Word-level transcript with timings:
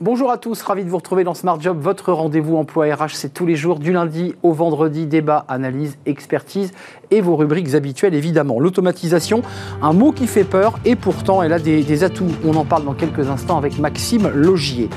Bonjour 0.00 0.30
à 0.30 0.38
tous, 0.38 0.62
ravi 0.62 0.84
de 0.84 0.90
vous 0.90 0.98
retrouver 0.98 1.24
dans 1.24 1.34
Smart 1.34 1.60
Job, 1.60 1.76
votre 1.80 2.12
rendez-vous 2.12 2.56
emploi 2.56 2.86
RH, 2.94 3.14
c'est 3.14 3.34
tous 3.34 3.46
les 3.46 3.56
jours 3.56 3.80
du 3.80 3.92
lundi 3.92 4.32
au 4.44 4.52
vendredi, 4.52 5.06
débat, 5.06 5.44
analyse, 5.48 5.98
expertise 6.06 6.70
et 7.10 7.20
vos 7.20 7.34
rubriques 7.34 7.74
habituelles 7.74 8.14
évidemment. 8.14 8.60
L'automatisation, 8.60 9.42
un 9.82 9.92
mot 9.92 10.12
qui 10.12 10.28
fait 10.28 10.44
peur 10.44 10.78
et 10.84 10.94
pourtant 10.94 11.42
elle 11.42 11.52
a 11.52 11.58
des, 11.58 11.82
des, 11.82 12.04
atouts. 12.04 12.30
On 12.44 12.54
en 12.54 12.64
parle 12.64 12.84
dans 12.84 12.94
quelques 12.94 13.28
instants 13.28 13.58
avec 13.58 13.80
Maxime 13.80 14.30
Logier. 14.32 14.88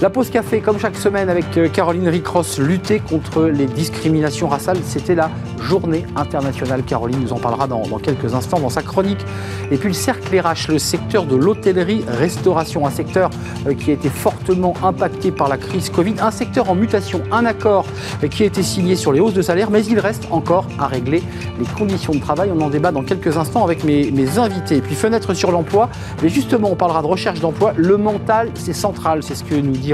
La 0.00 0.10
pause 0.10 0.30
café, 0.30 0.60
comme 0.60 0.78
chaque 0.78 0.94
semaine 0.94 1.28
avec 1.28 1.56
euh, 1.56 1.68
Caroline 1.68 2.06
Ricross, 2.06 2.60
lutter 2.60 3.00
contre 3.00 3.46
les 3.46 3.66
discriminations 3.66 4.46
raciales, 4.46 4.78
c'était 4.84 5.16
la 5.16 5.28
journée 5.60 6.06
internationale. 6.14 6.84
Caroline 6.84 7.18
nous 7.20 7.32
en 7.32 7.40
parlera 7.40 7.66
dans, 7.66 7.82
dans, 7.82 7.98
quelques 7.98 8.32
instants 8.32 8.60
dans 8.60 8.68
sa 8.68 8.82
chronique. 8.82 9.18
Et 9.72 9.76
puis 9.76 9.88
le 9.88 9.94
cercle 9.94 10.38
RH, 10.38 10.68
le 10.68 10.78
secteur 10.78 11.24
de 11.24 11.34
l'hôtellerie-restauration, 11.34 12.86
un 12.86 12.90
secteur 12.90 13.28
euh, 13.66 13.74
qui 13.74 13.90
a 13.90 13.94
été 13.94 14.08
fortement 14.08 14.74
impacté 14.84 15.32
par 15.32 15.48
la 15.48 15.58
crise 15.58 15.90
Covid, 15.90 16.14
un 16.20 16.30
secteur 16.30 16.70
en 16.70 16.76
mutation, 16.76 17.20
un 17.32 17.44
accord 17.44 17.84
euh, 18.22 18.28
qui 18.28 18.44
a 18.44 18.46
été 18.46 18.62
signé 18.62 18.94
sur 18.94 19.12
les 19.12 19.18
hausses 19.18 19.34
de 19.34 19.42
salaire, 19.42 19.68
mais 19.68 19.84
il 19.84 19.98
reste 19.98 20.28
encore 20.30 20.68
à 20.78 20.86
régler 20.86 21.24
les 21.58 21.66
conditions 21.76 22.14
de 22.14 22.20
travail. 22.20 22.52
On 22.56 22.60
en 22.60 22.70
débat 22.70 22.92
dans 22.92 23.02
quelques 23.02 23.36
instants 23.36 23.64
avec 23.64 23.82
mes, 23.82 24.12
mes 24.12 24.38
invités. 24.38 24.76
Et 24.76 24.80
puis 24.80 24.94
fenêtre 24.94 25.34
sur 25.34 25.50
l'emploi, 25.50 25.90
mais 26.22 26.28
justement 26.28 26.70
on 26.70 26.76
parlera 26.76 27.02
de 27.02 27.08
recherche 27.08 27.40
d'emploi. 27.40 27.72
Le 27.76 27.96
mental, 27.96 28.52
c'est 28.54 28.72
central, 28.72 29.24
c'est 29.24 29.34
ce 29.34 29.42
que 29.42 29.56
nous 29.56 29.72
dit 29.72 29.87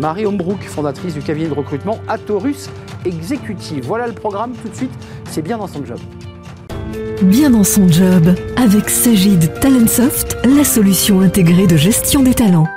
Marie 0.00 0.26
Hombrook, 0.26 0.62
fondatrice 0.62 1.14
du 1.14 1.22
cabinet 1.22 1.48
de 1.48 1.54
recrutement 1.54 1.98
Atorus 2.08 2.68
Executive. 3.04 3.84
Voilà 3.86 4.06
le 4.06 4.12
programme 4.12 4.52
tout 4.62 4.68
de 4.68 4.74
suite, 4.74 4.92
c'est 5.30 5.42
bien 5.42 5.58
dans 5.58 5.66
son 5.66 5.84
job. 5.84 5.98
Bien 7.22 7.50
dans 7.50 7.64
son 7.64 7.88
job, 7.88 8.34
avec 8.56 8.88
Sagid 8.88 9.60
Talentsoft, 9.60 10.36
la 10.44 10.64
solution 10.64 11.20
intégrée 11.20 11.66
de 11.66 11.76
gestion 11.76 12.22
des 12.22 12.34
talents. 12.34 12.68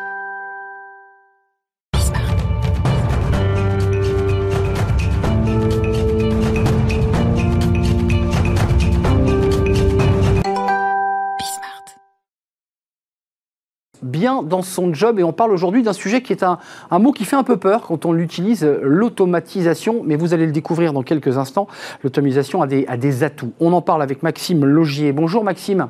Bien 14.18 14.44
dans 14.44 14.62
son 14.62 14.94
job 14.94 15.20
et 15.20 15.24
on 15.24 15.34
parle 15.34 15.52
aujourd'hui 15.52 15.84
d'un 15.84 15.94
sujet 15.94 16.22
qui 16.22 16.34
est 16.34 16.44
un, 16.44 16.60
un, 16.92 17.00
mot 17.00 17.12
qui 17.12 17.26
fait 17.26 17.36
un 17.36 17.44
peu 17.44 17.58
peur 17.58 17.84
quand 17.84 18.06
on 18.06 18.12
l'utilise, 18.12 18.68
l'automatisation, 18.82 20.02
mais 20.04 20.16
vous 20.16 20.34
allez 20.34 20.46
le 20.46 20.52
découvrir 20.52 20.94
dans 20.94 21.04
quelques 21.04 21.38
instants, 21.38 21.68
l'automatisation 22.04 22.62
a 22.62 22.68
des, 22.68 22.86
a 22.88 22.98
des 22.98 23.24
atouts. 23.24 23.54
On 23.60 23.74
en 23.74 23.82
parle 23.82 24.02
avec 24.02 24.24
Maxime 24.24 24.66
Logier. 24.66 25.12
Bonjour 25.12 25.44
Maxime. 25.44 25.88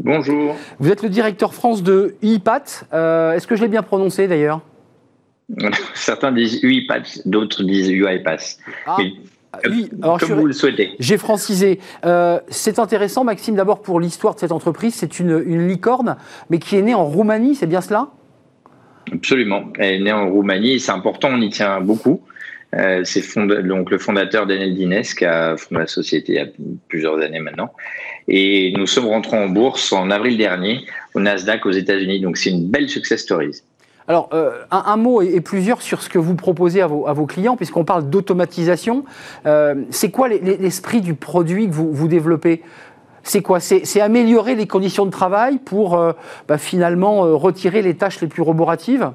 Bonjour. 0.00 0.56
Vous 0.80 0.90
êtes 0.90 1.02
le 1.02 1.08
directeur 1.08 1.54
France 1.54 1.82
de 1.82 2.16
UiPath. 2.22 2.84
Euh, 2.92 3.32
Est-ce 3.32 3.46
que 3.46 3.56
je 3.56 3.62
l'ai 3.62 3.68
bien 3.68 3.82
prononcé 3.82 4.26
d'ailleurs? 4.26 4.60
Certains 5.94 6.32
disent 6.32 6.62
UiPath, 6.62 7.26
d'autres 7.26 7.62
disent 7.62 7.90
UiPath. 7.90 8.58
Ah. 8.86 8.96
Mais 9.64 9.70
oui, 9.70 9.90
alors 10.02 10.18
comme 10.18 10.32
vous 10.32 10.46
le 10.46 10.52
souhaitez. 10.52 10.92
J'ai 10.98 11.18
francisé. 11.18 11.78
Euh, 12.04 12.40
c'est 12.48 12.78
intéressant, 12.78 13.24
Maxime, 13.24 13.54
d'abord 13.54 13.82
pour 13.82 14.00
l'histoire 14.00 14.34
de 14.34 14.40
cette 14.40 14.52
entreprise. 14.52 14.94
C'est 14.94 15.20
une, 15.20 15.42
une, 15.46 15.68
licorne, 15.68 16.16
mais 16.48 16.58
qui 16.58 16.76
est 16.76 16.82
née 16.82 16.94
en 16.94 17.04
Roumanie, 17.04 17.54
c'est 17.54 17.66
bien 17.66 17.80
cela? 17.80 18.08
Absolument. 19.12 19.64
Elle 19.78 19.94
est 19.94 20.04
née 20.04 20.12
en 20.12 20.30
Roumanie 20.30 20.80
c'est 20.80 20.92
important, 20.92 21.28
on 21.32 21.40
y 21.40 21.50
tient 21.50 21.80
beaucoup. 21.80 22.22
Euh, 22.74 23.02
c'est 23.04 23.22
donc 23.36 23.90
le 23.90 23.98
fondateur 23.98 24.46
Daniel 24.46 24.74
Dines 24.74 25.02
qui 25.02 25.26
a 25.26 25.58
fondé 25.58 25.82
la 25.82 25.86
société 25.86 26.32
il 26.32 26.36
y 26.36 26.38
a 26.38 26.46
plusieurs 26.88 27.18
années 27.20 27.40
maintenant. 27.40 27.72
Et 28.28 28.72
nous 28.76 28.86
sommes 28.86 29.06
rentrés 29.06 29.36
en 29.36 29.48
bourse 29.48 29.92
en 29.92 30.10
avril 30.10 30.38
dernier 30.38 30.86
au 31.14 31.20
Nasdaq 31.20 31.66
aux 31.66 31.72
États-Unis. 31.72 32.20
Donc 32.20 32.38
c'est 32.38 32.50
une 32.50 32.70
belle 32.70 32.88
success 32.88 33.20
story. 33.20 33.50
Alors, 34.08 34.30
euh, 34.32 34.50
un, 34.70 34.96
mot 34.96 35.22
et, 35.22 35.40
plusieurs 35.40 35.80
sur 35.80 36.02
ce 36.02 36.08
que 36.08 36.18
vous 36.18 36.34
proposez 36.34 36.80
à 36.80 36.86
vos, 36.86 37.26
clients, 37.26 37.56
puisqu'on 37.56 37.84
parle 37.84 38.10
d'automatisation. 38.10 39.04
Euh, 39.46 39.84
c'est 39.90 40.10
quoi 40.10 40.28
l'esprit 40.28 41.00
du 41.00 41.14
produit 41.14 41.68
que 41.68 41.72
vous, 41.74 42.08
développez? 42.08 42.62
C'est 43.22 43.42
quoi? 43.42 43.60
C'est 43.60 44.00
améliorer 44.00 44.56
les 44.56 44.66
conditions 44.66 45.06
de 45.06 45.12
travail 45.12 45.58
pour 45.64 45.96
euh, 45.96 46.12
bah, 46.48 46.58
finalement 46.58 47.20
retirer 47.38 47.82
les 47.82 47.94
tâches 47.94 48.20
les 48.20 48.26
plus 48.26 48.42
roboratives? 48.42 49.12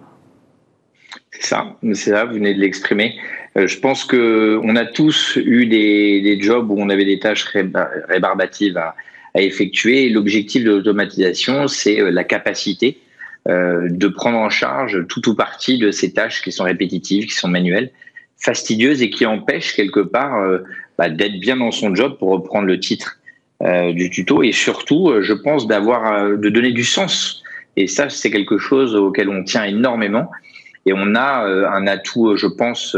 C'est 1.31 1.43
ça, 1.43 1.75
ça, 1.93 2.25
vous 2.25 2.35
venez 2.35 2.53
de 2.53 2.59
l'exprimer. 2.59 3.15
Je 3.55 3.79
pense 3.79 4.05
qu'on 4.05 4.75
a 4.75 4.85
tous 4.85 5.35
eu 5.35 5.65
des, 5.65 6.37
jobs 6.39 6.69
où 6.71 6.75
on 6.79 6.89
avait 6.89 7.05
des 7.05 7.19
tâches 7.19 7.43
rébarbatives 7.43 8.77
à 8.77 8.95
effectuer. 9.35 10.09
L'objectif 10.09 10.63
de 10.63 10.71
l'automatisation, 10.71 11.67
c'est 11.67 11.99
la 12.11 12.23
capacité 12.23 12.99
euh, 13.47 13.87
de 13.89 14.09
prendre 14.09 14.39
en 14.39 14.49
charge 14.49 15.07
tout 15.07 15.29
ou 15.29 15.33
partie 15.33 15.77
de 15.77 15.91
ces 15.91 16.11
tâches 16.11 16.41
qui 16.41 16.51
sont 16.51 16.65
répétitives, 16.65 17.27
qui 17.27 17.33
sont 17.33 17.47
manuelles, 17.47 17.91
fastidieuses 18.37 19.01
et 19.01 19.09
qui 19.09 19.25
empêchent 19.25 19.73
quelque 19.73 20.01
part 20.01 20.41
euh, 20.41 20.59
bah, 20.97 21.09
d'être 21.09 21.39
bien 21.39 21.55
dans 21.55 21.71
son 21.71 21.95
job, 21.95 22.17
pour 22.17 22.29
reprendre 22.29 22.67
le 22.67 22.77
titre 22.77 23.19
euh, 23.63 23.93
du 23.93 24.09
tuto, 24.09 24.43
et 24.43 24.51
surtout, 24.51 25.13
je 25.21 25.31
pense, 25.31 25.65
d'avoir, 25.65 26.37
de 26.37 26.49
donner 26.49 26.73
du 26.73 26.83
sens. 26.83 27.41
Et 27.77 27.87
ça, 27.87 28.09
c'est 28.09 28.31
quelque 28.31 28.57
chose 28.57 28.95
auquel 28.95 29.29
on 29.29 29.45
tient 29.45 29.63
énormément. 29.63 30.29
Et 30.85 30.91
on 30.93 31.15
a 31.15 31.45
un 31.45 31.87
atout, 31.87 32.35
je 32.35 32.47
pense, 32.47 32.97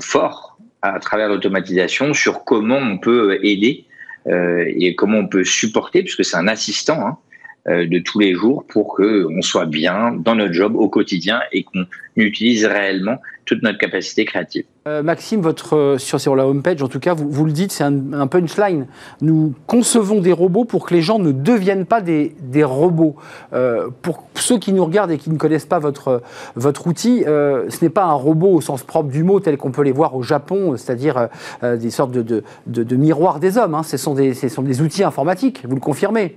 fort 0.00 0.58
à 0.80 0.98
travers 0.98 1.28
l'automatisation 1.28 2.12
sur 2.12 2.44
comment 2.44 2.78
on 2.78 2.98
peut 2.98 3.38
aider 3.42 3.84
et 4.26 4.94
comment 4.96 5.18
on 5.18 5.26
peut 5.26 5.44
supporter, 5.44 6.02
puisque 6.02 6.24
c'est 6.24 6.36
un 6.36 6.48
assistant. 6.48 7.06
Hein, 7.06 7.18
de 7.66 7.98
tous 8.00 8.18
les 8.18 8.34
jours 8.34 8.64
pour 8.68 8.94
que 8.96 9.26
on 9.30 9.40
soit 9.40 9.66
bien 9.66 10.12
dans 10.12 10.34
notre 10.34 10.52
job 10.52 10.74
au 10.74 10.88
quotidien 10.88 11.40
et 11.52 11.62
qu'on 11.62 11.86
utilise 12.16 12.64
réellement 12.64 13.18
toute 13.44 13.62
notre 13.62 13.78
capacité 13.78 14.24
créative. 14.24 14.64
Euh, 14.86 15.02
Maxime, 15.02 15.40
votre, 15.40 15.96
sur, 15.98 16.20
sur 16.20 16.36
la 16.36 16.46
homepage, 16.46 16.82
en 16.82 16.88
tout 16.88 17.00
cas, 17.00 17.14
vous, 17.14 17.30
vous 17.30 17.44
le 17.44 17.52
dites, 17.52 17.72
c'est 17.72 17.84
un, 17.84 18.12
un, 18.12 18.26
punchline. 18.26 18.86
Nous 19.20 19.54
concevons 19.66 20.20
des 20.20 20.32
robots 20.32 20.64
pour 20.64 20.86
que 20.86 20.94
les 20.94 21.02
gens 21.02 21.18
ne 21.18 21.32
deviennent 21.32 21.86
pas 21.86 22.00
des, 22.00 22.34
des 22.40 22.64
robots. 22.64 23.16
Euh, 23.52 23.88
pour 24.02 24.24
ceux 24.34 24.58
qui 24.58 24.72
nous 24.72 24.84
regardent 24.84 25.10
et 25.10 25.18
qui 25.18 25.30
ne 25.30 25.38
connaissent 25.38 25.66
pas 25.66 25.78
votre, 25.78 26.22
votre 26.56 26.86
outil, 26.86 27.24
euh, 27.26 27.68
ce 27.68 27.84
n'est 27.84 27.90
pas 27.90 28.04
un 28.04 28.12
robot 28.12 28.54
au 28.54 28.60
sens 28.60 28.82
propre 28.82 29.10
du 29.10 29.22
mot 29.22 29.40
tel 29.40 29.56
qu'on 29.56 29.72
peut 29.72 29.82
les 29.82 29.92
voir 29.92 30.16
au 30.16 30.22
Japon, 30.22 30.76
c'est-à-dire 30.76 31.28
euh, 31.62 31.76
des 31.76 31.90
sortes 31.90 32.12
de, 32.12 32.22
de, 32.22 32.42
de, 32.66 32.82
de 32.82 32.96
miroirs 32.96 33.40
des 33.40 33.58
hommes. 33.58 33.74
Hein. 33.74 33.82
Ce, 33.82 33.96
sont 33.96 34.14
des, 34.14 34.34
ce 34.34 34.48
sont 34.48 34.62
des 34.62 34.82
outils 34.82 35.04
informatiques, 35.04 35.62
vous 35.68 35.74
le 35.74 35.80
confirmez 35.80 36.36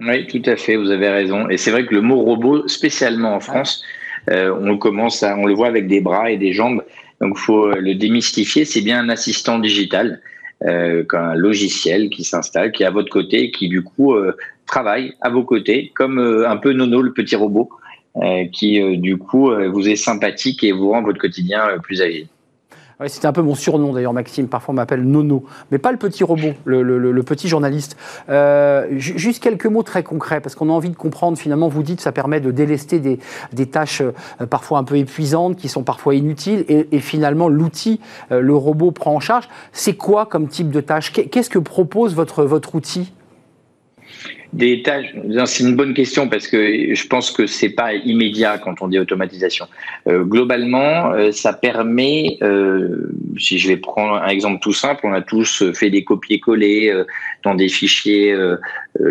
oui, 0.00 0.26
tout 0.26 0.42
à 0.46 0.56
fait, 0.56 0.76
vous 0.76 0.90
avez 0.90 1.08
raison. 1.08 1.48
Et 1.48 1.56
c'est 1.56 1.70
vrai 1.70 1.86
que 1.86 1.94
le 1.94 2.00
mot 2.00 2.20
robot, 2.20 2.68
spécialement 2.68 3.34
en 3.34 3.40
France, 3.40 3.82
euh, 4.30 4.54
on 4.60 4.78
commence 4.78 5.22
à, 5.22 5.36
on 5.36 5.46
le 5.46 5.54
voit 5.54 5.68
avec 5.68 5.86
des 5.86 6.00
bras 6.00 6.30
et 6.30 6.36
des 6.36 6.52
jambes. 6.52 6.82
Donc, 7.20 7.38
faut 7.38 7.70
le 7.70 7.94
démystifier. 7.94 8.64
C'est 8.64 8.80
bien 8.80 9.00
un 9.00 9.08
assistant 9.08 9.58
digital, 9.58 10.20
euh, 10.64 11.04
un 11.12 11.34
logiciel 11.34 12.10
qui 12.10 12.24
s'installe, 12.24 12.72
qui 12.72 12.82
est 12.82 12.86
à 12.86 12.90
votre 12.90 13.10
côté, 13.10 13.50
qui 13.50 13.68
du 13.68 13.82
coup 13.82 14.14
euh, 14.14 14.36
travaille 14.66 15.14
à 15.20 15.30
vos 15.30 15.44
côtés, 15.44 15.92
comme 15.94 16.18
euh, 16.18 16.48
un 16.48 16.56
peu 16.56 16.72
Nono, 16.72 17.02
le 17.02 17.12
petit 17.12 17.36
robot, 17.36 17.70
euh, 18.16 18.44
qui 18.52 18.80
euh, 18.80 18.96
du 18.96 19.16
coup 19.16 19.50
vous 19.72 19.88
est 19.88 19.96
sympathique 19.96 20.64
et 20.64 20.72
vous 20.72 20.90
rend 20.90 21.02
votre 21.02 21.18
quotidien 21.18 21.78
plus 21.82 22.00
agile. 22.02 22.26
Ouais, 23.00 23.08
C'était 23.08 23.26
un 23.26 23.32
peu 23.32 23.42
mon 23.42 23.54
surnom 23.54 23.92
d'ailleurs, 23.92 24.12
Maxime. 24.12 24.46
Parfois 24.46 24.72
on 24.72 24.76
m'appelle 24.76 25.02
Nono, 25.02 25.44
mais 25.70 25.78
pas 25.78 25.90
le 25.90 25.98
petit 25.98 26.22
robot, 26.22 26.52
le, 26.64 27.22
petit 27.22 27.48
journaliste. 27.48 27.96
Euh, 28.28 28.86
juste 28.98 29.42
quelques 29.42 29.66
mots 29.66 29.82
très 29.82 30.02
concrets, 30.02 30.40
parce 30.40 30.54
qu'on 30.54 30.68
a 30.68 30.72
envie 30.72 30.90
de 30.90 30.96
comprendre. 30.96 31.36
Finalement, 31.36 31.68
vous 31.68 31.82
dites 31.82 32.00
ça 32.00 32.12
permet 32.12 32.40
de 32.40 32.50
délester 32.50 33.00
des, 33.00 33.18
des 33.52 33.66
tâches 33.66 34.00
euh, 34.00 34.46
parfois 34.46 34.78
un 34.78 34.84
peu 34.84 34.96
épuisantes, 34.96 35.56
qui 35.56 35.68
sont 35.68 35.82
parfois 35.82 36.14
inutiles, 36.14 36.64
et, 36.68 36.88
et 36.92 37.00
finalement 37.00 37.48
l'outil, 37.48 38.00
euh, 38.30 38.40
le 38.40 38.54
robot 38.54 38.92
prend 38.92 39.14
en 39.14 39.20
charge. 39.20 39.48
C'est 39.72 39.94
quoi 39.94 40.26
comme 40.26 40.46
type 40.46 40.70
de 40.70 40.80
tâche? 40.80 41.12
Qu'est-ce 41.12 41.50
que 41.50 41.58
propose 41.58 42.14
votre, 42.14 42.44
votre 42.44 42.76
outil? 42.76 43.12
C'est 44.58 45.64
une 45.64 45.74
bonne 45.74 45.94
question 45.94 46.28
parce 46.28 46.46
que 46.46 46.94
je 46.94 47.06
pense 47.06 47.30
que 47.30 47.46
c'est 47.46 47.70
pas 47.70 47.94
immédiat 47.94 48.58
quand 48.58 48.82
on 48.82 48.88
dit 48.88 48.98
automatisation. 48.98 49.66
Euh, 50.06 50.22
globalement, 50.24 51.12
euh, 51.12 51.32
ça 51.32 51.52
permet, 51.52 52.38
euh, 52.42 53.10
si 53.38 53.58
je 53.58 53.68
vais 53.68 53.76
prendre 53.76 54.14
un 54.14 54.28
exemple 54.28 54.60
tout 54.62 54.72
simple, 54.72 55.02
on 55.04 55.12
a 55.12 55.22
tous 55.22 55.64
fait 55.72 55.90
des 55.90 56.04
copier-coller 56.04 56.90
euh, 56.90 57.04
dans 57.42 57.54
des 57.54 57.68
fichiers, 57.68 58.32
euh, 58.32 58.56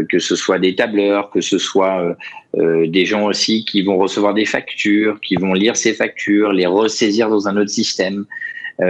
que 0.10 0.20
ce 0.20 0.36
soit 0.36 0.60
des 0.60 0.76
tableurs, 0.76 1.30
que 1.30 1.42
ce 1.42 1.58
soit 1.58 2.16
des 2.56 3.06
gens 3.06 3.26
aussi 3.26 3.66
qui 3.66 3.82
vont 3.82 3.98
recevoir 3.98 4.34
des 4.34 4.46
factures, 4.46 5.20
qui 5.22 5.36
vont 5.36 5.54
lire 5.54 5.76
ces 5.76 5.94
factures, 5.94 6.54
les 6.54 6.68
ressaisir 6.68 7.30
dans 7.30 7.48
un 7.48 7.58
autre 7.58 7.72
système. 7.72 8.26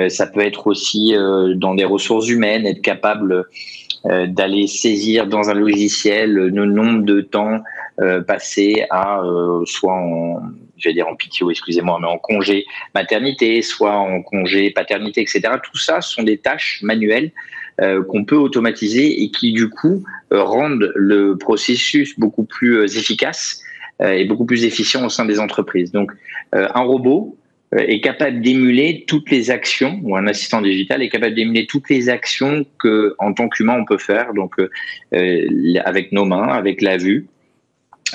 ça 0.10 0.28
peut 0.28 0.42
être 0.42 0.68
aussi 0.68 1.16
dans 1.56 1.74
des 1.74 1.86
ressources 1.86 2.28
humaines, 2.28 2.68
être 2.68 2.82
capable 2.82 3.46
euh, 4.06 4.28
d'aller 4.28 4.68
saisir 4.68 5.28
dans 5.28 5.50
un 5.50 5.54
logiciel 5.54 6.34
le 6.34 6.66
nombre 6.66 7.04
de 7.04 7.22
temps 7.22 7.62
euh, 8.02 8.22
passé 8.22 8.88
à 8.90 9.22
euh, 9.22 9.64
soit 9.66 9.94
en 9.94 10.42
j'allais 10.78 10.96
dire 10.96 11.08
en 11.08 11.16
PTO, 11.16 11.52
excusez-moi, 11.52 12.00
mais 12.02 12.08
en 12.08 12.18
congé 12.18 12.66
maternité, 12.96 13.62
soit 13.62 13.96
en 13.96 14.24
congé 14.24 14.72
paternité, 14.72 15.22
etc. 15.22 15.42
Tout 15.64 15.78
ça 15.78 16.02
sont 16.02 16.24
des 16.24 16.40
tâches 16.40 16.80
manuelles 16.82 17.32
euh, 17.82 18.04
qu'on 18.04 18.26
peut 18.26 18.36
automatiser 18.36 19.22
et 19.24 19.30
qui 19.30 19.54
du 19.54 19.70
coup 19.70 20.04
euh, 20.34 20.42
rendent 20.42 20.92
le 20.96 21.38
processus 21.38 22.20
beaucoup 22.20 22.46
plus 22.46 22.98
efficace 22.98 23.62
et 24.04 24.26
beaucoup 24.26 24.46
plus 24.46 24.66
efficient 24.66 25.06
au 25.06 25.10
sein 25.10 25.24
des 25.24 25.40
entreprises. 25.40 25.92
Donc, 25.92 26.12
un 26.52 26.82
robot 26.82 27.38
est 27.78 28.02
capable 28.02 28.42
d'émuler 28.42 29.06
toutes 29.08 29.30
les 29.31 29.52
actions, 29.52 30.00
ou 30.04 30.16
un 30.16 30.28
assistant 30.28 30.62
digital 30.62 31.02
est 31.02 31.10
capable 31.10 31.36
d'émuler 31.36 31.66
toutes 31.66 31.90
les 31.90 32.10
actions 32.10 32.66
que, 32.80 33.16
en 33.20 33.34
tant 33.34 33.50
qu'humain, 33.50 33.78
on 33.80 33.86
peut 33.86 33.98
faire, 33.98 34.34
donc 34.34 34.56
avec 35.86 36.12
nos 36.12 36.25
mains, 36.25 36.48
avec 36.48 36.81
la 36.81 36.98
vue, 36.98 37.28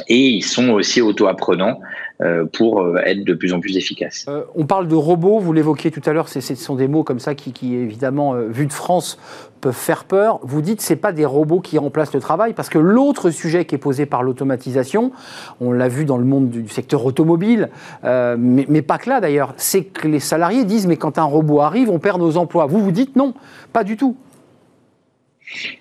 et 0.09 0.29
ils 0.29 0.45
sont 0.45 0.71
aussi 0.71 1.01
auto-apprenants 1.01 1.81
euh, 2.21 2.47
pour 2.47 2.81
euh, 2.81 2.97
être 3.05 3.23
de 3.23 3.33
plus 3.33 3.53
en 3.53 3.61
plus 3.61 3.77
efficaces. 3.77 4.27
Euh, 4.29 4.43
on 4.57 4.67
parle 4.67 4.89
de 4.89 4.97
robots, 4.97 5.39
vous 5.39 5.53
l'évoquiez 5.53 5.93
tout 5.93 6.03
à 6.05 6.13
l'heure, 6.13 6.29
ce 6.29 6.41
sont 6.41 6.75
des 6.75 6.89
mots 6.89 7.05
comme 7.05 7.21
ça 7.21 7.37
qui, 7.37 7.77
évidemment, 7.77 8.35
vu 8.35 8.67
de 8.67 8.73
France, 8.73 9.21
peuvent 9.61 9.73
faire 9.73 10.03
peur. 10.03 10.41
Vous 10.43 10.61
dites 10.61 10.81
c'est 10.81 10.97
pas 10.97 11.13
des 11.13 11.25
robots 11.25 11.61
qui 11.61 11.79
remplacent 11.79 12.15
le 12.15 12.21
travail, 12.21 12.55
parce 12.55 12.71
que 12.71 12.79
l'autre 12.79 13.31
sujet 13.31 13.67
qui 13.67 13.77
est 13.77 13.79
posé 13.79 14.05
par 14.05 14.25
l'automatisation, 14.25 15.13
on 15.61 15.71
l'a 15.71 15.87
vu 15.87 16.05
dans 16.05 16.19
le 16.19 16.25
monde 16.25 16.51
du 16.51 16.69
secteur 16.69 17.05
automobile, 17.05 17.69
mais, 18.03 18.83
pas 18.83 18.99
que 18.99 19.11
là 19.11 19.21
d'ailleurs, 19.21 19.55
c'est 19.57 19.85
que 19.85 20.09
les 20.09 20.21
salariés 20.21 20.65
disent 20.65 20.89
mais 20.89 20.97
quand 20.97 21.19
un 21.19 21.25
robot 21.25 21.61
arrive, 21.61 21.89
on 21.89 22.01
perd 22.01 22.21
nos 22.21 22.37
emplois. 22.37 22.67
Vous 22.67 22.81
vous 22.81 22.93
dites 22.93 23.15
non, 23.15 23.33
pas 23.73 23.85
du 23.85 23.97
tout. 23.97 24.17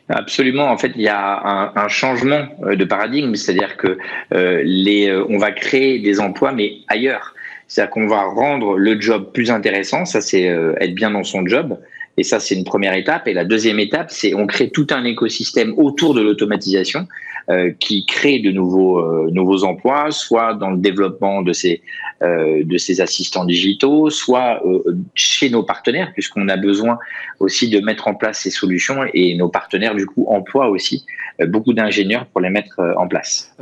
Absolument. 0.10 0.70
En 0.70 0.78
fait, 0.78 0.92
il 0.96 1.02
y 1.02 1.10
a 1.10 1.72
un, 1.76 1.88
changement 1.88 2.48
euh, 2.64 2.76
de 2.76 2.86
paradigme, 2.86 3.36
c'est-à-dire 3.36 3.78
que 3.78 3.98
euh, 4.34 4.64
euh, 4.64 5.26
on 5.30 5.38
va 5.38 5.52
créer 5.52 6.00
des 6.00 6.20
emplois, 6.20 6.52
mais 6.52 6.78
ailleurs. 6.88 7.34
C'est-à-dire 7.68 7.92
qu'on 7.92 8.08
va 8.08 8.24
rendre 8.24 8.78
le 8.78 9.00
job 9.00 9.32
plus 9.34 9.52
intéressant. 9.52 10.06
Ça, 10.06 10.22
c'est 10.22 10.44
être 10.44 10.96
bien 10.96 11.12
dans 11.12 11.26
son 11.26 11.46
job. 11.46 11.78
Et 12.18 12.24
ça, 12.24 12.40
c'est 12.40 12.56
une 12.56 12.64
première 12.64 12.96
étape. 12.96 13.28
Et 13.28 13.34
la 13.34 13.46
deuxième 13.46 13.80
étape, 13.80 14.10
c'est 14.10 14.34
on 14.34 14.48
crée 14.48 14.70
tout 14.70 14.88
un 14.90 15.04
écosystème 15.04 15.74
autour 15.78 16.16
de 16.16 16.22
l'automatisation 16.22 17.08
euh, 17.50 17.72
qui 17.80 18.06
crée 18.06 18.40
de 18.40 18.52
nouveaux 18.52 19.00
euh, 19.00 19.30
nouveaux 19.32 19.64
emplois, 19.64 20.12
soit 20.12 20.54
dans 20.54 20.72
le 20.72 20.80
développement 20.80 21.42
de 21.42 21.54
ces 21.54 21.82
euh, 22.22 22.62
de 22.66 22.78
ces 22.78 23.00
assistants 23.00 23.46
digitaux, 23.46 24.10
soit 24.10 24.62
chez 25.14 25.50
nos 25.50 25.64
partenaires, 25.64 26.12
puisqu'on 26.12 26.50
a 26.50 26.58
besoin 26.58 26.98
aussi 27.40 27.70
de 27.70 27.80
mettre 27.80 28.10
en 28.10 28.16
place 28.16 28.40
ces 28.40 28.50
solutions 28.50 29.04
et 29.14 29.34
nos 29.38 29.48
partenaires 29.48 29.96
du 29.96 30.08
coup 30.08 30.26
emploient 30.28 30.70
aussi 30.70 31.06
beaucoup 31.46 31.74
d'ingénieurs 31.74 32.26
pour 32.26 32.42
les 32.42 32.50
mettre 32.50 32.82
en 32.98 33.08
place. 33.08 33.54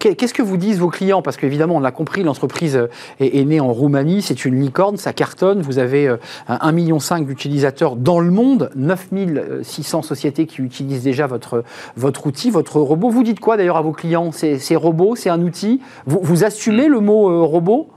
Qu'est-ce 0.00 0.34
que 0.34 0.42
vous 0.42 0.56
disent 0.56 0.80
vos 0.80 0.88
clients? 0.88 1.22
Parce 1.22 1.36
qu'évidemment, 1.36 1.76
on 1.76 1.80
l'a 1.80 1.92
compris, 1.92 2.24
l'entreprise 2.24 2.88
est, 3.20 3.38
est, 3.38 3.44
née 3.44 3.60
en 3.60 3.72
Roumanie, 3.72 4.22
c'est 4.22 4.44
une 4.44 4.60
licorne, 4.60 4.96
ça 4.96 5.12
cartonne. 5.12 5.62
Vous 5.62 5.78
avez 5.78 6.08
1,5 6.48 6.72
million 6.72 6.98
d'utilisateurs 7.20 7.91
dans 7.96 8.20
le 8.20 8.30
monde, 8.30 8.70
9600 8.74 10.02
sociétés 10.02 10.46
qui 10.46 10.62
utilisent 10.62 11.02
déjà 11.02 11.26
votre, 11.26 11.64
votre 11.96 12.26
outil, 12.26 12.50
votre 12.50 12.80
robot. 12.80 13.10
Vous 13.10 13.22
dites 13.22 13.40
quoi 13.40 13.56
d'ailleurs 13.56 13.76
à 13.76 13.82
vos 13.82 13.92
clients? 13.92 14.30
C'est 14.32 14.76
robot, 14.76 15.16
c'est 15.16 15.30
un 15.30 15.42
outil? 15.42 15.80
Vous, 16.06 16.44
assumez 16.44 16.88
le 16.88 17.00
mot 17.00 17.30
euh, 17.30 17.42
robot? 17.42 17.90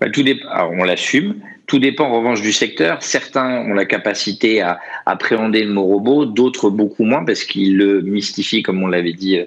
Bah, 0.00 0.06
On 0.72 0.84
l'assume. 0.84 1.36
Tout 1.66 1.78
dépend 1.78 2.04
en 2.04 2.18
revanche 2.18 2.42
du 2.42 2.52
secteur. 2.52 3.02
Certains 3.02 3.62
ont 3.62 3.72
la 3.72 3.86
capacité 3.86 4.60
à 4.60 4.78
appréhender 5.06 5.64
le 5.64 5.72
mot 5.72 5.84
robot, 5.84 6.26
d'autres 6.26 6.68
beaucoup 6.68 7.04
moins 7.04 7.24
parce 7.24 7.44
qu'ils 7.44 7.78
le 7.78 8.02
mystifient, 8.02 8.62
comme 8.62 8.82
on 8.82 8.86
l'avait 8.86 9.14
dit 9.14 9.38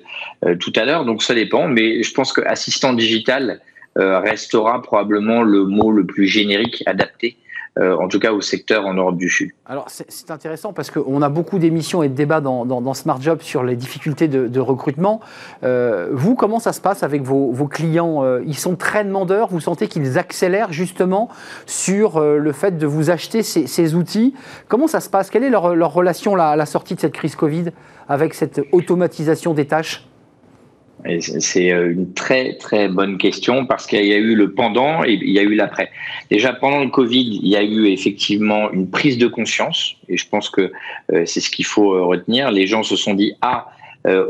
euh, 0.44 0.56
tout 0.56 0.74
à 0.76 0.86
l'heure. 0.86 1.06
Donc 1.06 1.22
ça 1.22 1.36
dépend. 1.36 1.68
Mais 1.68 2.02
je 2.02 2.14
pense 2.14 2.34
que 2.34 2.42
assistant 2.42 2.94
digital 2.94 3.62
euh, 3.98 4.20
restera 4.20 4.82
probablement 4.82 5.42
le 5.42 5.66
mot 5.66 5.92
le 5.92 6.06
plus 6.06 6.28
générique 6.28 6.84
adapté 6.86 7.36
euh, 7.36 7.47
en 7.80 8.08
tout 8.08 8.20
cas 8.20 8.32
au 8.32 8.42
secteur 8.42 8.86
en 8.86 8.94
Europe 8.94 9.18
du 9.18 9.30
Sud. 9.30 9.52
Alors 9.66 9.88
c'est 9.90 10.32
intéressant 10.32 10.74
parce 10.74 10.92
qu'on 10.92 11.22
a 11.22 11.30
beaucoup 11.30 11.60
d'émissions 11.60 12.04
et 12.04 12.10
de 12.10 12.14
débats 12.14 12.42
dans, 12.42 12.94
Smart 12.94 13.22
Job 13.22 13.42
sur 13.42 13.64
les 13.64 13.76
difficultés 13.76 14.28
de, 14.28 14.60
recrutement. 14.60 15.22
Euh, 15.64 16.10
vous, 16.12 16.36
comment 16.36 16.60
ça 16.60 16.74
se 16.74 16.82
passe 16.82 17.04
avec 17.04 17.22
vos, 17.22 17.68
clients 17.68 18.24
euh, 18.24 18.42
Ils 18.46 18.58
sont 18.58 18.76
très 18.76 19.04
demandeurs, 19.04 19.50
vous 19.50 19.60
sentez 19.60 19.88
qu'ils 19.88 20.18
accélèrent 20.18 20.72
justement 20.74 21.30
sur 21.66 22.20
le 22.20 22.52
fait 22.52 22.78
de 22.78 22.88
vous 22.88 23.10
acheter 23.10 23.44
ces, 23.44 23.96
outils. 23.96 24.34
Comment 24.68 24.88
ça 24.88 25.00
se 25.00 25.10
passe? 25.10 25.30
Quelle 25.30 25.44
est 25.44 25.50
leur, 25.50 25.94
relation 25.94 26.36
à 26.36 26.56
la 26.56 26.66
sortie 26.66 26.96
de 26.96 27.00
cette 27.00 27.14
crise 27.14 27.36
Covid 27.36 27.66
avec 28.10 28.34
cette 28.34 28.62
automatisation 28.72 29.54
des 29.54 29.66
tâches? 29.66 30.08
C'est 31.20 31.72
euh, 31.72 31.92
une 31.92 32.14
très 32.14 32.56
très 32.56 32.88
bonne 32.88 33.18
question 33.18 33.66
parce 33.66 33.86
qu'il 33.86 34.06
y 34.06 34.14
a 34.14 34.18
eu 34.18 34.36
le 34.36 34.54
pendant 34.54 35.04
et 35.04 35.14
il 35.14 35.32
y 35.32 35.40
a 35.40 35.44
eu 35.44 35.54
l'après. 35.54 35.90
Déjà 36.30 36.54
pendant 36.54 36.84
le 36.84 36.90
Covid, 36.90 37.40
il 37.44 37.48
y 37.48 37.56
a 37.56 37.64
eu 37.64 37.88
effectivement 37.88 38.72
une 38.72 38.90
prise 38.90 39.18
de 39.18 39.28
conscience 39.28 39.96
et 40.10 40.18
je 40.18 40.28
pense 40.28 40.50
que 40.50 40.72
euh, 41.14 41.24
c'est 41.26 41.40
ce 41.40 41.50
qu'il 41.50 41.66
faut 41.66 41.94
euh, 41.94 42.04
retenir. 42.04 42.52
Les 42.52 42.68
gens 42.68 42.84
se 42.84 42.96
sont 42.96 43.14
dit 43.14 43.34
ah 43.42 43.68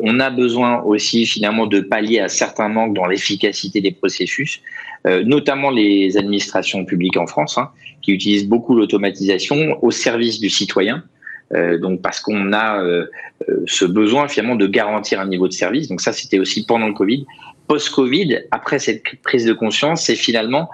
on 0.02 0.20
a 0.20 0.32
besoin 0.32 0.82
aussi 0.82 1.28
finalement 1.28 1.68
de 1.68 1.82
pallier 1.82 2.20
à 2.20 2.30
certains 2.30 2.68
manques 2.68 2.96
dans 2.96 3.06
l'efficacité 3.06 3.80
des 3.80 3.92
processus, 3.92 4.60
notamment 5.06 5.70
les 5.70 6.18
administrations 6.18 6.84
publiques 6.84 7.16
en 7.16 7.28
France 7.28 7.60
hein, 7.60 7.70
qui 8.02 8.12
utilisent 8.12 8.48
beaucoup 8.48 8.74
l'automatisation 8.74 9.78
au 9.84 9.92
service 9.92 10.40
du 10.40 10.50
citoyen. 10.50 11.04
Euh, 11.54 11.78
donc 11.78 12.02
parce 12.02 12.20
qu'on 12.20 12.52
a 12.52 12.82
euh, 12.84 13.06
euh, 13.50 13.64
ce 13.68 13.86
besoin 13.86 14.28
finalement 14.28 14.56
de 14.56 14.68
garantir 14.68 15.20
un 15.20 15.28
niveau 15.28 15.48
de 15.48 15.54
service. 15.54 15.88
Donc 15.88 16.02
ça, 16.02 16.14
c'était 16.14 16.40
aussi 16.40 16.66
pendant 16.66 16.88
le 16.88 16.94
Covid. 16.94 17.26
Post-Covid, 17.68 18.40
après 18.52 18.80
cette 18.80 19.04
prise 19.24 19.46
de 19.46 19.54
conscience, 19.54 20.04
c'est 20.04 20.16
finalement 20.16 20.70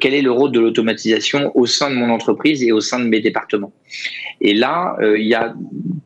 quel 0.00 0.12
est 0.12 0.22
le 0.22 0.30
rôle 0.30 0.52
de 0.52 0.60
l'automatisation 0.60 1.50
au 1.56 1.64
sein 1.64 1.88
de 1.88 1.94
mon 1.94 2.10
entreprise 2.10 2.62
et 2.62 2.72
au 2.72 2.80
sein 2.80 2.98
de 2.98 3.06
mes 3.06 3.20
départements? 3.20 3.72
Et 4.40 4.52
là, 4.52 4.96
il 5.00 5.26
y 5.26 5.34
a 5.34 5.54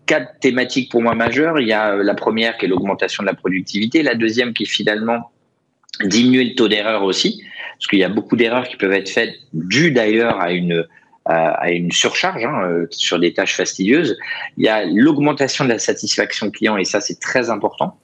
quatre 0.06 0.38
thématiques 0.40 0.90
pour 0.90 1.02
moi 1.02 1.16
majeures. 1.16 1.58
Il 1.58 1.66
y 1.66 1.72
a 1.72 1.96
la 1.96 2.14
première 2.14 2.58
qui 2.58 2.66
est 2.66 2.68
l'augmentation 2.68 3.24
de 3.24 3.28
la 3.28 3.34
productivité, 3.34 4.02
la 4.04 4.14
deuxième 4.14 4.52
qui 4.52 4.64
est 4.64 4.66
finalement 4.66 5.32
diminuer 6.04 6.44
le 6.44 6.54
taux 6.54 6.68
d'erreur 6.68 7.02
aussi, 7.02 7.42
parce 7.78 7.88
qu'il 7.88 7.98
y 7.98 8.04
a 8.04 8.08
beaucoup 8.08 8.36
d'erreurs 8.36 8.68
qui 8.68 8.76
peuvent 8.76 8.92
être 8.92 9.08
faites 9.08 9.34
dues 9.52 9.90
d'ailleurs 9.90 10.40
à 10.40 10.52
une 10.52 10.86
à 11.24 11.70
une 11.70 11.92
surcharge 11.92 12.44
hein, 12.44 12.62
euh, 12.64 12.86
sur 12.90 13.18
des 13.18 13.32
tâches 13.32 13.56
fastidieuses. 13.56 14.18
Il 14.56 14.64
y 14.64 14.68
a 14.68 14.84
l'augmentation 14.84 15.64
de 15.64 15.70
la 15.70 15.78
satisfaction 15.78 16.50
client 16.50 16.76
et 16.76 16.84
ça 16.84 17.00
c'est 17.00 17.20
très 17.20 17.50
important. 17.50 17.98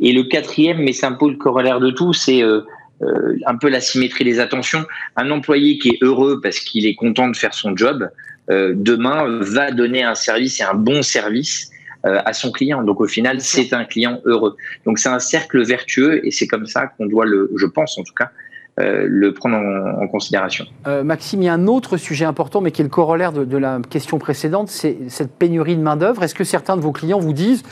Et 0.00 0.12
le 0.12 0.24
quatrième, 0.24 0.78
mais 0.78 0.92
c'est 0.92 1.06
un 1.06 1.12
peu 1.12 1.28
le 1.28 1.36
corollaire 1.36 1.80
de 1.80 1.90
tout, 1.90 2.12
c'est 2.12 2.42
euh, 2.42 2.62
euh, 3.02 3.38
un 3.46 3.56
peu 3.56 3.68
la 3.68 3.80
symétrie 3.80 4.24
des 4.24 4.40
attentions. 4.40 4.84
Un 5.16 5.30
employé 5.30 5.78
qui 5.78 5.90
est 5.90 5.98
heureux 6.02 6.40
parce 6.42 6.58
qu'il 6.58 6.86
est 6.86 6.94
content 6.94 7.28
de 7.28 7.36
faire 7.36 7.54
son 7.54 7.76
job, 7.76 8.08
demain 8.48 9.40
va 9.40 9.72
donner 9.72 10.04
un 10.04 10.14
service 10.14 10.60
et 10.60 10.62
un 10.62 10.74
bon 10.74 11.02
service 11.02 11.72
à 12.04 12.32
son 12.32 12.52
client. 12.52 12.84
Donc 12.84 13.00
au 13.00 13.08
final, 13.08 13.40
c'est 13.40 13.72
un 13.72 13.84
client 13.84 14.20
heureux. 14.24 14.56
Donc 14.84 15.00
c'est 15.00 15.08
un 15.08 15.18
cercle 15.18 15.64
vertueux 15.64 16.24
et 16.24 16.30
c'est 16.30 16.46
comme 16.46 16.66
ça 16.66 16.86
qu'on 16.86 17.06
doit 17.06 17.24
le, 17.24 17.50
je 17.56 17.66
pense 17.66 17.98
en 17.98 18.04
tout 18.04 18.14
cas, 18.14 18.30
euh, 18.78 19.06
le 19.08 19.32
prendre 19.32 19.56
en, 19.56 20.06
considération. 20.06 20.66
Euh, 20.86 21.02
Maxime, 21.02 21.40
il 21.40 21.46
y 21.46 21.48
a 21.48 21.54
un 21.54 21.66
autre 21.66 21.96
sujet 21.96 22.26
important, 22.26 22.60
mais 22.60 22.72
qui 22.72 22.82
est 22.82 22.84
le 22.84 22.90
corollaire 22.90 23.32
de, 23.32 23.56
la 23.56 23.80
question 23.88 24.18
précédente, 24.18 24.68
c'est 24.68 24.98
cette 25.08 25.32
pénurie 25.32 25.76
de 25.76 25.82
main-d'œuvre. 25.82 26.22
Est-ce 26.22 26.34
que 26.34 26.44
certains 26.44 26.76
de 26.76 26.82
vos 26.82 26.92
clients 26.92 27.18
vous 27.18 27.32
disent 27.32 27.62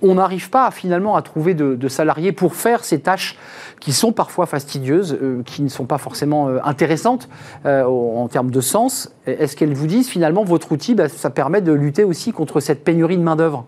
on 0.00 0.14
n'arrive 0.14 0.48
pas 0.48 0.70
finalement 0.70 1.16
à 1.16 1.22
trouver 1.22 1.52
de, 1.52 1.88
salariés 1.88 2.32
pour 2.32 2.54
faire 2.54 2.82
ces 2.82 3.00
tâches 3.00 3.36
qui 3.78 3.92
sont 3.92 4.12
parfois 4.12 4.46
fastidieuses, 4.46 5.18
euh, 5.20 5.42
qui 5.44 5.60
ne 5.60 5.68
sont 5.68 5.84
pas 5.84 5.98
forcément 5.98 6.48
intéressantes 6.64 7.28
en 7.64 8.26
termes 8.28 8.50
de 8.50 8.60
sens? 8.62 9.14
Est-ce 9.26 9.56
qu'elles 9.56 9.74
vous 9.74 9.86
disent 9.86 10.08
finalement 10.08 10.44
votre 10.44 10.72
outil, 10.72 10.94
bah, 10.94 11.10
ça 11.10 11.28
permet 11.28 11.60
de 11.60 11.72
lutter 11.72 12.04
aussi 12.04 12.32
contre 12.32 12.60
cette 12.60 12.84
pénurie 12.84 13.18
de 13.18 13.22
main-d'œuvre? 13.22 13.66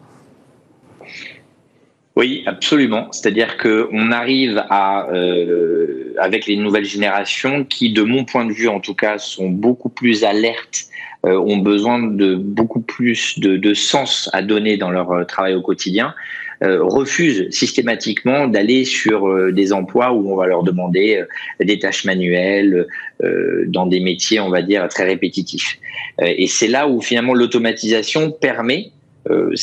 Oui, 2.17 2.43
absolument. 2.47 3.13
C'est-à-dire 3.13 3.59
que 3.59 3.91
on 3.93 4.11
arrive 4.11 4.65
à, 4.71 5.07
euh, 5.13 6.15
avec 6.19 6.47
les 6.47 6.57
nouvelles 6.57 6.87
générations, 6.87 7.63
qui, 7.65 7.93
de 7.93 8.03
mon 8.03 8.25
point 8.25 8.47
de 8.47 8.53
vue 8.53 8.69
en 8.69 8.81
tout 8.81 8.95
cas, 8.95 9.19
sont 9.19 9.51
beaucoup 9.51 9.91
plus 9.91 10.25
alertes, 10.25 10.87
euh, 11.27 11.39
ont 11.39 11.59
besoin 11.59 12.03
de 12.03 12.35
beaucoup 12.35 12.81
plus 12.81 13.39
de, 13.39 13.59
de, 13.59 13.75
sens 13.75 14.31
à 14.33 14.41
donner 14.41 14.79
dans 14.79 14.91
leur 14.91 15.11
euh, 15.13 15.25
travail 15.25 15.55
au 15.55 15.61
quotidien, 15.61 16.15
euh, 16.65 16.83
refusent 16.83 17.51
systématiquement 17.51 18.47
d'aller 18.47 18.87
sur 18.87 19.29
euh, 19.29 19.53
des 19.53 19.75
emplois 19.75 20.15
où 20.15 20.33
on 20.33 20.37
va 20.37 20.47
leur 20.47 20.63
demander 20.63 21.23
des 21.61 21.79
tâches 21.79 22.07
manuelles 22.07 22.87
dans 23.67 23.87
des 23.87 24.01
métiers, 24.01 24.41
on 24.41 24.49
va 24.49 24.63
dire, 24.63 24.89
très 24.89 25.05
répétitifs. 25.05 25.79
et 26.21 26.47
c'est 26.47 26.69
là 26.69 26.89
où 26.89 27.01
finalement 27.01 27.35
l'automatisation 27.35 28.31
permet 28.31 28.91
euh, 29.31 29.55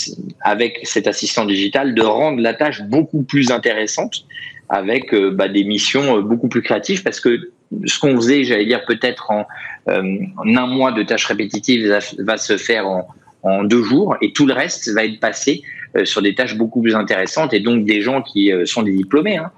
avec 0.41 0.81
cet 0.83 1.07
assistant 1.07 1.45
digital, 1.45 1.93
de 1.93 2.01
rendre 2.01 2.41
la 2.41 2.53
tâche 2.53 2.81
beaucoup 2.83 3.23
plus 3.23 3.51
intéressante 3.51 4.25
avec 4.67 5.13
euh, 5.13 5.31
bah, 5.31 5.47
des 5.47 5.63
missions 5.63 6.17
euh, 6.17 6.21
beaucoup 6.21 6.49
plus 6.49 6.61
créatives 6.61 7.01
parce 7.01 7.19
que 7.21 7.51
ce 7.85 7.97
qu'on 7.99 8.15
faisait, 8.15 8.43
j'allais 8.43 8.65
dire 8.65 8.83
peut-être 8.85 9.31
en, 9.31 9.47
un 9.87 10.67
mois 10.67 10.91
de 10.91 11.03
tâches 11.03 11.25
répétitives 11.25 11.97
va, 12.19 12.37
se 12.37 12.57
faire 12.57 12.87
en, 12.87 13.63
deux 13.63 13.83
jours 13.83 14.15
et 14.21 14.31
tout 14.31 14.45
le 14.45 14.53
reste 14.53 14.89
va 14.93 15.05
être 15.05 15.19
passé 15.19 15.63
sur 16.03 16.21
des 16.21 16.35
tâches 16.35 16.55
beaucoup 16.55 16.81
plus 16.81 16.95
intéressantes 16.95 17.53
et 17.53 17.59
donc 17.59 17.83
des 17.85 18.01
gens 18.01 18.21
qui 18.21 18.51
sont 18.65 18.83
des 18.83 18.93
diplômés 18.93 19.37
hein, 19.37 19.51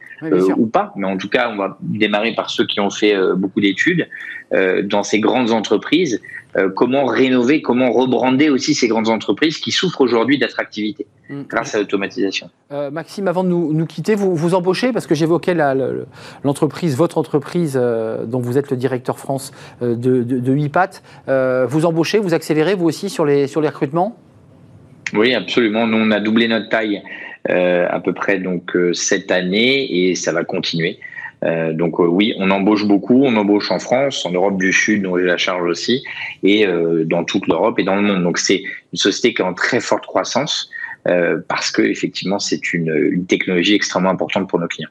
ou 0.57 0.65
pas, 0.65 0.93
mais 0.95 1.05
en 1.05 1.17
tout 1.17 1.29
cas 1.29 1.51
on 1.51 1.57
va 1.57 1.77
démarrer 1.81 2.33
par 2.33 2.49
ceux 2.49 2.65
qui 2.65 2.79
ont 2.79 2.89
fait 2.89 3.15
beaucoup 3.35 3.59
d'études 3.59 4.07
dans 4.83 5.03
ces 5.03 5.19
grandes 5.19 5.51
entreprises 5.51 6.21
comment 6.75 7.05
rénover, 7.05 7.61
comment 7.61 7.91
rebrander 7.91 8.49
aussi 8.49 8.73
ces 8.73 8.87
grandes 8.87 9.09
entreprises 9.09 9.59
qui 9.59 9.71
souffrent 9.71 10.01
aujourd'hui 10.01 10.37
d'attractivité 10.37 11.05
mm. 11.29 11.43
grâce 11.49 11.75
à 11.75 11.79
l'automatisation. 11.79 12.49
Maxime, 12.91 13.27
avant 13.27 13.43
de 13.43 13.49
nous, 13.49 13.85
quitter, 13.85 14.15
vous, 14.15 14.35
vous 14.35 14.53
embauchez, 14.53 14.93
parce 14.93 15.07
que 15.07 15.15
j'évoquais 15.15 15.55
l'entreprise, 16.43 16.95
votre 16.95 17.17
entreprise 17.17 17.73
dont 17.73 18.39
vous 18.39 18.57
êtes 18.57 18.71
le 18.71 18.77
directeur 18.77 19.19
France 19.19 19.51
de, 19.81 19.95
de, 19.95 20.23
de 20.23 21.65
vous 21.67 21.85
embauchez, 21.85 22.19
vous 22.19 22.33
accélérez 22.33 22.75
vous 22.75 22.85
aussi 22.85 23.09
sur 23.09 23.25
les, 23.25 23.47
sur 23.47 23.61
les 23.61 23.69
recrutements? 23.69 24.17
Oui, 25.13 25.33
absolument. 25.33 25.87
Nous, 25.87 25.97
on 25.97 26.11
a 26.11 26.19
doublé 26.19 26.47
notre 26.47 26.69
taille 26.69 27.01
euh, 27.49 27.85
à 27.89 27.99
peu 27.99 28.13
près 28.13 28.39
donc 28.39 28.75
euh, 28.75 28.93
cette 28.93 29.31
année 29.31 30.09
et 30.09 30.15
ça 30.15 30.31
va 30.31 30.43
continuer. 30.43 30.99
Euh, 31.45 31.73
donc 31.73 31.99
oui, 31.99 32.33
on 32.37 32.49
embauche 32.51 32.85
beaucoup, 32.85 33.23
on 33.23 33.35
embauche 33.35 33.71
en 33.71 33.79
France, 33.79 34.25
en 34.25 34.31
Europe 34.31 34.57
du 34.57 34.73
Sud, 34.73 35.03
dont 35.03 35.17
j'ai 35.17 35.25
la 35.25 35.37
charge 35.37 35.63
aussi, 35.63 36.03
et 36.43 36.65
dans 37.05 37.23
toute 37.23 37.47
l'Europe 37.47 37.79
et 37.79 37.83
dans 37.83 37.95
le 37.95 38.01
monde. 38.01 38.23
Donc 38.23 38.37
c'est 38.37 38.63
une 38.93 38.97
société 38.97 39.33
qui 39.33 39.41
est 39.41 39.45
en 39.45 39.53
très 39.53 39.79
forte 39.79 40.05
croissance 40.05 40.69
parce 41.47 41.69
que 41.69 41.83
effectivement 41.83 42.39
c'est 42.39 42.73
une 42.73 43.25
technologie 43.27 43.75
extrêmement 43.75 44.09
importante 44.09 44.49
pour 44.49 44.59
nos 44.59 44.67
clients. 44.67 44.89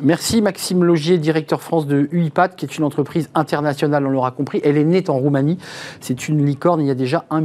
Merci 0.00 0.42
Maxime 0.42 0.84
Logier, 0.84 1.18
directeur 1.18 1.62
France 1.62 1.86
de 1.86 2.08
UiPath, 2.12 2.56
qui 2.56 2.66
est 2.66 2.76
une 2.76 2.84
entreprise 2.84 3.30
internationale, 3.34 4.06
on 4.06 4.10
l'aura 4.10 4.30
compris. 4.30 4.60
Elle 4.62 4.76
est 4.76 4.84
née 4.84 5.02
en 5.08 5.18
Roumanie. 5.18 5.58
C'est 6.00 6.28
une 6.28 6.44
licorne. 6.44 6.80
Il 6.80 6.86
y 6.86 6.90
a 6.90 6.94
déjà 6.94 7.24
1 7.30 7.42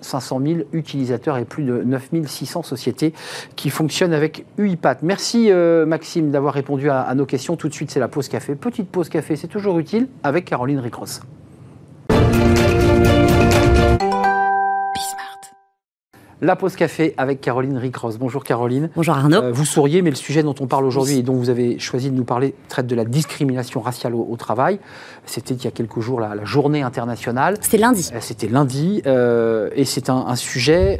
500 0.00 0.40
000 0.44 0.60
utilisateurs 0.72 1.38
et 1.38 1.44
plus 1.44 1.64
de 1.64 1.82
9 1.82 2.10
600 2.26 2.62
sociétés 2.62 3.12
qui 3.56 3.70
fonctionnent 3.70 4.12
avec 4.12 4.46
UiPath. 4.58 5.02
Merci 5.02 5.50
euh, 5.50 5.86
Maxime 5.86 6.30
d'avoir 6.30 6.54
répondu 6.54 6.88
à, 6.90 7.00
à, 7.00 7.14
nos 7.14 7.26
questions. 7.26 7.56
Tout 7.56 7.68
de 7.68 7.74
suite, 7.74 7.90
c'est 7.90 8.00
la 8.00 8.08
pause 8.08 8.28
café. 8.28 8.54
Petite 8.54 8.88
pause 8.90 9.08
café, 9.08 9.36
c'est 9.36 9.48
toujours 9.48 9.78
utile 9.78 10.08
avec 10.22 10.44
Caroline 10.44 10.78
Ricross. 10.78 11.20
La 16.40 16.54
pause 16.54 16.76
café 16.76 17.14
avec 17.16 17.40
Caroline 17.40 17.76
Ricross. 17.76 18.16
Bonjour 18.16 18.44
Caroline. 18.44 18.90
Bonjour 18.94 19.16
Arnaud. 19.16 19.42
Euh, 19.42 19.50
vous 19.50 19.64
souriez, 19.64 20.02
mais 20.02 20.10
le 20.10 20.16
sujet 20.16 20.44
dont 20.44 20.54
on 20.60 20.68
parle 20.68 20.84
aujourd'hui 20.84 21.18
et 21.18 21.22
dont 21.22 21.34
vous 21.34 21.50
avez 21.50 21.80
choisi 21.80 22.12
de 22.12 22.14
nous 22.14 22.22
parler 22.22 22.54
traite 22.68 22.86
de 22.86 22.94
la 22.94 23.04
discrimination 23.04 23.80
raciale 23.80 24.14
au, 24.14 24.36
travail. 24.36 24.78
C'était 25.26 25.54
il 25.54 25.64
y 25.64 25.66
a 25.66 25.72
quelques 25.72 25.98
jours 25.98 26.20
la, 26.20 26.44
journée 26.44 26.82
internationale. 26.82 27.56
C'était 27.60 27.78
lundi. 27.78 28.08
Euh, 28.14 28.18
c'était 28.20 28.46
lundi. 28.46 29.02
Euh, 29.04 29.70
et 29.74 29.84
c'est 29.84 30.10
un, 30.10 30.36
sujet 30.36 30.98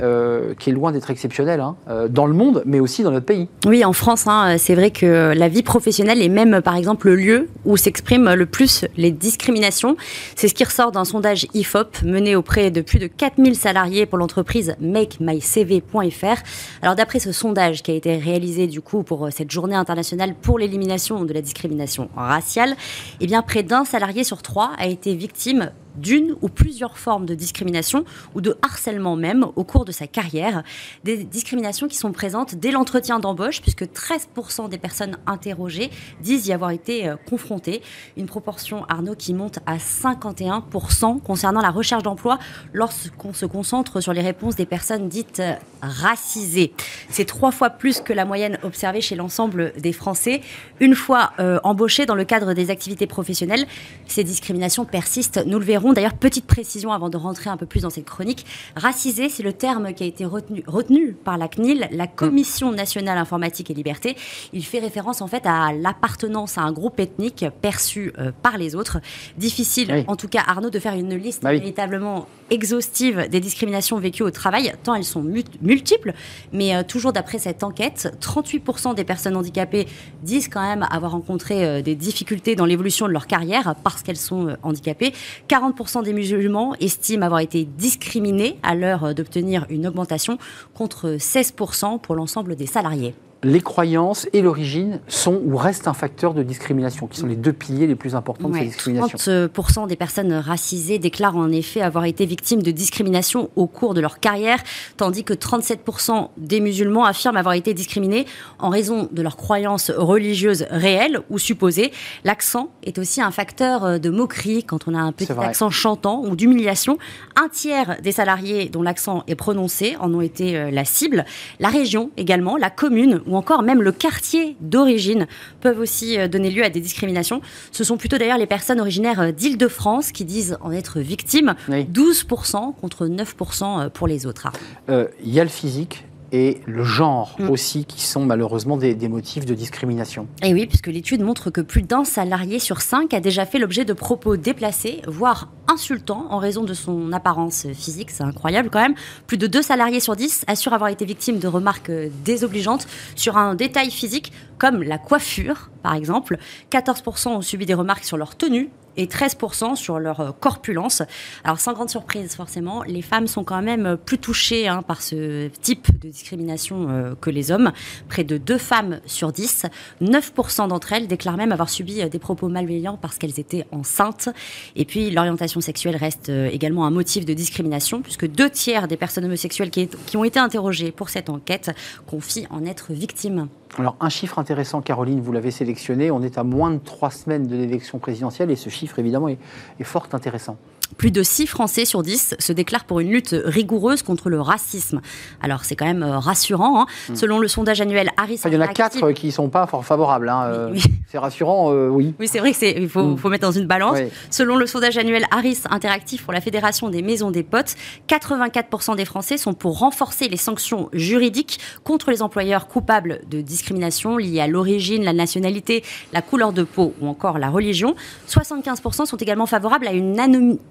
qui 0.58 0.70
est 0.70 0.72
loin 0.72 0.90
d'être 0.90 1.10
exceptionnel 1.10 1.60
hein, 1.60 1.76
dans 2.10 2.26
le 2.26 2.34
monde, 2.34 2.62
mais 2.66 2.80
aussi 2.80 3.04
dans 3.04 3.12
notre 3.12 3.26
pays. 3.26 3.48
Oui, 3.64 3.84
en 3.84 3.92
France, 3.92 4.26
hein, 4.26 4.56
c'est 4.58 4.74
vrai 4.74 4.90
que 4.90 5.32
la 5.36 5.48
vie 5.48 5.62
professionnelle 5.62 6.20
est 6.20 6.28
même, 6.28 6.60
par 6.62 6.74
exemple, 6.74 7.08
le 7.08 7.14
lieu 7.14 7.48
où 7.64 7.76
s'expriment 7.76 8.34
le 8.34 8.46
plus 8.46 8.84
les 8.96 9.12
discriminations. 9.12 9.96
C'est 10.34 10.48
ce 10.48 10.54
qui 10.54 10.64
ressort 10.64 10.90
d'un 10.90 11.04
sondage 11.04 11.46
IFOP 11.54 12.02
mené 12.02 12.34
auprès 12.34 12.72
de 12.72 12.80
plus 12.80 12.98
de 12.98 13.06
4000 13.06 13.54
salariés 13.54 14.06
pour 14.06 14.18
l'entreprise 14.18 14.74
Make 14.80 15.20
mycv.fr. 15.28 16.42
Alors 16.82 16.96
d'après 16.96 17.18
ce 17.18 17.32
sondage 17.32 17.82
qui 17.82 17.90
a 17.90 17.94
été 17.94 18.16
réalisé 18.16 18.66
du 18.66 18.80
coup 18.80 19.02
pour 19.02 19.26
euh, 19.26 19.30
cette 19.30 19.50
journée 19.50 19.76
internationale 19.76 20.34
pour 20.34 20.58
l'élimination 20.58 21.24
de 21.24 21.32
la 21.32 21.42
discrimination 21.42 22.08
raciale, 22.16 22.76
eh 23.20 23.26
bien 23.26 23.42
près 23.42 23.62
d'un 23.62 23.84
salarié 23.84 24.24
sur 24.24 24.42
trois 24.42 24.72
a 24.78 24.86
été 24.86 25.14
victime 25.14 25.70
d'une 25.98 26.36
ou 26.42 26.48
plusieurs 26.48 26.98
formes 26.98 27.26
de 27.26 27.34
discrimination 27.34 28.04
ou 28.34 28.40
de 28.40 28.56
harcèlement 28.62 29.16
même 29.16 29.46
au 29.56 29.64
cours 29.64 29.84
de 29.84 29.92
sa 29.92 30.06
carrière. 30.06 30.62
Des 31.04 31.24
discriminations 31.24 31.88
qui 31.88 31.96
sont 31.96 32.12
présentes 32.12 32.54
dès 32.54 32.70
l'entretien 32.70 33.18
d'embauche, 33.18 33.60
puisque 33.60 33.84
13% 33.84 34.68
des 34.68 34.78
personnes 34.78 35.16
interrogées 35.26 35.90
disent 36.20 36.46
y 36.46 36.52
avoir 36.52 36.70
été 36.70 37.08
euh, 37.08 37.16
confrontées. 37.28 37.82
Une 38.16 38.26
proportion, 38.26 38.84
Arnaud, 38.88 39.14
qui 39.14 39.34
monte 39.34 39.58
à 39.66 39.76
51% 39.76 41.20
concernant 41.20 41.60
la 41.60 41.70
recherche 41.70 42.02
d'emploi 42.02 42.38
lorsqu'on 42.72 43.32
se 43.32 43.46
concentre 43.46 44.00
sur 44.00 44.12
les 44.12 44.20
réponses 44.20 44.56
des 44.56 44.66
personnes 44.66 45.08
dites 45.08 45.40
euh, 45.40 45.54
racisées. 45.82 46.72
C'est 47.08 47.24
trois 47.24 47.50
fois 47.50 47.70
plus 47.70 48.00
que 48.00 48.12
la 48.12 48.24
moyenne 48.24 48.58
observée 48.62 49.00
chez 49.00 49.16
l'ensemble 49.16 49.72
des 49.78 49.92
Français. 49.92 50.40
Une 50.80 50.94
fois 50.94 51.32
euh, 51.38 51.58
embauchés 51.64 52.06
dans 52.06 52.14
le 52.14 52.24
cadre 52.24 52.54
des 52.54 52.70
activités 52.70 53.06
professionnelles, 53.06 53.66
ces 54.06 54.24
discriminations 54.24 54.84
persistent, 54.84 55.44
nous 55.46 55.58
le 55.58 55.64
verrons 55.64 55.87
D'ailleurs, 55.92 56.14
petite 56.14 56.46
précision 56.46 56.92
avant 56.92 57.08
de 57.08 57.16
rentrer 57.16 57.50
un 57.50 57.56
peu 57.56 57.66
plus 57.66 57.82
dans 57.82 57.90
cette 57.90 58.04
chronique. 58.04 58.46
Racisé, 58.76 59.28
c'est 59.28 59.42
le 59.42 59.52
terme 59.52 59.92
qui 59.94 60.04
a 60.04 60.06
été 60.06 60.24
retenu, 60.24 60.62
retenu 60.66 61.12
par 61.12 61.38
la 61.38 61.48
CNIL, 61.48 61.88
la 61.90 62.06
Commission 62.06 62.72
nationale 62.72 63.18
informatique 63.18 63.70
et 63.70 63.74
liberté. 63.74 64.16
Il 64.52 64.64
fait 64.64 64.78
référence 64.78 65.22
en 65.22 65.26
fait 65.26 65.44
à 65.46 65.72
l'appartenance 65.72 66.58
à 66.58 66.62
un 66.62 66.72
groupe 66.72 67.00
ethnique 67.00 67.44
perçu 67.60 68.12
euh, 68.18 68.32
par 68.42 68.58
les 68.58 68.74
autres. 68.74 68.98
Difficile, 69.36 70.04
en 70.06 70.16
tout 70.16 70.28
cas, 70.28 70.42
Arnaud, 70.46 70.70
de 70.70 70.78
faire 70.78 70.94
une 70.94 71.14
liste 71.14 71.42
bah 71.42 71.52
véritablement 71.52 72.26
exhaustive 72.50 73.28
des 73.30 73.40
discriminations 73.40 73.98
vécues 73.98 74.22
au 74.22 74.30
travail, 74.30 74.72
tant 74.82 74.94
elles 74.94 75.04
sont 75.04 75.22
multiples. 75.22 76.12
Mais 76.52 76.74
euh, 76.74 76.82
toujours 76.82 77.12
d'après 77.12 77.38
cette 77.38 77.62
enquête, 77.62 78.14
38% 78.20 78.94
des 78.94 79.04
personnes 79.04 79.36
handicapées 79.36 79.86
disent 80.22 80.48
quand 80.48 80.62
même 80.62 80.86
avoir 80.90 81.12
rencontré 81.12 81.64
euh, 81.64 81.82
des 81.82 81.94
difficultés 81.94 82.54
dans 82.56 82.66
l'évolution 82.66 83.06
de 83.06 83.12
leur 83.12 83.26
carrière 83.26 83.74
parce 83.84 84.02
qu'elles 84.02 84.16
sont 84.16 84.56
handicapées. 84.62 85.12
40 85.48 86.04
des 86.04 86.12
musulmans 86.12 86.74
estiment 86.80 87.26
avoir 87.26 87.40
été 87.40 87.64
discriminés 87.64 88.58
à 88.62 88.74
l'heure 88.74 89.14
d'obtenir 89.14 89.66
une 89.70 89.86
augmentation 89.86 90.38
contre 90.74 91.16
16% 91.18 92.00
pour 92.00 92.14
l'ensemble 92.14 92.56
des 92.56 92.66
salariés 92.66 93.14
les 93.44 93.60
croyances 93.60 94.28
et 94.32 94.42
l'origine 94.42 95.00
sont 95.06 95.40
ou 95.44 95.56
restent 95.56 95.86
un 95.86 95.94
facteur 95.94 96.34
de 96.34 96.42
discrimination, 96.42 97.06
qui 97.06 97.20
sont 97.20 97.26
les 97.26 97.36
deux 97.36 97.52
piliers 97.52 97.86
les 97.86 97.94
plus 97.94 98.14
importants 98.14 98.48
de 98.48 98.54
ces 98.54 98.64
discriminations. 98.64 99.18
30% 99.18 99.86
des 99.86 99.96
personnes 99.96 100.32
racisées 100.32 100.98
déclarent 100.98 101.36
en 101.36 101.50
effet 101.50 101.80
avoir 101.80 102.04
été 102.04 102.26
victimes 102.26 102.62
de 102.62 102.70
discrimination 102.70 103.50
au 103.54 103.66
cours 103.66 103.94
de 103.94 104.00
leur 104.00 104.18
carrière, 104.18 104.58
tandis 104.96 105.22
que 105.22 105.34
37% 105.34 106.30
des 106.36 106.60
musulmans 106.60 107.04
affirment 107.04 107.36
avoir 107.36 107.54
été 107.54 107.74
discriminés 107.74 108.26
en 108.58 108.70
raison 108.70 109.08
de 109.12 109.22
leurs 109.22 109.36
croyances 109.36 109.90
religieuses 109.90 110.66
réelles 110.70 111.20
ou 111.30 111.38
supposées. 111.38 111.92
L'accent 112.24 112.70
est 112.82 112.98
aussi 112.98 113.20
un 113.20 113.30
facteur 113.30 114.00
de 114.00 114.10
moquerie 114.10 114.64
quand 114.64 114.88
on 114.88 114.94
a 114.94 114.98
un 114.98 115.12
petit 115.12 115.30
accent 115.32 115.70
chantant 115.70 116.22
ou 116.24 116.34
d'humiliation. 116.34 116.98
Un 117.36 117.48
tiers 117.48 117.98
des 118.02 118.12
salariés 118.12 118.68
dont 118.68 118.82
l'accent 118.82 119.22
est 119.28 119.36
prononcé 119.36 119.96
en 120.00 120.12
ont 120.12 120.20
été 120.20 120.56
euh, 120.56 120.70
la 120.70 120.84
cible. 120.84 121.24
La 121.60 121.68
région 121.68 122.10
également, 122.16 122.56
la 122.56 122.70
commune 122.70 123.20
ou 123.28 123.36
encore 123.36 123.62
même 123.62 123.82
le 123.82 123.92
quartier 123.92 124.56
d'origine 124.60 125.26
peuvent 125.60 125.78
aussi 125.78 126.18
euh, 126.18 126.28
donner 126.28 126.50
lieu 126.50 126.64
à 126.64 126.70
des 126.70 126.80
discriminations. 126.80 127.40
Ce 127.72 127.84
sont 127.84 127.96
plutôt 127.96 128.18
d'ailleurs 128.18 128.38
les 128.38 128.46
personnes 128.46 128.80
originaires 128.80 129.20
euh, 129.20 129.32
d'Île-de-France 129.32 130.12
qui 130.12 130.24
disent 130.24 130.58
en 130.60 130.72
être 130.72 131.00
victimes, 131.00 131.54
12% 131.68 132.74
contre 132.80 133.06
9% 133.06 133.86
euh, 133.86 133.88
pour 133.88 134.06
les 134.06 134.26
autres. 134.26 134.48
Il 134.88 135.34
y 135.34 135.40
a 135.40 135.44
le 135.44 135.50
physique, 135.50 136.04
et 136.32 136.60
le 136.66 136.84
genre 136.84 137.36
mm. 137.38 137.50
aussi, 137.50 137.84
qui 137.84 138.02
sont 138.02 138.24
malheureusement 138.24 138.76
des, 138.76 138.96
motifs 139.08 139.46
de 139.46 139.54
discrimination. 139.54 140.26
Et 140.42 140.52
oui, 140.52 140.66
puisque 140.66 140.88
l'étude 140.88 141.22
montre 141.22 141.50
que 141.50 141.60
plus 141.60 141.82
d'un 141.82 142.04
salarié 142.04 142.58
sur 142.58 142.80
cinq 142.80 143.14
a 143.14 143.20
déjà 143.20 143.46
fait 143.46 143.58
l'objet 143.58 143.84
de 143.84 143.92
propos 143.92 144.36
déplacés, 144.36 145.00
voire 145.06 145.48
insultants, 145.66 146.26
en 146.30 146.38
raison 146.38 146.64
de 146.64 146.74
son 146.74 147.12
apparence 147.12 147.66
physique. 147.72 148.10
C'est 148.10 148.24
incroyable 148.24 148.70
quand 148.70 148.80
même. 148.80 148.94
Plus 149.26 149.38
de 149.38 149.46
deux 149.46 149.62
salariés 149.62 150.00
sur 150.00 150.16
dix 150.16 150.44
assurent 150.46 150.74
avoir 150.74 150.90
été 150.90 151.04
victimes 151.04 151.38
de 151.38 151.48
remarques 151.48 151.90
désobligeantes 152.24 152.86
sur 153.14 153.36
un 153.36 153.54
détail 153.54 153.90
physique, 153.90 154.32
comme 154.58 154.82
la 154.82 154.98
coiffure, 154.98 155.70
par 155.82 155.94
exemple. 155.94 156.38
14% 156.70 157.28
ont 157.28 157.42
subi 157.42 157.66
des 157.66 157.74
remarques 157.74 158.04
sur 158.04 158.16
leur 158.16 158.36
tenue 158.36 158.70
et 158.98 159.06
13% 159.06 159.76
sur 159.76 159.98
leur 159.98 160.20
euh, 160.20 160.30
corpulence. 160.38 161.02
Alors 161.44 161.58
sans 161.60 161.72
grande 161.72 161.88
surprise 161.88 162.34
forcément, 162.34 162.82
les 162.82 163.00
femmes 163.00 163.26
sont 163.26 163.44
quand 163.44 163.62
même 163.62 163.96
plus 163.96 164.18
touchées 164.18 164.68
hein, 164.68 164.82
par 164.82 165.00
ce 165.00 165.48
type 165.62 165.88
de 166.00 166.08
discrimination 166.08 166.88
euh, 166.90 167.14
que 167.18 167.30
les 167.30 167.50
hommes. 167.50 167.72
Près 168.08 168.24
de 168.24 168.36
2 168.36 168.58
femmes 168.58 169.00
sur 169.06 169.32
10, 169.32 169.66
9% 170.02 170.68
d'entre 170.68 170.92
elles 170.92 171.06
déclarent 171.06 171.36
même 171.36 171.52
avoir 171.52 171.70
subi 171.70 172.02
euh, 172.02 172.08
des 172.08 172.18
propos 172.18 172.48
malveillants 172.48 172.98
parce 173.00 173.16
qu'elles 173.16 173.40
étaient 173.40 173.66
enceintes. 173.72 174.28
Et 174.76 174.84
puis 174.84 175.10
l'orientation 175.10 175.60
sexuelle 175.60 175.96
reste 175.96 176.28
également 176.28 176.84
un 176.84 176.90
motif 176.90 177.24
de 177.24 177.32
discrimination 177.32 178.02
puisque 178.02 178.26
deux 178.26 178.50
tiers 178.50 178.88
des 178.88 178.96
personnes 178.96 179.24
homosexuelles 179.24 179.70
qui 179.70 180.16
ont 180.16 180.24
été 180.24 180.40
interrogées 180.40 180.90
pour 180.90 181.08
cette 181.08 181.30
enquête 181.30 181.70
confient 182.06 182.46
en 182.50 182.64
être 182.64 182.92
victimes. 182.92 183.48
Alors 183.76 183.96
un 184.00 184.08
chiffre 184.08 184.38
intéressant, 184.38 184.80
Caroline, 184.80 185.20
vous 185.20 185.32
l'avez 185.32 185.50
sélectionné, 185.50 186.10
on 186.10 186.22
est 186.22 186.38
à 186.38 186.42
moins 186.42 186.70
de 186.70 186.78
trois 186.78 187.10
semaines 187.10 187.46
de 187.46 187.54
l'élection 187.54 187.98
présidentielle 187.98 188.50
et 188.50 188.56
ce 188.56 188.70
chiffre 188.70 188.98
évidemment 188.98 189.28
est, 189.28 189.38
fort 189.82 190.08
intéressant. 190.12 190.56
Plus 190.96 191.10
de 191.10 191.22
6 191.22 191.46
Français 191.46 191.84
sur 191.84 192.02
10 192.02 192.36
se 192.38 192.52
déclarent 192.52 192.84
pour 192.84 193.00
une 193.00 193.10
lutte 193.10 193.36
rigoureuse 193.44 194.02
contre 194.02 194.30
le 194.30 194.40
racisme. 194.40 195.00
Alors 195.42 195.64
c'est 195.64 195.76
quand 195.76 195.86
même 195.86 196.02
euh, 196.02 196.18
rassurant. 196.18 196.82
Hein. 196.82 196.86
Hmm. 197.08 197.14
Selon 197.14 197.38
le 197.38 197.48
sondage 197.48 197.80
annuel 197.80 198.10
Harris 198.16 198.40
Il 198.46 198.54
y 198.54 198.56
en 198.56 198.60
a 198.60 198.68
4 198.68 199.12
qui 199.12 199.26
ne 199.26 199.32
sont 199.32 199.48
pas 199.48 199.66
fort 199.66 199.84
favorables. 199.84 200.28
Hein. 200.28 200.44
Euh, 200.46 200.76
c'est 201.08 201.18
rassurant, 201.18 201.72
euh, 201.72 201.88
oui. 201.88 202.14
Oui, 202.18 202.28
c'est 202.28 202.38
vrai 202.38 202.52
qu'il 202.52 202.88
faut, 202.88 203.02
hmm. 203.02 203.18
faut, 203.18 203.28
mettre 203.28 203.42
dans 203.42 203.52
une 203.52 203.66
balance. 203.66 203.98
Selon 204.30 204.56
le 204.56 204.66
sondage 204.66 204.96
annuel 204.98 205.24
Harris 205.30 205.60
Interactif 205.70 206.24
pour 206.24 206.32
la 206.32 206.40
Fédération 206.40 206.88
des 206.88 207.02
maisons 207.02 207.30
des 207.30 207.42
potes, 207.42 207.74
84% 208.08 208.96
des 208.96 209.04
Français 209.04 209.36
sont 209.36 209.54
pour 209.54 209.78
renforcer 209.78 210.28
les 210.28 210.36
sanctions 210.36 210.88
juridiques 210.92 211.60
contre 211.84 212.10
les 212.10 212.22
employeurs 212.22 212.66
coupables 212.66 213.20
de 213.28 213.40
discrimination 213.40 214.16
liée 214.16 214.40
à 214.40 214.46
l'origine, 214.46 215.04
la 215.04 215.12
nationalité, 215.12 215.84
la 216.12 216.22
couleur 216.22 216.52
de 216.52 216.62
peau 216.62 216.94
ou 217.00 217.08
encore 217.08 217.38
la 217.38 217.50
religion. 217.50 217.94
75% 218.28 219.06
sont 219.06 219.16
également 219.16 219.46
favorables 219.46 219.86
à 219.86 219.92
une 219.92 220.18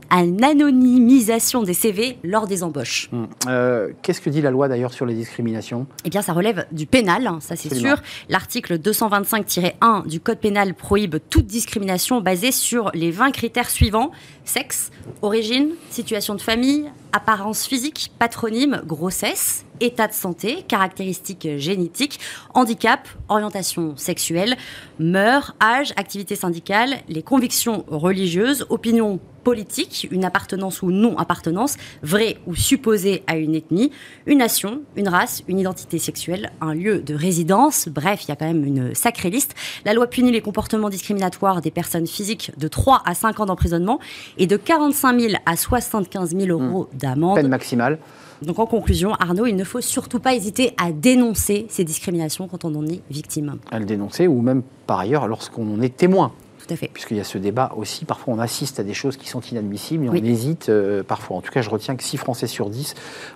anonymisation 0.10 1.64
des 1.64 1.74
CV 1.74 2.18
lors 2.24 2.48
des 2.48 2.64
embauches. 2.64 3.10
Hum. 3.12 3.28
Euh, 3.48 3.90
qu'est-ce 4.02 4.22
que 4.22 4.30
dit 4.30 4.42
la 4.42 4.52
loi 4.52 4.68
d'ailleurs 4.68 4.94
sur 4.94 5.06
les 5.06 5.14
discriminations? 5.14 5.88
Eh 6.06 6.10
bien, 6.10 6.22
ça 6.22 6.34
relève 6.34 6.66
du 6.72 6.86
pénal, 6.86 7.28
hein, 7.28 7.40
ça 7.42 7.56
c'est 7.56 7.74
sûr. 7.74 8.02
L'article 8.30 8.78
225-1 8.78 10.08
du 10.08 10.20
Code 10.20 10.40
pénal 10.40 10.74
prohibe 10.74 11.18
toute 11.30 11.46
discrimination 11.46 12.22
basée 12.22 12.52
sur 12.52 12.92
les 12.94 13.12
20 13.12 13.32
critères 13.32 13.70
suivants 13.70 14.12
sexe, 14.48 14.92
origine, 15.22 15.72
situation 15.90 16.34
de 16.36 16.42
famille, 16.42 16.90
apparence 17.12 17.66
physique, 17.66 18.12
patronyme, 18.18 18.82
grossesse, 18.86 19.66
état 19.80 20.08
de 20.08 20.14
santé, 20.14 20.64
caractéristiques 20.68 21.48
génétiques, 21.58 22.20
handicap, 22.54 23.08
orientation 23.30 23.96
sexuelle, 23.98 24.56
mœurs, 25.00 25.56
âge, 25.62 25.94
activité 25.98 26.36
syndicale, 26.36 26.96
les 27.08 27.22
convictions 27.22 27.86
religieuses, 27.88 28.66
opinions 28.70 29.20
politiques, 29.48 30.10
une 30.12 30.26
appartenance 30.26 30.82
ou 30.82 30.92
non-appartenance, 30.92 31.78
vraie 32.04 32.36
ou 32.48 32.54
supposée 32.54 33.24
à 33.28 33.38
une 33.38 33.56
ethnie, 33.56 33.92
une 34.26 34.40
nation, 34.40 34.82
une 34.98 35.08
race, 35.08 35.42
une 35.48 35.58
identité 35.58 36.00
sexuelle, 36.00 36.52
un 36.60 36.74
lieu 36.74 37.00
de 37.00 37.16
résidence. 37.16 37.88
Bref, 37.88 38.26
il 38.26 38.28
y 38.28 38.32
a 38.34 38.36
quand 38.36 38.46
même 38.46 38.66
une 38.66 38.94
sacrée 38.94 39.30
liste. 39.30 39.56
La 39.86 39.94
loi 39.94 40.08
punit 40.08 40.34
les 40.34 40.42
comportements 40.42 40.90
discriminatoires 40.90 41.62
des 41.62 41.72
personnes 41.72 42.08
physiques 42.08 42.52
de 42.58 42.68
3 42.68 43.04
à 43.06 43.14
5 43.14 43.40
ans 43.40 43.46
d'emprisonnement 43.46 44.02
et 44.38 44.48
de 44.48 44.58
45 44.58 45.18
000 45.18 45.34
à 45.46 45.56
75 45.56 46.36
000 46.36 46.48
euros 46.50 46.90
mmh. 46.92 46.98
d'amende. 46.98 47.36
Peine 47.38 47.48
maximale. 47.48 48.00
Donc 48.42 48.60
en 48.60 48.66
conclusion, 48.66 49.14
Arnaud, 49.14 49.46
il 49.46 49.56
ne 49.56 49.64
faut 49.64 49.80
surtout 49.80 50.20
pas 50.20 50.36
hésiter 50.36 50.74
à 50.78 50.92
dénoncer 50.92 51.68
ces 51.70 51.86
discriminations 51.86 52.50
quand 52.50 52.66
on 52.66 52.76
en 52.76 52.86
est 52.86 53.00
victime. 53.10 53.60
À 53.72 53.80
le 53.80 53.86
dénoncer 53.86 54.28
ou 54.28 54.42
même 54.42 54.62
par 54.86 55.00
ailleurs 55.00 55.30
lorsqu'on 55.30 55.74
en 55.74 55.82
est 55.82 55.96
témoin. 55.96 56.34
Tout 56.68 56.74
à 56.74 56.78
fait. 56.78 56.90
Puisqu'il 56.94 57.16
y 57.16 57.20
a 57.22 57.24
ce 57.24 57.38
débat 57.38 57.72
aussi, 57.78 58.04
parfois 58.04 58.34
on 58.34 58.40
assiste 58.40 58.80
à 58.80 58.84
des 58.84 58.94
choses 58.94 59.16
qui 59.16 59.30
sont 59.30 59.40
inadmissibles 59.40 60.06
et 60.06 60.10
on 60.10 60.14
hésite 60.14 60.68
euh, 60.68 61.02
parfois. 61.02 61.38
En 61.38 61.42
tout 61.42 61.52
cas, 61.52 61.62
je 61.62 61.70
retiens 61.70 61.96
que 61.96 62.04
6 62.04 62.18
Français 62.18 62.48
sur 62.48 62.70
10, 62.70 62.94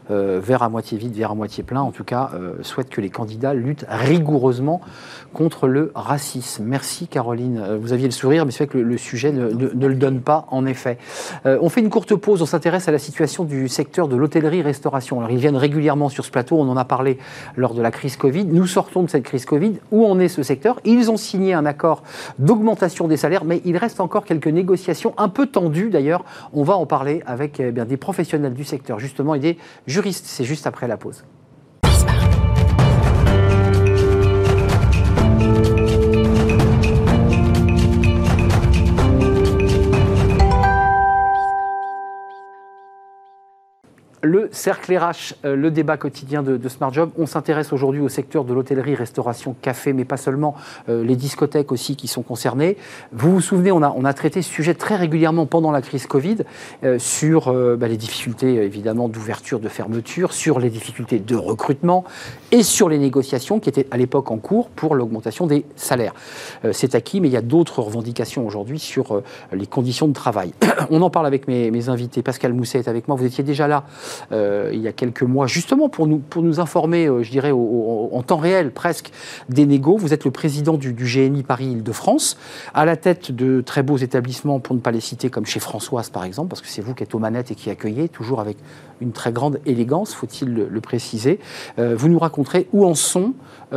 euh, 0.09 0.41
vers 0.43 0.63
à 0.63 0.69
moitié 0.69 0.97
vide, 0.97 1.13
vers 1.13 1.31
à 1.31 1.35
moitié 1.35 1.63
plein, 1.63 1.79
en 1.81 1.91
tout 1.91 2.03
cas, 2.03 2.31
euh, 2.33 2.55
souhaitent 2.61 2.89
que 2.89 2.99
les 2.99 3.09
candidats 3.09 3.53
luttent 3.53 3.85
rigoureusement 3.87 4.81
contre 5.33 5.67
le 5.67 5.91
racisme. 5.95 6.65
Merci 6.65 7.07
Caroline. 7.07 7.57
Euh, 7.63 7.77
vous 7.79 7.93
aviez 7.93 8.07
le 8.07 8.11
sourire, 8.11 8.45
mais 8.45 8.51
c'est 8.51 8.65
vrai 8.65 8.73
que 8.73 8.77
le, 8.77 8.97
sujet 8.97 9.31
ne, 9.31 9.47
le 9.47 9.95
donne 9.95 10.19
pas, 10.19 10.45
en 10.49 10.65
effet. 10.65 10.97
on 11.45 11.69
fait 11.69 11.81
une 11.81 11.89
courte 11.89 12.15
pause, 12.15 12.41
on 12.41 12.45
s'intéresse 12.45 12.89
à 12.89 12.91
la 12.91 12.99
situation 12.99 13.45
du 13.45 13.69
secteur 13.69 14.09
de 14.09 14.17
l'hôtellerie-restauration. 14.17 15.19
Alors 15.19 15.31
ils 15.31 15.37
viennent 15.37 15.55
régulièrement 15.55 16.09
sur 16.09 16.25
ce 16.25 16.31
plateau, 16.31 16.57
on 16.57 16.67
en 16.67 16.75
a 16.75 16.85
parlé 16.85 17.17
lors 17.55 17.73
de 17.73 17.81
la 17.81 17.91
crise 17.91 18.17
Covid. 18.17 18.45
Nous 18.45 18.67
sortons 18.67 19.03
de 19.03 19.09
cette 19.09 19.23
crise 19.23 19.45
Covid. 19.45 19.79
Où 19.91 20.05
en 20.05 20.19
est 20.19 20.27
ce 20.27 20.43
secteur? 20.43 20.79
Ils 20.83 21.09
ont 21.09 21.17
signé 21.17 21.53
un 21.53 21.65
accord 21.65 22.03
d'augmentation 22.37 23.07
des 23.07 23.20
mais 23.45 23.61
il 23.65 23.77
reste 23.77 23.99
encore 23.99 24.25
quelques 24.25 24.47
négociations 24.47 25.13
un 25.17 25.29
peu 25.29 25.47
tendues 25.47 25.89
d'ailleurs. 25.89 26.23
On 26.53 26.63
va 26.63 26.75
en 26.75 26.85
parler 26.85 27.21
avec 27.25 27.59
eh 27.59 27.71
des 27.71 27.97
professionnels 27.97 28.53
du 28.53 28.63
secteur 28.63 28.99
justement 28.99 29.35
et 29.35 29.39
des 29.39 29.57
juristes. 29.87 30.25
C'est 30.25 30.43
juste 30.43 30.67
après 30.67 30.87
la 30.87 30.97
pause. 30.97 31.23
Le 44.23 44.49
cercle 44.51 44.95
RH, 44.95 45.33
euh, 45.45 45.55
le 45.55 45.71
débat 45.71 45.97
quotidien 45.97 46.43
de, 46.43 46.69
Smart 46.69 46.93
Job. 46.93 47.09
On 47.17 47.25
s'intéresse 47.25 47.73
aujourd'hui 47.73 48.01
au 48.01 48.09
secteur 48.09 48.43
de 48.43 48.53
l'hôtellerie, 48.53 48.93
restauration, 48.93 49.55
café, 49.61 49.93
mais 49.93 50.05
pas 50.05 50.17
seulement, 50.17 50.53
euh, 50.89 51.03
les 51.03 51.15
discothèques 51.15 51.71
aussi 51.71 51.95
qui 51.95 52.07
sont 52.07 52.21
concernées. 52.21 52.77
Vous 53.11 53.31
vous 53.31 53.41
souvenez, 53.41 53.71
on 53.71 53.81
a, 53.81 53.91
on 53.95 54.05
a 54.05 54.13
traité 54.13 54.43
ce 54.43 54.49
sujet 54.51 54.75
très 54.75 54.95
régulièrement 54.95 55.47
pendant 55.47 55.71
la 55.71 55.81
crise 55.81 56.05
Covid 56.05 56.37
euh, 56.83 56.99
sur 56.99 57.51
bah, 57.51 57.87
les 57.87 57.97
difficultés 57.97 58.55
évidemment 58.55 59.09
d'ouverture, 59.09 59.59
de 59.59 59.69
fermeture, 59.69 60.33
sur 60.33 60.59
les 60.59 60.69
difficultés 60.69 61.19
de 61.19 61.35
recrutement 61.35 62.03
et 62.51 62.61
sur 62.61 62.89
les 62.89 62.99
négociations 62.99 63.59
qui 63.59 63.69
étaient 63.69 63.87
à 63.89 63.97
l'époque 63.97 64.29
en 64.29 64.37
cours 64.37 64.69
pour 64.69 64.93
l'augmentation 64.93 65.47
des 65.47 65.65
salaires. 65.75 66.13
C'est 66.71 66.95
acquis, 66.95 67.21
mais 67.21 67.27
il 67.27 67.33
y 67.33 67.37
a 67.37 67.41
d'autres 67.41 67.81
revendications 67.81 68.45
aujourd'hui 68.45 68.79
sur 68.79 69.21
les 69.51 69.67
conditions 69.67 70.07
de 70.07 70.13
travail. 70.13 70.53
on 70.89 71.01
en 71.01 71.09
parle 71.09 71.25
avec 71.25 71.47
mes, 71.47 71.71
mes 71.71 71.89
invités. 71.89 72.21
Pascal 72.21 72.53
Mousset 72.53 72.79
est 72.79 72.87
avec 72.87 73.07
moi. 73.07 73.17
Vous 73.17 73.25
étiez 73.25 73.43
déjà 73.43 73.67
là 73.67 73.83
euh, 74.10 74.10
il 74.31 74.79
y 74.79 74.87
a 74.87 74.91
quelques 74.91 75.23
mois, 75.23 75.47
justement 75.47 75.89
pour 75.89 76.07
nous, 76.07 76.59
informer, 76.59 77.07
euh, 77.07 77.23
je 77.23 77.31
dirais, 77.31 77.51
en 77.51 78.21
temps 78.25 78.37
réel 78.37 78.71
presque, 78.71 79.11
des 79.49 79.65
négos. 79.65 79.97
Vous 79.97 80.13
êtes 80.13 80.25
le 80.25 80.31
président 80.31 80.77
du, 80.77 80.93
GNI 80.93 81.43
Paris-Île-de-France, 81.43 82.37
à 82.73 82.85
la 82.85 82.97
tête 82.97 83.31
de 83.31 83.61
très 83.61 83.83
beaux 83.83 83.97
établissements, 83.97 84.59
pour 84.59 84.75
ne 84.75 84.81
pas 84.81 84.91
les 84.91 84.99
citer, 84.99 85.29
comme 85.29 85.45
chez 85.45 85.59
Françoise 85.59 86.09
par 86.09 86.23
exemple, 86.23 86.49
parce 86.49 86.61
que 86.61 86.67
c'est 86.67 86.81
vous 86.81 86.93
qui 86.93 87.03
êtes 87.03 87.15
aux 87.15 87.19
manettes 87.19 87.51
et 87.51 87.55
qui 87.55 87.69
accueillez, 87.69 88.09
toujours 88.09 88.39
avec 88.39 88.57
une 89.01 89.11
très 89.11 89.31
grande 89.31 89.59
élégance, 89.65 90.13
faut-il 90.13 90.53
le, 90.53 90.81
préciser. 90.81 91.39
Euh, 91.79 91.95
vous 91.95 92.07
nous 92.07 92.19
raconterez 92.19 92.67
où 92.73 92.85
en 92.85 92.95
sont 92.95 93.33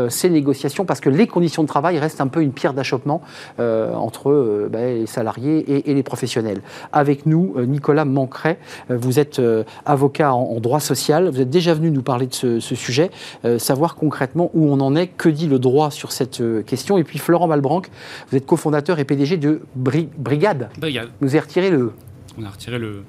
ces 0.09 0.29
négociations, 0.29 0.85
parce 0.85 0.99
que 0.99 1.09
les 1.09 1.29
conditions 1.29 1.63
de 1.63 1.69
travail 1.69 2.01
restent 2.01 2.21
un 2.21 2.27
peu 2.27 2.43
une 2.43 2.51
pierre 2.51 2.75
d'achoppement 2.75 3.23
entre 3.59 4.69
ben, 4.69 4.99
les 4.99 5.07
salariés 5.07 5.89
et, 5.89 5.95
les 5.95 6.03
professionnels. 6.03 6.63
Avec 6.93 7.27
nous, 7.27 7.55
Nicolas 7.65 8.05
Mancret, 8.05 8.59
vous 8.89 9.21
êtes 9.21 9.41
avocat 9.87 10.35
en, 10.35 10.59
droit 10.61 10.81
social. 10.81 11.29
Vous 11.29 11.41
êtes 11.41 11.51
déjà 11.51 11.75
venu 11.75 11.91
nous 11.91 12.03
parler 12.03 12.27
de 12.27 12.35
ce, 12.35 12.59
sujet, 12.61 13.11
euh, 13.45 13.59
savoir 13.59 13.97
concrètement 13.97 14.51
où 14.55 14.71
on 14.71 14.81
en 14.81 14.95
est, 14.97 15.09
que 15.09 15.29
dit 15.29 15.47
le 15.47 15.59
droit 15.59 15.91
sur 15.91 16.13
cette 16.13 16.41
euh, 16.41 16.63
question. 16.63 16.99
Et 16.99 17.05
puis 17.05 17.19
Florent 17.19 17.47
Malbranc, 17.47 17.83
vous 18.31 18.37
êtes 18.37 18.47
cofondateur 18.47 18.99
et 18.99 19.05
PDG 19.05 19.37
de 19.37 19.63
Brigade. 19.75 20.69
Brigade. 20.79 21.09
Vous 21.21 21.29
avez 21.29 21.41
retiré 21.41 21.71
le. 21.71 21.93
On 22.39 22.45
a 22.45 22.51
retiré 22.51 22.79
le 22.79 23.03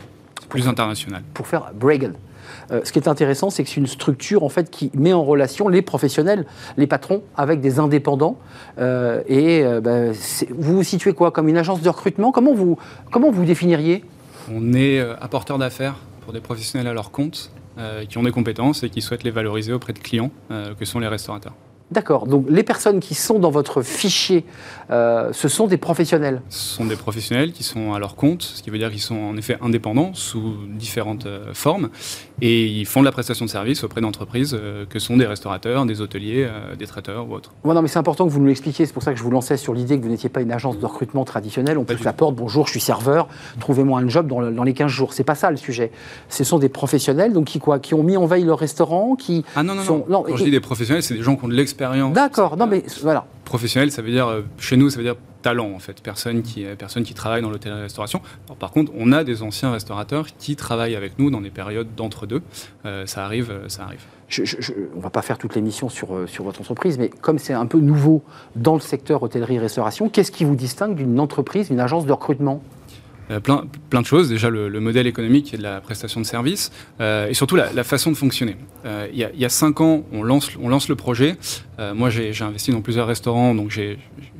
plus 0.49 0.67
international. 0.67 1.23
Pour 1.33 1.47
faire 1.47 1.71
Brigade. 1.73 2.15
Euh, 2.71 2.81
ce 2.83 2.91
qui 2.91 2.99
est 2.99 3.07
intéressant, 3.07 3.49
c'est 3.49 3.63
que 3.63 3.69
c'est 3.69 3.79
une 3.79 3.87
structure 3.87 4.43
en 4.43 4.49
fait 4.49 4.69
qui 4.69 4.91
met 4.93 5.13
en 5.13 5.23
relation 5.23 5.67
les 5.67 5.81
professionnels, 5.81 6.45
les 6.77 6.87
patrons, 6.87 7.23
avec 7.35 7.61
des 7.61 7.79
indépendants. 7.79 8.37
et 8.77 9.63
ben, 9.81 10.13
vous 10.57 10.75
vous 10.77 10.83
situez 10.83 11.13
quoi 11.13 11.31
Comme 11.31 11.47
une 11.47 11.57
agence 11.57 11.81
de 11.81 11.89
recrutement? 11.89 12.31
Comment 12.31 12.53
vous, 12.53 12.77
comment 13.11 13.31
vous 13.31 13.45
définiriez? 13.45 14.03
On 14.51 14.73
est 14.73 14.99
apporteur 15.21 15.57
d'affaires 15.57 15.95
pour 16.21 16.33
des 16.33 16.41
professionnels 16.41 16.87
à 16.87 16.93
leur 16.93 17.11
compte 17.11 17.51
euh, 17.77 18.05
qui 18.05 18.17
ont 18.17 18.23
des 18.23 18.31
compétences 18.31 18.83
et 18.83 18.89
qui 18.89 19.01
souhaitent 19.01 19.25
les 19.25 19.31
valoriser 19.31 19.73
auprès 19.73 19.91
de 19.91 19.99
clients, 19.99 20.31
euh, 20.49 20.73
que 20.75 20.85
sont 20.85 20.99
les 20.99 21.09
restaurateurs. 21.09 21.53
D'accord. 21.91 22.25
Donc 22.25 22.47
les 22.49 22.63
personnes 22.63 22.99
qui 22.99 23.13
sont 23.13 23.37
dans 23.37 23.51
votre 23.51 23.83
fichier, 23.83 24.43
euh, 24.89 25.31
ce 25.33 25.47
sont 25.47 25.67
des 25.67 25.77
professionnels 25.77 26.41
Ce 26.49 26.75
sont 26.75 26.85
des 26.85 26.95
professionnels 26.95 27.51
qui 27.51 27.63
sont 27.63 27.93
à 27.93 27.99
leur 27.99 28.15
compte, 28.15 28.41
ce 28.41 28.63
qui 28.63 28.71
veut 28.71 28.79
dire 28.79 28.89
qu'ils 28.89 29.01
sont 29.01 29.15
en 29.15 29.37
effet 29.37 29.57
indépendants 29.61 30.13
sous 30.15 30.55
différentes 30.67 31.27
euh, 31.27 31.53
formes 31.53 31.89
et 32.41 32.65
ils 32.65 32.85
font 32.85 32.99
de 33.01 33.05
la 33.05 33.11
prestation 33.11 33.45
de 33.45 33.49
services 33.49 33.83
auprès 33.83 34.01
d'entreprises 34.01 34.57
euh, 34.59 34.85
que 34.85 34.99
sont 34.99 35.17
des 35.17 35.25
restaurateurs, 35.25 35.85
des 35.85 36.01
hôteliers, 36.01 36.47
des 36.77 36.87
traiteurs 36.87 37.29
ou 37.29 37.33
autres. 37.33 37.51
non, 37.63 37.81
mais 37.81 37.87
c'est 37.87 37.99
important 37.99 38.25
que 38.25 38.31
vous 38.31 38.39
nous 38.39 38.47
l'expliquiez. 38.47 38.85
C'est 38.85 38.93
pour 38.93 39.03
ça 39.03 39.11
que 39.11 39.17
je 39.17 39.23
vous 39.23 39.31
lançais 39.31 39.57
sur 39.57 39.73
l'idée 39.73 39.97
que 39.97 40.03
vous 40.03 40.09
n'étiez 40.09 40.29
pas 40.29 40.41
une 40.41 40.51
agence 40.51 40.79
de 40.79 40.85
recrutement 40.85 41.25
traditionnelle. 41.25 41.77
On 41.77 41.83
pousse 41.83 42.03
la 42.03 42.13
porte, 42.13 42.35
bonjour, 42.35 42.65
je 42.67 42.71
suis 42.71 42.79
serveur, 42.79 43.27
trouvez-moi 43.59 43.99
un 43.99 44.07
job 44.07 44.27
dans, 44.27 44.63
les 44.63 44.73
15 44.73 44.91
jours. 44.91 45.13
C'est 45.13 45.23
pas 45.23 45.35
ça 45.35 45.51
le 45.51 45.57
sujet. 45.57 45.91
Ce 46.29 46.43
sont 46.43 46.59
des 46.59 46.69
professionnels 46.69 47.33
donc 47.33 47.45
qui, 47.45 47.59
quoi, 47.59 47.79
qui 47.79 47.93
ont 47.93 48.03
mis 48.03 48.17
en 48.17 48.25
veille 48.25 48.43
leur 48.43 48.59
restaurant, 48.59 49.15
qui 49.15 49.45
ah 49.55 49.63
non, 49.63 49.75
non, 49.75 49.83
non. 49.83 50.05
non. 50.09 50.23
Quand 50.23 50.37
je 50.37 50.43
dis 50.43 50.51
des 50.51 50.59
professionnels, 50.59 51.03
c'est 51.03 51.15
des 51.15 51.23
gens 51.23 51.35
qui 51.35 51.45
ont 51.45 51.49
de 51.49 51.53
l'expérience 51.53 52.13
D'accord, 52.13 52.57
non 52.57 52.67
mais 52.67 52.83
voilà. 53.01 53.25
Professionnel, 53.43 53.91
ça 53.91 54.01
veut 54.01 54.11
dire, 54.11 54.27
euh, 54.27 54.41
chez 54.57 54.75
nous, 54.75 54.89
ça 54.89 54.97
veut 54.97 55.03
dire 55.03 55.15
talent 55.45 55.71
en 55.75 55.79
fait, 55.79 56.01
personne 56.01 56.41
qui, 56.41 56.65
euh, 56.65 56.75
personne 56.75 57.03
travaille 57.03 57.43
dans 57.43 57.51
l'hôtellerie-restauration. 57.51 58.19
Par 58.57 58.71
contre, 58.71 58.91
on 58.97 59.11
a 59.11 59.23
des 59.23 59.43
anciens 59.43 59.71
restaurateurs 59.71 60.25
qui 60.39 60.55
travaillent 60.55 60.95
avec 60.95 61.19
nous 61.19 61.29
dans 61.29 61.39
des 61.39 61.51
périodes 61.51 61.89
d'entre-deux. 61.95 62.41
Euh, 62.85 63.05
ça 63.05 63.23
arrive, 63.23 63.53
ça 63.67 63.83
arrive. 63.83 64.01
on 64.39 64.97
ne 64.97 65.01
va 65.03 65.11
pas 65.11 65.21
faire 65.21 65.37
toute 65.37 65.53
l'émission 65.53 65.87
sur, 65.87 66.27
sur 66.27 66.43
votre 66.43 66.61
entreprise, 66.61 66.97
mais 66.97 67.09
comme 67.09 67.37
c'est 67.37 67.53
un 67.53 67.67
peu 67.67 67.77
nouveau 67.77 68.23
dans 68.55 68.73
le 68.73 68.79
secteur 68.79 69.21
hôtellerie-restauration, 69.21 70.09
qu'est-ce 70.09 70.31
qui 70.31 70.45
vous 70.45 70.55
distingue 70.55 70.95
d'une 70.95 71.19
entreprise, 71.19 71.69
d'une 71.69 71.79
agence 71.79 72.07
de 72.07 72.11
recrutement? 72.11 72.63
Euh, 73.31 73.39
plein, 73.39 73.65
plein 73.89 74.01
de 74.01 74.05
choses. 74.05 74.29
Déjà, 74.29 74.49
le, 74.49 74.79
modèle 74.79 75.07
économique 75.07 75.53
et 75.53 75.57
de 75.57 75.63
la 75.63 75.81
prestation 75.81 76.21
de 76.21 76.25
service, 76.25 76.71
euh, 77.01 77.27
et 77.27 77.33
surtout 77.33 77.55
la, 77.55 77.83
façon 77.83 78.11
de 78.11 78.15
fonctionner. 78.15 78.55
Euh, 78.85 79.07
il, 79.11 79.17
y 79.17 79.45
a, 79.45 79.49
cinq 79.49 79.81
ans, 79.81 80.03
on 80.11 80.21
lance, 80.21 80.49
on 80.61 80.69
lance 80.69 80.89
le 80.89 80.95
projet. 80.95 81.35
moi, 81.95 82.09
j'ai 82.09 82.31
investi 82.41 82.71
dans 82.71 82.81
plusieurs 82.81 83.07
restaurants, 83.07 83.55
donc 83.55 83.71
j'ai 83.71 83.97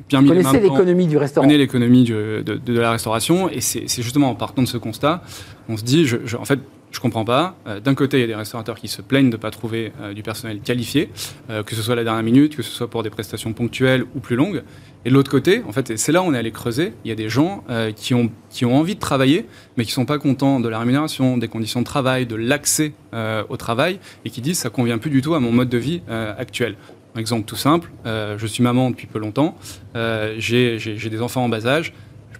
bien 0.08 0.22
mis 0.22 0.30
l'économie 0.30 1.06
du 1.06 1.16
restaurant 1.16 1.46
connais 1.46 1.58
l'économie 1.58 2.04
de, 2.04 2.42
de, 2.42 2.78
la 2.78 2.92
restauration, 2.92 3.50
et 3.50 3.60
c'est 3.60 4.02
justement 4.02 4.30
en 4.30 4.34
partant 4.34 4.62
de 4.62 4.68
ce 4.68 4.78
constat, 4.78 5.22
on 5.68 5.76
se 5.76 5.82
dit, 5.82 6.06
je, 6.06 6.36
en 6.36 6.44
fait, 6.44 6.60
je 6.92 7.00
comprends 7.00 7.24
pas. 7.24 7.56
D'un 7.84 7.94
côté, 7.94 8.18
il 8.18 8.20
y 8.20 8.24
a 8.24 8.28
des 8.28 8.34
restaurateurs 8.34 8.76
qui 8.76 8.88
se 8.88 9.02
plaignent 9.02 9.30
de 9.30 9.36
ne 9.36 9.40
pas 9.40 9.50
trouver 9.50 9.92
du 10.14 10.22
personnel 10.22 10.60
qualifié, 10.60 11.10
que 11.48 11.74
ce 11.74 11.82
soit 11.82 11.94
à 11.94 11.96
la 11.96 12.04
dernière 12.04 12.22
minute, 12.22 12.56
que 12.56 12.62
ce 12.62 12.70
soit 12.70 12.88
pour 12.88 13.02
des 13.02 13.10
prestations 13.10 13.52
ponctuelles 13.52 14.04
ou 14.14 14.20
plus 14.20 14.36
longues. 14.36 14.62
Et 15.06 15.08
de 15.08 15.14
l'autre 15.14 15.30
côté, 15.30 15.62
en 15.68 15.70
fait, 15.70 15.96
c'est 15.96 16.10
là 16.10 16.20
où 16.20 16.24
on 16.24 16.34
est 16.34 16.38
allé 16.38 16.50
creuser, 16.50 16.92
il 17.04 17.08
y 17.08 17.12
a 17.12 17.14
des 17.14 17.28
gens 17.28 17.62
euh, 17.70 17.92
qui, 17.92 18.12
ont, 18.12 18.28
envie 18.64 18.96
de 18.96 19.00
travailler, 19.00 19.46
mais 19.76 19.84
qui 19.84 19.90
ne 19.90 19.94
sont 19.94 20.04
pas 20.04 20.18
contents 20.18 20.58
de 20.58 20.68
la 20.68 20.80
rémunération, 20.80 21.38
des 21.38 21.46
conditions 21.46 21.78
de 21.78 21.84
travail, 21.84 22.26
de 22.26 22.34
l'accès 22.34 22.92
euh, 23.14 23.44
au 23.48 23.56
travail, 23.56 24.00
et 24.24 24.30
qui 24.30 24.40
disent 24.40 24.58
ça 24.58 24.68
convient 24.68 24.98
plus 24.98 25.10
du 25.10 25.22
tout 25.22 25.36
à 25.36 25.38
mon 25.38 25.52
mode 25.52 25.68
de 25.68 25.78
vie 25.78 26.02
euh, 26.08 26.34
actuel. 26.36 26.74
Exemple 27.16 27.44
tout 27.46 27.56
simple, 27.56 27.88
je 28.04 28.46
suis 28.46 28.62
maman 28.62 28.90
depuis 28.90 29.06
peu 29.06 29.18
longtemps, 29.18 29.56
j'ai 30.36 30.76
des 30.76 31.22
enfants 31.22 31.44
en 31.44 31.48
bas 31.48 31.66
âge, 31.66 31.94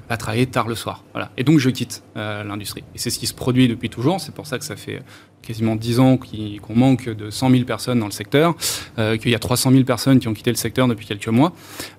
va 0.08 0.16
travailler 0.16 0.46
tard 0.46 0.68
le 0.68 0.74
soir. 0.74 1.04
Et 1.36 1.44
donc 1.44 1.58
je 1.58 1.70
quitte 1.70 2.02
l'industrie. 2.14 2.84
Et 2.94 2.98
c'est 2.98 3.10
ce 3.10 3.18
qui 3.18 3.26
se 3.26 3.34
produit 3.34 3.68
depuis 3.68 3.90
toujours. 3.90 4.20
C'est 4.20 4.34
pour 4.34 4.46
ça 4.46 4.58
que 4.58 4.64
ça 4.64 4.76
fait 4.76 5.02
quasiment 5.42 5.76
10 5.76 6.00
ans 6.00 6.16
qu'on 6.16 6.74
manque 6.74 7.08
de 7.08 7.30
100 7.30 7.50
000 7.50 7.64
personnes 7.64 8.00
dans 8.00 8.06
le 8.06 8.12
secteur, 8.12 8.54
qu'il 8.96 9.30
y 9.30 9.34
a 9.34 9.38
300 9.38 9.70
000 9.70 9.84
personnes 9.84 10.18
qui 10.18 10.28
ont 10.28 10.34
quitté 10.34 10.50
le 10.50 10.56
secteur 10.56 10.88
depuis 10.88 11.06
quelques 11.06 11.28
mois. 11.28 11.52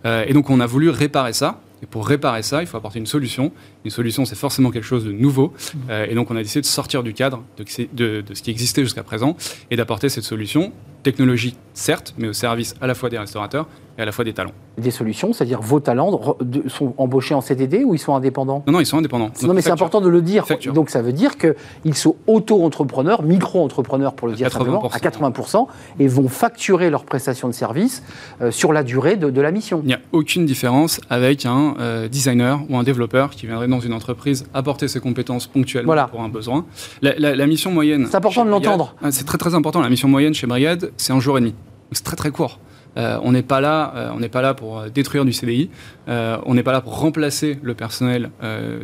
et 0.05 0.33
donc 0.33 0.49
on 0.49 0.59
a 0.59 0.65
voulu 0.65 0.89
réparer 0.89 1.33
ça. 1.33 1.61
Et 1.83 1.85
pour 1.85 2.07
réparer 2.07 2.41
ça, 2.41 2.61
il 2.61 2.67
faut 2.67 2.77
apporter 2.77 2.99
une 2.99 3.05
solution. 3.05 3.51
Une 3.87 3.91
solution, 3.91 4.25
c'est 4.25 4.35
forcément 4.35 4.69
quelque 4.69 4.83
chose 4.83 5.05
de 5.05 5.13
nouveau. 5.13 5.53
et 5.89 6.13
donc, 6.13 6.29
on 6.29 6.35
a 6.35 6.43
décidé 6.43 6.59
de 6.59 6.65
sortir 6.65 7.03
du 7.03 7.13
cadre 7.13 7.41
de, 7.57 8.21
de 8.21 8.33
ce 8.33 8.41
qui 8.41 8.51
existait 8.51 8.83
jusqu'à 8.83 9.03
présent 9.03 9.37
et 9.71 9.77
d'apporter 9.77 10.09
cette 10.09 10.25
solution 10.25 10.73
technologie, 11.07 11.55
certes, 11.73 12.13
mais 12.17 12.27
au 12.27 12.33
service 12.33 12.75
à 12.81 12.87
la 12.87 12.93
fois 12.93 13.09
des 13.09 13.17
restaurateurs 13.17 13.67
et 13.97 14.01
à 14.01 14.05
la 14.05 14.11
fois 14.11 14.25
des 14.25 14.33
talents. 14.33 14.51
Des 14.77 14.91
solutions, 14.91 15.31
c'est-à-dire 15.31 15.61
vos 15.61 15.79
talents 15.79 16.35
sont 16.67 16.93
embauchés 16.97 17.33
en 17.33 17.41
CDD 17.41 17.83
ou 17.83 17.95
ils 17.95 17.99
sont 17.99 18.13
indépendants? 18.13 18.61
Non, 18.67 18.73
non, 18.73 18.79
ils 18.79 18.85
sont 18.85 18.97
indépendants. 18.97 19.31
non, 19.41 19.53
mais 19.53 19.61
c'est 19.61 19.71
important 19.71 20.01
de 20.01 20.09
le 20.09 20.21
dire. 20.21 20.45
Donc 20.73 20.89
ça 20.89 21.01
veut 21.01 21.13
dire 21.13 21.37
qu'ils 21.37 21.95
sont 21.95 22.15
auto-entrepreneurs, 22.27 23.23
micro-entrepreneurs 23.23 24.13
pour 24.13 24.27
le 24.27 24.35
dire 24.35 24.51
simplement, 24.51 24.87
à 24.89 24.97
80%, 24.97 25.67
et 25.99 26.07
vont 26.07 26.27
facturer 26.27 26.89
leurs 26.89 27.05
prestations 27.05 27.47
de 27.47 27.53
service 27.53 28.03
euh, 28.41 28.51
sur 28.51 28.73
la 28.73 28.83
durée 28.83 29.15
de, 29.15 29.41
la 29.41 29.51
mission. 29.51 29.79
Il 29.83 29.87
n'y 29.87 29.93
a 29.93 30.01
aucune 30.11 30.45
différence 30.45 30.99
avec 31.09 31.45
un 31.45 31.75
euh, 31.79 32.07
designer 32.07 32.59
ou 32.69 32.77
un 32.77 32.83
développeur 32.83 33.29
qui 33.31 33.47
viendrait 33.47 33.67
dans 33.67 33.76
une 33.79 33.93
entreprise 33.93 34.45
apporter 34.53 34.87
ses 34.87 34.99
compétences 34.99 35.47
ponctuellement 35.47 36.07
pour 36.07 36.21
un 36.21 36.29
besoin. 36.29 36.65
La, 37.01 37.47
mission 37.47 37.71
moyenne... 37.71 38.07
C'est 38.09 38.17
important 38.17 38.45
de 38.45 38.49
l'entendre. 38.49 38.95
Ah, 39.01 39.11
c'est 39.11 39.25
très 39.25 39.37
très 39.37 39.55
important. 39.55 39.81
La 39.81 39.89
mission 39.89 40.07
moyenne 40.07 40.33
chez 40.33 40.47
Brigade, 40.47 40.91
c'est 40.97 41.13
un 41.13 41.19
jour 41.19 41.37
et 41.37 41.41
demi. 41.41 41.55
C'est 41.91 42.03
très 42.03 42.15
très 42.15 42.31
court. 42.31 42.59
Euh, 42.97 43.19
on 43.21 43.31
n'est 43.31 43.43
pas 43.43 43.61
là, 43.61 43.93
euh, 43.95 44.09
on 44.13 44.19
n'est 44.19 44.29
pas 44.29 44.41
là 44.41 44.53
pour 44.53 44.79
euh, 44.79 44.89
détruire 44.89 45.23
du 45.23 45.33
CDI. 45.33 45.69
on 46.07 46.53
n'est 46.53 46.63
pas 46.63 46.71
là 46.71 46.81
pour 46.81 46.99
remplacer 46.99 47.59
le 47.61 47.73
personnel 47.73 48.31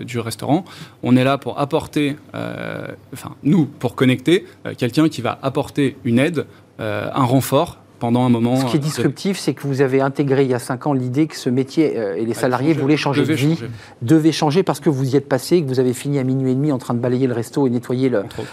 du 0.06 0.20
restaurant. 0.20 0.66
On 1.02 1.16
est 1.16 1.24
là 1.24 1.38
pour 1.38 1.60
apporter, 1.60 2.16
enfin 2.34 3.36
nous, 3.44 3.66
pour 3.66 3.96
connecter 3.96 4.46
quelqu'un 4.78 5.10
qui 5.10 5.22
va 5.22 5.40
apporter 5.42 5.96
une 6.04 6.20
aide, 6.20 6.46
un 6.80 7.24
renfort 7.24 7.80
pendant 8.00 8.26
un 8.26 8.30
moment. 8.30 8.56
Ce 8.56 8.66
qui 8.66 8.78
est 8.78 8.80
disruptif, 8.80 9.38
c'est 9.38 9.54
que 9.54 9.66
vous 9.68 9.82
avez 9.82 10.02
intégré 10.02 10.44
il 10.44 10.50
y 10.50 10.54
a 10.54 10.60
cinq 10.60 10.88
ans 10.88 10.94
l'idée 10.94 11.28
que 11.28 11.38
ce 11.38 11.50
métier 11.50 11.94
euh, 11.98 12.16
et 12.16 12.26
les 12.26 12.34
salariés 12.34 12.74
voulaient 12.74 12.98
changer 12.98 13.26
de 13.26 13.34
vie, 13.34 13.60
devaient 14.02 14.32
changer 14.32 14.64
parce 14.64 14.80
que 14.80 14.90
vous 14.90 15.14
y 15.14 15.16
êtes 15.16 15.28
passé, 15.28 15.62
que 15.62 15.68
vous 15.68 15.80
avez 15.80 15.94
fini 15.94 16.20
à 16.20 16.24
minuit 16.24 16.52
et 16.52 16.56
demi 16.56 16.72
en 16.72 16.78
train 16.78 16.94
de 16.94 17.00
balayer 17.00 17.28
le 17.28 17.34
resto 17.34 17.68
et 17.68 17.70
nettoyer 17.70 18.12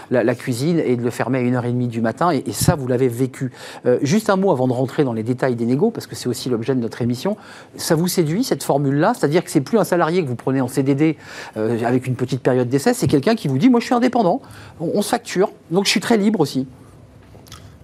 la, 0.09 0.35
cuisine 0.35 0.79
et 0.79 0.95
de 0.95 1.03
le 1.03 1.09
fermer 1.09 1.39
à 1.39 1.61
1h30 1.61 1.87
du 1.87 2.01
matin. 2.01 2.31
Et, 2.31 2.43
ça, 2.51 2.75
vous 2.75 2.87
l'avez 2.87 3.07
vécu. 3.07 3.51
Euh, 3.85 3.97
juste 4.01 4.29
un 4.29 4.35
mot 4.35 4.51
avant 4.51 4.67
de 4.67 4.73
rentrer 4.73 5.03
dans 5.03 5.13
les 5.13 5.23
détails 5.23 5.55
des 5.55 5.65
négos, 5.65 5.89
parce 5.89 6.07
que 6.07 6.15
c'est 6.15 6.29
aussi 6.29 6.49
l'objet 6.49 6.75
de 6.75 6.79
notre 6.79 7.01
émission. 7.01 7.37
Ça 7.75 7.95
vous 7.95 8.07
séduit, 8.07 8.43
cette 8.43 8.63
formule-là? 8.63 9.13
C'est-à-dire 9.15 9.43
que 9.43 9.49
c'est 9.49 9.61
plus 9.61 9.77
un 9.77 9.83
salarié 9.83 10.23
que 10.23 10.27
vous 10.27 10.35
prenez 10.35 10.61
en 10.61 10.67
CDD 10.67 11.17
euh, 11.57 11.77
avec 11.85 12.07
une 12.07 12.15
petite 12.15 12.41
période 12.41 12.69
d'essai, 12.69 12.93
c'est 12.93 13.07
quelqu'un 13.07 13.35
qui 13.35 13.47
vous 13.47 13.57
dit, 13.57 13.69
moi 13.69 13.79
je 13.79 13.85
suis 13.85 13.95
indépendant, 13.95 14.41
on, 14.79 15.01
se 15.01 15.09
facture, 15.09 15.51
donc 15.69 15.85
je 15.85 15.89
suis 15.89 15.99
très 15.99 16.17
libre 16.17 16.39
aussi. 16.39 16.67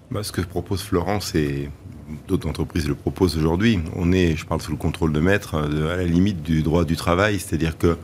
Bah, 0.09 0.23
ce 0.23 0.31
que 0.31 0.39
propose 0.41 0.81
Florence 0.81 1.35
et 1.35 1.69
d'autres 2.29 2.47
entreprises 2.47 2.87
le 2.87 2.95
proposent 2.95 3.37
aujourd'hui, 3.37 3.79
on 3.95 4.13
est, 4.13 4.37
je 4.37 4.45
parle 4.45 4.61
sous 4.61 4.71
le 4.71 4.77
contrôle 4.77 5.11
de 5.11 5.19
maître, 5.19 5.55
euh, 5.55 5.93
à 5.93 5.97
la 5.97 6.05
limite 6.05 6.41
du 6.41 6.61
droit 6.61 6.85
du 6.85 6.95
travail, 6.95 7.39
c'est-à-dire 7.39 7.77
que 7.77 7.97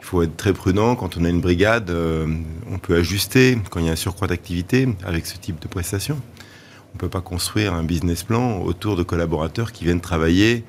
il 0.00 0.04
faut 0.04 0.22
être 0.22 0.36
très 0.36 0.52
prudent 0.52 0.96
quand 0.96 1.16
on 1.16 1.24
a 1.24 1.28
une 1.28 1.40
brigade, 1.40 1.90
euh, 1.90 2.26
on 2.70 2.78
peut 2.78 2.96
ajuster 2.96 3.58
quand 3.70 3.80
il 3.80 3.86
y 3.86 3.88
a 3.88 3.92
un 3.92 3.96
surcroît 3.96 4.28
d'activité 4.28 4.88
avec 5.04 5.26
ce 5.26 5.36
type 5.36 5.60
de 5.60 5.68
prestation. 5.68 6.16
On 6.92 6.96
ne 6.96 6.98
peut 6.98 7.08
pas 7.08 7.20
construire 7.20 7.72
un 7.72 7.84
business 7.84 8.22
plan 8.22 8.60
autour 8.60 8.96
de 8.96 9.02
collaborateurs 9.02 9.72
qui 9.72 9.84
viennent 9.84 10.00
travailler 10.00 10.64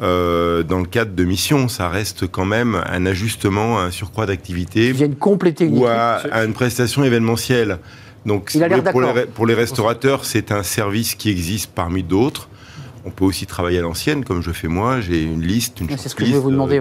euh, 0.00 0.64
dans 0.64 0.78
le 0.78 0.86
cadre 0.86 1.14
de 1.14 1.24
missions. 1.24 1.68
Ça 1.68 1.88
reste 1.88 2.26
quand 2.26 2.44
même 2.44 2.82
un 2.86 3.06
ajustement, 3.06 3.78
un 3.78 3.92
surcroît 3.92 4.26
d'activité. 4.26 4.86
Qui 4.86 4.92
viennent 4.92 5.14
compléter 5.14 5.66
une 5.66 5.78
ou 5.78 5.86
à 5.86 6.22
une 6.44 6.54
prestation 6.54 7.04
événementielle. 7.04 7.78
Donc, 8.26 8.52
pour, 9.34 9.46
les, 9.46 9.54
restaurateurs, 9.54 10.24
c'est 10.24 10.52
un 10.52 10.62
service 10.62 11.14
qui 11.14 11.30
existe 11.30 11.70
parmi 11.74 12.02
d'autres. 12.02 12.48
On 13.06 13.10
peut 13.10 13.24
aussi 13.24 13.46
travailler 13.46 13.78
à 13.78 13.82
l'ancienne, 13.82 14.24
comme 14.24 14.42
je 14.42 14.50
fais 14.50 14.68
moi. 14.68 15.00
J'ai 15.00 15.22
une 15.22 15.40
liste, 15.40 15.80
une, 15.80 15.88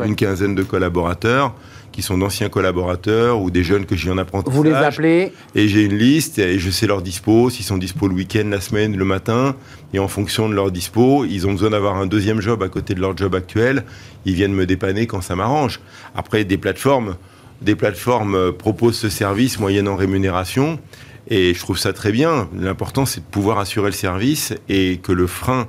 une 0.03 0.15
quinzaine 0.15 0.53
de 0.53 0.63
collaborateurs 0.63 1.55
qui 1.91 2.01
sont 2.01 2.17
d'anciens 2.17 2.49
collaborateurs 2.49 3.41
ou 3.41 3.51
des 3.51 3.63
jeunes 3.63 3.85
que 3.85 3.95
j'ai 3.95 4.11
en 4.11 4.17
apprentissage. 4.17 4.55
Vous 4.55 4.63
les 4.63 4.73
appelez 4.73 5.33
Et 5.55 5.67
j'ai 5.67 5.83
une 5.83 5.97
liste 5.97 6.39
et 6.39 6.59
je 6.59 6.69
sais 6.69 6.87
leur 6.87 7.01
dispo, 7.01 7.49
s'ils 7.49 7.65
sont 7.65 7.77
dispo 7.77 8.07
le 8.07 8.13
week-end, 8.13 8.47
la 8.49 8.61
semaine, 8.61 8.95
le 8.95 9.05
matin. 9.05 9.55
Et 9.93 9.99
en 9.99 10.07
fonction 10.07 10.49
de 10.49 10.53
leur 10.53 10.71
dispo, 10.71 11.25
ils 11.25 11.47
ont 11.47 11.51
besoin 11.51 11.71
d'avoir 11.71 11.95
un 11.95 12.05
deuxième 12.05 12.41
job 12.41 12.61
à 12.63 12.69
côté 12.69 12.93
de 12.93 13.01
leur 13.01 13.17
job 13.17 13.35
actuel. 13.35 13.83
Ils 14.25 14.33
viennent 14.33 14.53
me 14.53 14.65
dépanner 14.65 15.07
quand 15.07 15.21
ça 15.21 15.35
m'arrange. 15.35 15.79
Après, 16.15 16.43
des 16.43 16.57
plateformes, 16.57 17.15
des 17.61 17.75
plateformes 17.75 18.53
proposent 18.53 18.97
ce 18.97 19.09
service 19.09 19.59
moyennant 19.59 19.95
rémunération. 19.95 20.79
Et 21.29 21.53
je 21.53 21.59
trouve 21.59 21.77
ça 21.77 21.93
très 21.93 22.11
bien. 22.11 22.49
L'important, 22.55 23.05
c'est 23.05 23.21
de 23.21 23.25
pouvoir 23.25 23.59
assurer 23.59 23.87
le 23.87 23.93
service 23.93 24.53
et 24.67 24.97
que 24.97 25.11
le 25.11 25.27
frein 25.27 25.67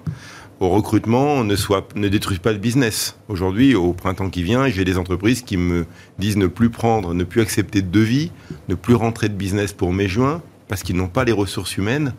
au 0.59 0.69
recrutement 0.69 1.43
ne, 1.45 1.57
soit, 1.57 1.89
ne 1.97 2.09
détruise 2.09 2.39
pas 2.39 2.53
le 2.53 2.59
business. 2.59 3.17
Aujourd'hui, 3.29 3.75
au 3.75 3.93
printemps 3.93 4.31
qui 4.31 4.43
vient, 4.43 4.69
j'ai 4.69 4.85
des 4.85 4.99
entreprises 4.99 5.43
qui 5.43 5.57
me 5.57 5.87
disent 6.19 6.37
ne 6.37 6.47
plus 6.47 6.71
prendre, 6.71 7.15
ne 7.15 7.25
plus 7.25 7.41
accepter 7.41 7.83
de 7.83 7.91
devis, 7.91 8.31
ne 8.69 8.75
plus 8.75 8.95
rentrer 8.95 9.29
de 9.29 9.35
business 9.35 9.73
pour 9.73 9.93
mai-juin, 9.93 10.43
parce 10.69 10.83
qu'ils 10.83 10.97
n'ont 10.97 11.09
pas 11.09 11.25
les 11.25 11.33
ressources 11.33 11.77
humaines, 11.79 12.15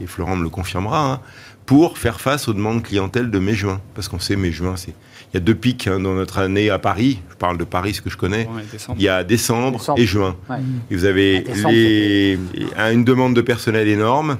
et 0.00 0.06
Florent 0.06 0.36
me 0.36 0.42
le 0.42 0.48
confirmera, 0.48 1.12
hein, 1.12 1.20
pour 1.66 1.96
faire 1.96 2.20
face 2.20 2.48
aux 2.48 2.52
demandes 2.52 2.82
clientèle 2.82 3.30
de 3.30 3.38
mai-juin. 3.38 3.80
Parce 3.94 4.08
qu'on 4.08 4.18
sait, 4.18 4.36
mai-juin, 4.36 4.74
c'est 4.76 4.94
il 5.34 5.38
y 5.38 5.40
a 5.40 5.40
deux 5.40 5.56
pics 5.56 5.88
hein, 5.88 5.98
dans 5.98 6.14
notre 6.14 6.38
année 6.38 6.70
à 6.70 6.78
Paris. 6.78 7.20
Je 7.28 7.34
parle 7.34 7.58
de 7.58 7.64
Paris, 7.64 7.94
ce 7.94 8.00
que 8.00 8.08
je 8.08 8.16
connais. 8.16 8.48
il 8.96 9.02
y 9.02 9.08
a 9.08 9.24
décembre, 9.24 9.80
et 9.96 10.06
juin. 10.06 10.36
Et 10.90 10.94
vous 10.94 11.04
avez 11.04 12.38
une 12.92 13.04
demande 13.04 13.34
de 13.34 13.40
personnel 13.40 13.88
énorme. 13.88 14.38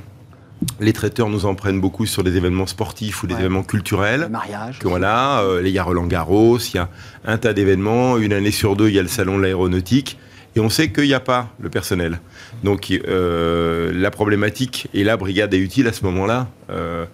Les 0.78 0.92
traiteurs 0.92 1.28
nous 1.28 1.46
en 1.46 1.56
prennent 1.56 1.80
beaucoup 1.80 2.06
sur 2.06 2.22
des 2.22 2.36
événements 2.36 2.68
sportifs 2.68 3.24
ou 3.24 3.26
des 3.26 3.34
événements 3.34 3.64
culturels. 3.64 4.20
Le 4.22 4.28
mariage. 4.28 4.78
voilà, 4.84 5.40
euh, 5.40 5.60
les 5.60 5.78
Roland 5.80 6.06
Garros, 6.06 6.58
il 6.58 6.76
y 6.76 6.78
a 6.78 6.88
un 7.24 7.38
tas 7.38 7.52
d'événements. 7.52 8.16
Une 8.16 8.32
année 8.32 8.52
sur 8.52 8.76
deux, 8.76 8.88
il 8.88 8.94
y 8.94 8.98
a 9.00 9.02
le 9.02 9.08
salon 9.08 9.36
de 9.36 9.42
l'aéronautique. 9.42 10.16
Et 10.56 10.60
on 10.60 10.70
sait 10.70 10.90
qu'il 10.90 11.04
n'y 11.04 11.14
a 11.14 11.20
pas 11.20 11.48
le 11.58 11.68
personnel. 11.70 12.20
Donc 12.62 12.88
euh, 12.92 13.92
la 13.92 14.10
problématique, 14.12 14.86
et 14.94 15.02
la 15.02 15.16
brigade 15.16 15.52
est 15.52 15.58
utile 15.58 15.88
à 15.88 15.92
ce 15.92 16.04
moment-là. 16.04 16.46
Euh, 16.70 17.04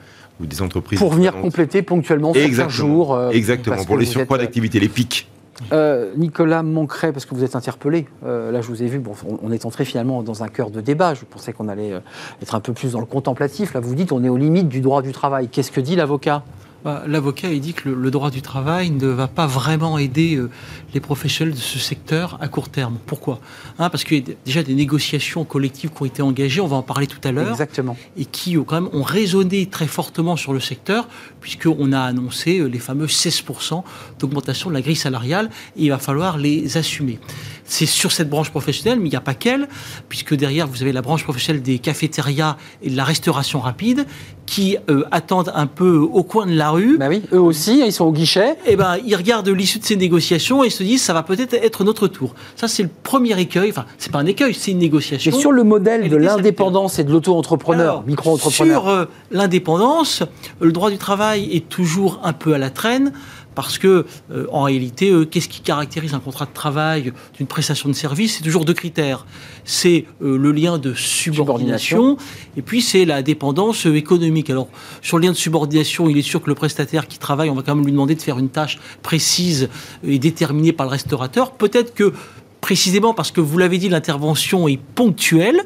des 0.46 0.62
entreprises. 0.62 0.98
Pour 0.98 1.12
venir 1.12 1.40
compléter 1.40 1.82
ponctuellement 1.82 2.32
certains 2.34 2.68
jours. 2.68 3.14
Euh, 3.14 3.30
exactement, 3.30 3.84
pour 3.84 3.98
les 3.98 4.06
surcroîts 4.06 4.38
euh, 4.38 4.42
d'activité, 4.42 4.80
les 4.80 4.88
pics. 4.88 5.28
Euh, 5.72 6.12
Nicolas 6.16 6.62
Manquerait, 6.62 7.12
parce 7.12 7.26
que 7.26 7.34
vous 7.34 7.44
êtes 7.44 7.54
interpellé, 7.54 8.06
là 8.24 8.62
je 8.62 8.66
vous 8.66 8.82
ai 8.82 8.86
vu, 8.86 8.98
bon, 8.98 9.12
on, 9.42 9.52
est 9.52 9.66
entré 9.66 9.84
finalement 9.84 10.22
dans 10.22 10.42
un 10.42 10.48
cœur 10.48 10.70
de 10.70 10.80
débat, 10.80 11.12
je 11.12 11.26
pensais 11.26 11.52
qu'on 11.52 11.68
allait 11.68 11.92
être 12.40 12.54
un 12.54 12.60
peu 12.60 12.72
plus 12.72 12.92
dans 12.92 13.00
le 13.00 13.06
contemplatif, 13.06 13.74
là 13.74 13.80
vous 13.80 13.94
dites 13.94 14.10
on 14.10 14.24
est 14.24 14.30
aux 14.30 14.38
limites 14.38 14.68
du 14.68 14.80
droit 14.80 15.02
du 15.02 15.12
travail. 15.12 15.48
Qu'est-ce 15.48 15.70
que 15.70 15.82
dit 15.82 15.96
l'avocat? 15.96 16.44
Bah, 16.84 17.02
L'avocat 17.06 17.48
dit 17.50 17.74
que 17.74 17.88
le, 17.88 18.10
droit 18.10 18.30
du 18.30 18.42
travail 18.42 18.90
ne 18.90 19.06
va 19.06 19.28
pas 19.28 19.46
vraiment 19.46 19.98
aider 19.98 20.36
euh, 20.36 20.50
les 20.94 21.00
professionnels 21.00 21.54
de 21.54 21.60
ce 21.60 21.78
secteur 21.78 22.38
à 22.40 22.48
court 22.48 22.68
terme. 22.68 22.98
Pourquoi? 23.06 23.40
Hein, 23.78 23.90
Parce 23.90 24.04
qu'il 24.04 24.28
y 24.28 24.32
a 24.32 24.34
déjà 24.44 24.62
des 24.62 24.74
négociations 24.74 25.44
collectives 25.44 25.90
qui 25.90 26.02
ont 26.02 26.06
été 26.06 26.22
engagées, 26.22 26.60
on 26.60 26.66
va 26.66 26.76
en 26.76 26.82
parler 26.82 27.06
tout 27.06 27.20
à 27.24 27.32
l'heure. 27.32 27.50
Exactement. 27.50 27.96
Et 28.16 28.24
qui 28.24 28.56
ont 28.58 28.64
quand 28.64 28.80
même 28.80 28.90
ont 28.92 29.02
résonné 29.02 29.66
très 29.66 29.86
fortement 29.86 30.36
sur 30.36 30.52
le 30.52 30.60
secteur, 30.60 31.08
puisqu'on 31.40 31.92
a 31.92 32.00
annoncé 32.00 32.58
euh, 32.58 32.66
les 32.66 32.78
fameux 32.78 33.06
16% 33.06 33.82
d'augmentation 34.18 34.70
de 34.70 34.74
la 34.74 34.80
grille 34.80 34.96
salariale, 34.96 35.50
et 35.76 35.84
il 35.84 35.90
va 35.90 35.98
falloir 35.98 36.38
les 36.38 36.76
assumer. 36.76 37.18
C'est 37.64 37.86
sur 37.86 38.10
cette 38.10 38.28
branche 38.28 38.50
professionnelle, 38.50 38.98
mais 38.98 39.06
il 39.06 39.10
n'y 39.10 39.16
a 39.16 39.20
pas 39.20 39.34
qu'elle, 39.34 39.68
puisque 40.08 40.34
derrière, 40.34 40.66
vous 40.66 40.82
avez 40.82 40.92
la 40.92 41.02
branche 41.02 41.22
professionnelle 41.22 41.62
des 41.62 41.78
cafétérias 41.78 42.56
et 42.82 42.90
de 42.90 42.96
la 42.96 43.04
restauration 43.04 43.60
rapide, 43.60 44.06
qui 44.46 44.76
euh, 44.88 45.04
attendent 45.12 45.52
un 45.54 45.68
peu 45.68 45.96
au 45.96 46.24
coin 46.24 46.46
de 46.46 46.52
la 46.52 46.69
rue. 46.70 46.98
Bah 46.98 47.06
oui, 47.08 47.22
eux 47.32 47.40
aussi, 47.40 47.82
ils 47.84 47.92
sont 47.92 48.04
au 48.04 48.12
guichet. 48.12 48.52
Et 48.66 48.72
eh 48.72 48.76
ben, 48.76 48.96
ils 49.04 49.14
regardent 49.14 49.48
l'issue 49.48 49.78
de 49.78 49.84
ces 49.84 49.96
négociations 49.96 50.64
et 50.64 50.70
se 50.70 50.82
disent, 50.82 51.02
ça 51.02 51.12
va 51.12 51.22
peut-être 51.22 51.54
être 51.54 51.84
notre 51.84 52.08
tour. 52.08 52.34
Ça, 52.56 52.68
c'est 52.68 52.82
le 52.82 52.90
premier 53.02 53.38
écueil. 53.40 53.70
Enfin, 53.70 53.86
c'est 53.98 54.12
pas 54.12 54.18
un 54.18 54.26
écueil, 54.26 54.54
c'est 54.54 54.70
une 54.70 54.78
négociation. 54.78 55.30
Et 55.30 55.34
sur 55.40 55.52
le 55.52 55.64
modèle 55.64 56.08
de 56.08 56.16
l'indépendance 56.16 56.98
et 56.98 57.04
de 57.04 57.12
l'auto-entrepreneur, 57.12 58.02
micro-entrepreneur. 58.06 58.82
Sur 58.82 58.90
euh, 58.90 59.04
l'indépendance, 59.30 60.22
le 60.60 60.72
droit 60.72 60.90
du 60.90 60.98
travail 60.98 61.48
est 61.54 61.68
toujours 61.68 62.20
un 62.22 62.32
peu 62.32 62.54
à 62.54 62.58
la 62.58 62.70
traîne 62.70 63.12
parce 63.54 63.78
que 63.78 64.06
euh, 64.30 64.46
en 64.52 64.62
réalité, 64.62 65.10
euh, 65.10 65.24
qu'est-ce 65.24 65.48
qui 65.48 65.60
caractérise 65.60 66.14
un 66.14 66.20
contrat 66.20 66.46
de 66.46 66.52
travail 66.52 67.12
d'une 67.36 67.46
prestation 67.46 67.88
de 67.88 67.94
service? 67.94 68.36
C'est 68.36 68.42
toujours 68.42 68.64
deux 68.64 68.74
critères. 68.74 69.26
C'est 69.64 70.06
euh, 70.22 70.36
le 70.36 70.52
lien 70.52 70.78
de 70.78 70.94
subordination, 70.94 72.16
et 72.56 72.62
puis 72.62 72.82
c'est 72.82 73.04
la 73.04 73.22
dépendance 73.22 73.86
économique. 73.86 74.50
Alors 74.50 74.68
sur 75.02 75.18
le 75.18 75.24
lien 75.24 75.32
de 75.32 75.36
subordination, 75.36 76.08
il 76.08 76.16
est 76.16 76.22
sûr 76.22 76.42
que 76.42 76.48
le 76.48 76.54
prestataire 76.54 77.06
qui 77.06 77.18
travaille, 77.18 77.50
on 77.50 77.54
va 77.54 77.62
quand 77.62 77.74
même 77.74 77.84
lui 77.84 77.92
demander 77.92 78.14
de 78.14 78.22
faire 78.22 78.38
une 78.38 78.48
tâche 78.48 78.78
précise 79.02 79.68
et 80.04 80.18
déterminée 80.18 80.72
par 80.72 80.86
le 80.86 80.90
restaurateur. 80.90 81.52
Peut-être 81.52 81.94
que 81.94 82.12
précisément 82.60 83.14
parce 83.14 83.30
que 83.30 83.40
vous 83.40 83.58
l'avez 83.58 83.78
dit, 83.78 83.88
l'intervention 83.88 84.68
est 84.68 84.78
ponctuelle 84.78 85.60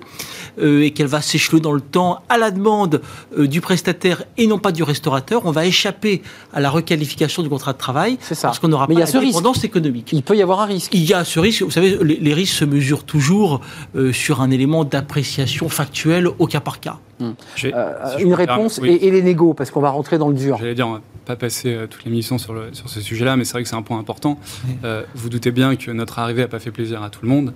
euh, 0.60 0.82
et 0.82 0.92
qu'elle 0.92 1.08
va 1.08 1.20
s'échelonner 1.20 1.62
dans 1.62 1.72
le 1.72 1.80
temps 1.80 2.20
à 2.28 2.38
la 2.38 2.50
demande 2.52 3.00
euh, 3.36 3.46
du 3.48 3.60
prestataire 3.60 4.22
et 4.38 4.46
non 4.46 4.58
pas 4.58 4.70
du 4.72 4.82
restaurateur. 4.82 5.42
On 5.46 5.50
va 5.50 5.66
échapper 5.66 6.22
à 6.52 6.60
la 6.60 6.70
requalification 6.70 7.42
du 7.42 7.48
contrat 7.48 7.72
de 7.72 7.78
travail 7.78 8.16
C'est 8.20 8.34
ça. 8.36 8.48
parce 8.48 8.60
qu'on 8.60 8.68
n'aura 8.68 8.86
Mais 8.88 8.94
pas 8.94 9.00
il 9.00 9.00
y 9.00 9.02
a 9.02 9.06
la 9.06 9.12
ce 9.12 9.18
risque. 9.18 9.30
dépendance 9.38 9.64
économique. 9.64 10.10
Il 10.12 10.22
peut 10.22 10.36
y 10.36 10.42
avoir 10.42 10.60
un 10.60 10.66
risque. 10.66 10.94
Il 10.94 11.04
y 11.04 11.12
a 11.12 11.24
ce 11.24 11.40
risque, 11.40 11.62
vous 11.62 11.70
savez, 11.72 11.98
les, 12.02 12.16
les 12.16 12.34
risques 12.34 12.54
se 12.54 12.64
mesurent 12.64 13.04
toujours 13.04 13.60
euh, 13.96 14.12
sur 14.12 14.40
un 14.40 14.50
élément 14.50 14.84
d'appréciation 14.84 15.68
factuelle 15.68 16.28
au 16.38 16.46
cas 16.46 16.60
par 16.60 16.78
cas. 16.80 16.98
Euh, 17.20 17.32
je 17.56 17.68
une 18.22 18.34
réponse 18.34 18.78
oui. 18.82 18.90
et, 18.90 19.06
et 19.06 19.10
les 19.10 19.22
négos, 19.22 19.54
parce 19.54 19.70
qu'on 19.70 19.80
va 19.80 19.90
rentrer 19.90 20.18
dans 20.18 20.28
le 20.28 20.34
dur. 20.34 20.56
J'allais 20.58 20.74
dire, 20.74 21.00
pas 21.24 21.36
passer 21.36 21.72
euh, 21.74 21.86
toute 21.86 22.04
l'émission 22.04 22.38
sur, 22.38 22.52
le- 22.54 22.72
sur 22.72 22.88
ce 22.88 23.00
sujet-là, 23.00 23.36
mais 23.36 23.44
c'est 23.44 23.52
vrai 23.52 23.62
que 23.62 23.68
c'est 23.68 23.74
un 23.76 23.82
point 23.82 23.98
important. 23.98 24.38
Euh, 24.84 25.02
vous 25.14 25.28
doutez 25.28 25.50
bien 25.50 25.76
que 25.76 25.90
notre 25.90 26.18
arrivée 26.18 26.42
n'a 26.42 26.48
pas 26.48 26.58
fait 26.58 26.70
plaisir 26.70 27.02
à 27.02 27.10
tout 27.10 27.20
le 27.22 27.28
monde. 27.28 27.52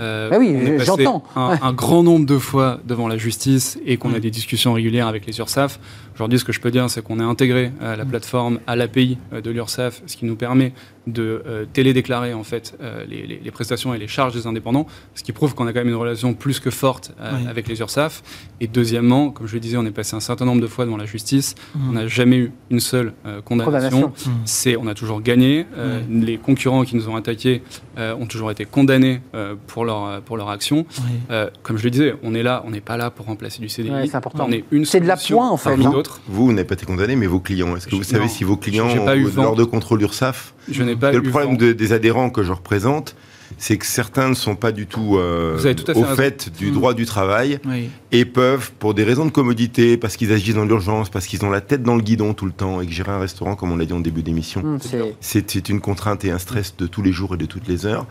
Euh, 0.00 0.30
Ah 0.32 0.36
oui, 0.38 0.56
j'entends. 0.84 1.24
Un, 1.36 1.50
Ouais. 1.50 1.58
un 1.62 1.72
grand 1.72 2.02
nombre 2.02 2.26
de 2.26 2.38
fois 2.38 2.80
devant 2.86 3.08
la 3.08 3.16
justice 3.18 3.78
et 3.86 3.96
qu'on 3.96 4.14
a 4.14 4.20
des 4.20 4.30
discussions 4.30 4.72
régulières 4.72 5.06
avec 5.06 5.26
les 5.26 5.38
URSAF. 5.38 5.78
Aujourd'hui, 6.14 6.38
ce 6.38 6.44
que 6.44 6.52
je 6.52 6.60
peux 6.60 6.70
dire, 6.70 6.88
c'est 6.90 7.02
qu'on 7.02 7.20
est 7.20 7.24
intégré 7.24 7.72
à 7.80 7.96
la 7.96 8.04
plateforme, 8.04 8.58
à 8.66 8.76
l'API 8.76 9.18
de 9.32 9.50
l'URSAF, 9.50 10.02
ce 10.06 10.16
qui 10.16 10.24
nous 10.26 10.36
permet 10.36 10.72
de 11.06 11.42
euh, 11.46 11.64
télédéclarer 11.72 12.32
en 12.32 12.44
fait 12.44 12.74
euh, 12.80 13.04
les, 13.08 13.26
les- 13.26 13.40
les 13.42 13.50
prestations 13.50 13.92
et 13.92 13.98
les 13.98 14.06
charges 14.06 14.34
des 14.34 14.46
indépendants, 14.46 14.86
ce 15.14 15.22
qui 15.24 15.32
prouve 15.32 15.54
qu'on 15.54 15.66
a 15.66 15.72
quand 15.72 15.80
même 15.80 15.88
une 15.88 15.94
relation 15.96 16.32
plus 16.34 16.60
que 16.60 16.70
forte 16.70 17.12
euh, 17.20 17.32
Oui. 17.34 17.46
avec 17.48 17.66
les 17.68 17.80
URSAF. 17.80 18.22
Et 18.60 18.68
deuxièmement, 18.68 19.30
comme 19.30 19.46
je 19.48 19.54
le 19.54 19.60
disais, 19.60 19.76
on 19.76 19.84
est 19.84 19.90
passé 19.90 20.14
un 20.14 20.20
certain 20.20 20.44
nombre 20.44 20.60
de 20.62 20.66
fois 20.68 20.84
devant 20.84 20.96
la 20.96 21.04
justice. 21.06 21.54
Mhm. 21.74 21.88
On 21.88 21.92
n'a 21.94 22.06
jamais 22.06 22.36
eu 22.36 22.52
une 22.70 22.78
seule 22.80 23.14
euh, 23.26 23.40
condamnation. 23.42 23.90
Condamnation. 24.12 24.12
C'est, 24.44 24.76
on 24.76 24.86
a 24.86 24.94
toujours 24.94 25.20
gagné. 25.22 25.66
Euh, 25.76 26.00
Les 26.08 26.38
concurrents 26.38 26.84
qui 26.84 26.94
nous 26.96 27.08
ont 27.08 27.16
attaqués 27.16 27.62
euh, 27.98 28.14
ont 28.14 28.26
toujours 28.26 28.50
été 28.52 28.64
condamnés 28.64 29.20
euh, 29.34 29.54
pour 29.66 29.84
leur 29.84 30.20
pour 30.22 30.36
leur 30.36 30.50
action. 30.50 30.86
Oui. 30.98 31.04
Euh, 31.30 31.50
comme 31.62 31.78
je 31.78 31.84
le 31.84 31.90
disais, 31.90 32.14
on 32.22 32.34
est 32.34 32.42
là, 32.44 32.62
on 32.66 32.70
n'est 32.70 32.80
pas 32.80 32.96
là 32.96 33.10
pour 33.10 33.26
remplacer 33.26 33.60
du 33.60 33.68
CDI. 33.68 33.90
Ouais, 33.90 34.06
c'est 34.06 34.14
important. 34.16 34.46
On 34.48 34.52
est 34.52 34.64
une 34.70 34.84
C'est 34.84 35.00
de 35.00 35.06
la 35.06 35.16
pointe, 35.16 35.50
en 35.52 35.56
fait, 35.56 35.70
parmi 35.70 35.84
d'autres. 35.84 36.20
Vous, 36.28 36.46
vous 36.46 36.52
n'avez 36.52 36.66
pas 36.66 36.74
été 36.74 36.86
condamné, 36.86 37.16
mais 37.16 37.26
vos 37.26 37.40
clients, 37.40 37.74
est-ce 37.76 37.86
que 37.88 37.96
vous 37.96 38.02
Je- 38.04 38.08
savez 38.08 38.24
non. 38.24 38.30
si 38.30 38.44
vos 38.44 38.56
clients, 38.56 38.88
J'ai 38.88 38.98
pas 39.04 39.16
eu 39.16 39.28
lors 39.34 39.56
de 39.56 39.64
contrôle 39.64 40.00
URSAF, 40.02 40.54
Je 40.70 40.82
n'ai 40.82 40.96
pas 40.96 41.12
le 41.12 41.22
problème 41.22 41.56
de- 41.56 41.72
des 41.72 41.92
adhérents 41.92 42.30
que 42.30 42.42
je 42.42 42.52
représente, 42.52 43.14
c'est 43.58 43.76
que 43.76 43.84
certains 43.84 44.28
ne 44.30 44.34
sont 44.34 44.56
pas 44.56 44.72
du 44.72 44.86
tout 44.86 45.16
euh, 45.18 45.58
tout 45.74 45.90
au 45.90 46.02
raison. 46.02 46.16
fait 46.16 46.50
du 46.56 46.70
Mm. 46.70 46.74
droit 46.74 46.94
du 46.94 47.04
travail 47.04 47.58
Oui. 47.66 47.90
et 48.10 48.24
peuvent, 48.24 48.70
pour 48.78 48.94
des 48.94 49.04
raisons 49.04 49.26
de 49.26 49.30
commodité, 49.30 49.96
parce 49.98 50.16
qu'ils 50.16 50.32
agissent 50.32 50.54
dans 50.54 50.64
l'urgence, 50.64 51.10
parce 51.10 51.26
qu'ils 51.26 51.44
ont 51.44 51.50
la 51.50 51.60
tête 51.60 51.82
dans 51.82 51.94
le 51.96 52.00
guidon 52.02 52.32
tout 52.32 52.46
le 52.46 52.52
temps, 52.52 52.80
et 52.80 52.86
que 52.86 52.92
gérer 52.92 53.12
un 53.12 53.18
restaurant, 53.18 53.54
comme 53.54 53.70
on 53.72 53.76
l'a 53.76 53.84
dit 53.84 53.92
en 53.92 54.00
début 54.00 54.22
d'émission, 54.22 54.78
c'est 55.20 55.44
c'est 55.50 55.68
une 55.68 55.80
contrainte 55.80 56.24
et 56.24 56.30
un 56.30 56.38
stress 56.38 56.74
de 56.78 56.86
tous 56.86 57.02
les 57.02 57.12
jours 57.12 57.34
et 57.34 57.38
de 57.38 57.46
toutes 57.46 57.68
les 57.68 57.84
heures. 57.84 58.06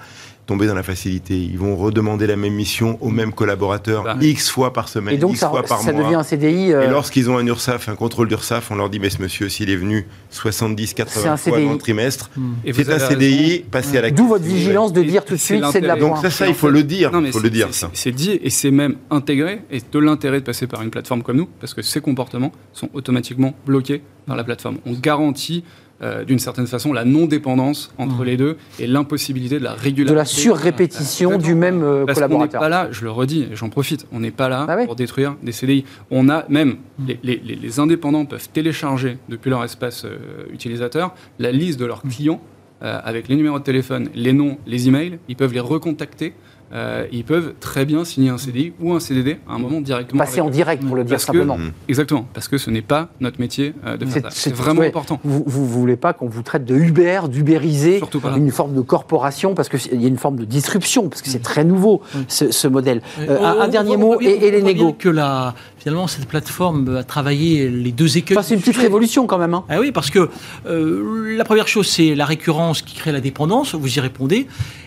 Tomber 0.52 0.68
dans 0.68 0.76
la 0.76 0.84
facilité, 0.84 1.38
ils 1.38 1.58
vont 1.58 1.78
redemander 1.78 2.28
la 2.28 2.36
même 2.36 2.52
mission 2.54 2.98
aux 3.00 3.10
mêmes 3.10 3.32
collaborateurs 3.32 4.04
Bah. 4.04 4.18
X 4.20 4.50
fois 4.50 4.74
par 4.74 4.90
semaine, 4.90 5.16
Et 5.16 5.18
donc, 5.18 5.32
X 5.32 5.40
ça, 5.40 5.50
fois 5.50 5.64
par 5.64 5.80
ça 5.80 5.94
mois. 5.94 6.04
devient 6.04 6.16
un 6.16 6.24
CDI. 6.24 6.74
euh, 6.74 6.88
Et 6.88 6.90
lorsqu'ils 6.90 7.30
ont 7.30 7.38
un 7.38 7.46
URSAF, 7.48 7.88
un 7.88 7.96
contrôle 7.96 8.28
d'URSAF, 8.28 8.70
on 8.70 8.76
leur 8.76 8.90
dit, 8.90 9.00
mais 9.00 9.10
ce 9.10 9.22
monsieur, 9.22 9.48
s'il 9.48 9.70
est 9.70 9.78
venu 9.78 10.06
70, 10.30 10.88
C'est 10.88 10.94
80 10.96 11.32
un 11.32 11.38
fois 11.38 11.62
dans 11.62 11.72
le 11.72 11.78
trimestre, 11.78 12.30
vous 12.36 12.44
c'est 12.66 12.92
un 12.92 13.00
CDI 13.00 13.60
passé 13.72 13.98
à 13.98 14.02
la 14.02 14.12
D'où 14.12 14.28
votre 14.28 14.44
vigilance 14.44 14.92
de 14.92 15.02
dire 15.04 15.24
tout 15.24 15.36
de 15.36 15.40
suite, 15.40 15.64
c'est 15.72 15.80
de 15.80 15.88
la. 15.88 15.96
Donc 15.96 16.18
ça, 16.18 16.30
ça, 16.30 16.48
il 16.50 16.54
faut 16.54 16.70
le 16.70 16.84
dire. 16.84 17.14
Non, 17.14 17.22
mais 17.22 17.32
faut 17.32 17.38
c'est- 17.40 17.44
le 17.46 17.50
dire. 17.50 17.70
C'est 17.94 18.12
dit 18.12 18.38
et 18.44 18.50
c'est 18.50 18.72
même 18.72 18.96
intégré 19.10 19.62
et 19.72 19.80
de 19.90 20.00
l'intérêt 20.00 20.42
de 20.42 20.46
passer 20.46 20.68
par 20.68 20.82
une 20.82 20.90
plateforme 20.90 21.24
comme 21.24 21.38
nous 21.38 21.48
parce 21.62 21.74
que 21.74 21.82
ces 21.82 22.02
comportements 22.02 22.52
sont 22.74 22.90
automatiquement 22.94 23.54
bloqués 23.66 24.02
par 24.28 24.36
la 24.36 24.44
plateforme. 24.44 24.80
On 24.86 24.92
garantit 24.92 25.64
euh, 26.02 26.24
d'une 26.24 26.40
certaine 26.40 26.68
façon 26.68 26.94
la 26.94 27.06
non-dépendance 27.06 27.94
entre 27.98 28.22
Mmh. 28.22 28.26
les 28.26 28.38
deux 28.38 28.58
et 28.80 28.88
l'impossibilité 28.88 29.60
de 29.60 29.64
la 29.64 29.74
régularité. 29.74 30.12
De 30.14 30.18
la 30.18 30.26
surrépétition 30.26 31.38
du 31.38 31.56
même 31.56 31.84
euh, 31.84 32.06
Parce 32.06 32.20
qu'on 32.20 32.26
n'est 32.26 32.28
collaborateur. 32.30 32.62
pas 32.62 32.70
là, 32.70 32.88
je 32.92 33.04
le 33.04 33.12
redis 33.12 33.48
j'en 33.54 33.70
profite, 33.70 34.08
on 34.12 34.20
n'est 34.20 34.32
pas 34.32 34.50
là 34.50 34.66
Ah 34.68 34.76
oui. 34.78 34.86
pour 34.86 34.96
détruire 34.96 35.36
des 35.44 35.52
CDI. 35.52 35.86
On 36.10 36.30
a 36.30 36.46
même, 36.50 36.78
les, 37.06 37.20
les- 37.24 37.42
les- 37.44 37.56
les 37.56 37.80
indépendants 37.80 38.26
peuvent 38.26 38.50
télécharger 38.50 39.18
depuis 39.30 39.50
leur 39.50 39.64
espace 39.64 40.06
euh, 40.06 40.18
utilisateur 40.52 41.14
la 41.40 41.52
liste 41.52 41.80
de 41.80 41.86
leurs 41.86 42.02
clients 42.02 42.42
euh, 42.84 43.00
avec 43.04 43.28
les 43.28 43.36
numéros 43.36 43.60
de 43.60 43.64
téléphone, 43.64 44.10
les 44.16 44.34
noms, 44.34 44.58
les 44.66 44.88
emails. 44.88 45.20
Ils 45.30 45.36
peuvent 45.36 45.54
les 45.54 45.60
recontacter. 45.60 46.34
Euh, 46.74 47.06
ils 47.12 47.24
peuvent 47.24 47.54
très 47.60 47.86
bien 47.86 48.06
signer 48.06 48.30
un 48.30 48.38
CDI 48.38 48.74
ou 48.80 48.94
un 48.94 49.00
CDD 49.00 49.38
à 49.50 49.54
un 49.54 49.60
moment 49.60 49.82
directement. 49.82 50.20
Passer 50.20 50.42
en 50.42 50.50
direct, 50.50 50.84
pour 50.86 50.96
le 50.96 51.04
dire 51.04 51.18
que- 51.18 51.22
simplement. 51.24 51.58
Mm. 51.58 51.72
Exactement, 51.90 52.26
parce 52.34 52.48
que 52.48 52.58
ce 52.58 52.70
n'est 52.70 52.82
pas 52.82 53.10
notre 53.20 53.40
métier 53.40 53.74
euh, 53.86 53.98
de 53.98 54.06
faire 54.06 54.24
ça. 54.24 54.30
C'est 54.32 54.54
vraiment 54.54 54.82
ouais, 54.82 54.88
important. 54.88 55.20
Vous, 55.24 55.44
vous 55.46 55.66
voulez 55.68 55.98
pas 55.98 56.14
qu'on 56.14 56.28
vous 56.30 56.42
traite 56.44 56.66
de 56.66 56.76
Uber, 56.76 57.22
d'Uberisé, 57.30 58.02
une 58.38 58.52
forme 58.52 58.74
de 58.76 58.82
corporation, 58.82 59.54
parce 59.54 59.70
qu'il 59.70 60.02
y 60.02 60.06
a 60.06 60.08
une 60.08 60.18
forme 60.18 60.38
de 60.38 60.46
disruption, 60.46 61.10
parce 61.10 61.22
que 61.22 61.30
c'est 61.30 61.40
très 61.44 61.64
nouveau, 61.64 62.02
ce, 62.28 62.52
ce 62.52 62.68
modèle. 62.68 63.02
Euh, 63.20 63.38
On- 63.40 63.46
un, 63.46 63.66
on- 63.66 63.68
dernier 63.68 63.96
on 63.96 64.00
mot, 64.00 64.22
et, 64.22 64.26
et 64.46 64.52
les 64.52 64.62
négos. 64.62 64.94
que 64.98 65.10
la, 65.10 65.54
finalement, 65.82 66.06
cette 66.06 66.28
plateforme 66.28 66.96
a 66.98 67.04
travaillé 67.04 67.68
les 67.68 67.92
deux 67.92 68.16
écueils. 68.18 68.38
Enfin, 68.38 68.46
c'est 68.48 68.54
une 68.54 68.60
petite 68.62 68.78
révolution 68.78 69.26
quand 69.26 69.40
même. 69.40 69.56
hein. 69.56 69.64
Ah 69.68 69.80
oui, 69.80 69.92
parce 69.92 70.12
que 70.12 70.30
euh, 70.68 71.36
la 71.36 71.44
première 71.44 71.68
chose, 71.68 71.88
c'est 71.88 72.14
la 72.14 72.26
récurrence 72.26 72.84
qui 72.84 72.96
crée 72.96 73.12
la 73.12 73.20
dépendance, 73.20 73.74
vous 73.74 73.98
y 73.98 74.00
répondez. 74.00 74.46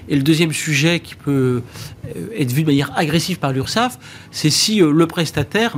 Et 0.09 0.15
le 0.15 0.23
deuxième 0.23 0.53
sujet 0.53 1.01
qui 1.01 1.17
peut 1.17 1.63
euh, 2.15 2.27
être 2.39 2.53
vu 2.53 2.63
de 2.63 2.69
manière 2.69 2.93
agressive 2.97 3.39
par 3.41 3.53
l'URSSAF, 3.53 3.99
c'est 4.31 4.51
si 4.51 4.81
euh, 4.81 4.93
le 4.93 5.07
prestataire 5.07 5.77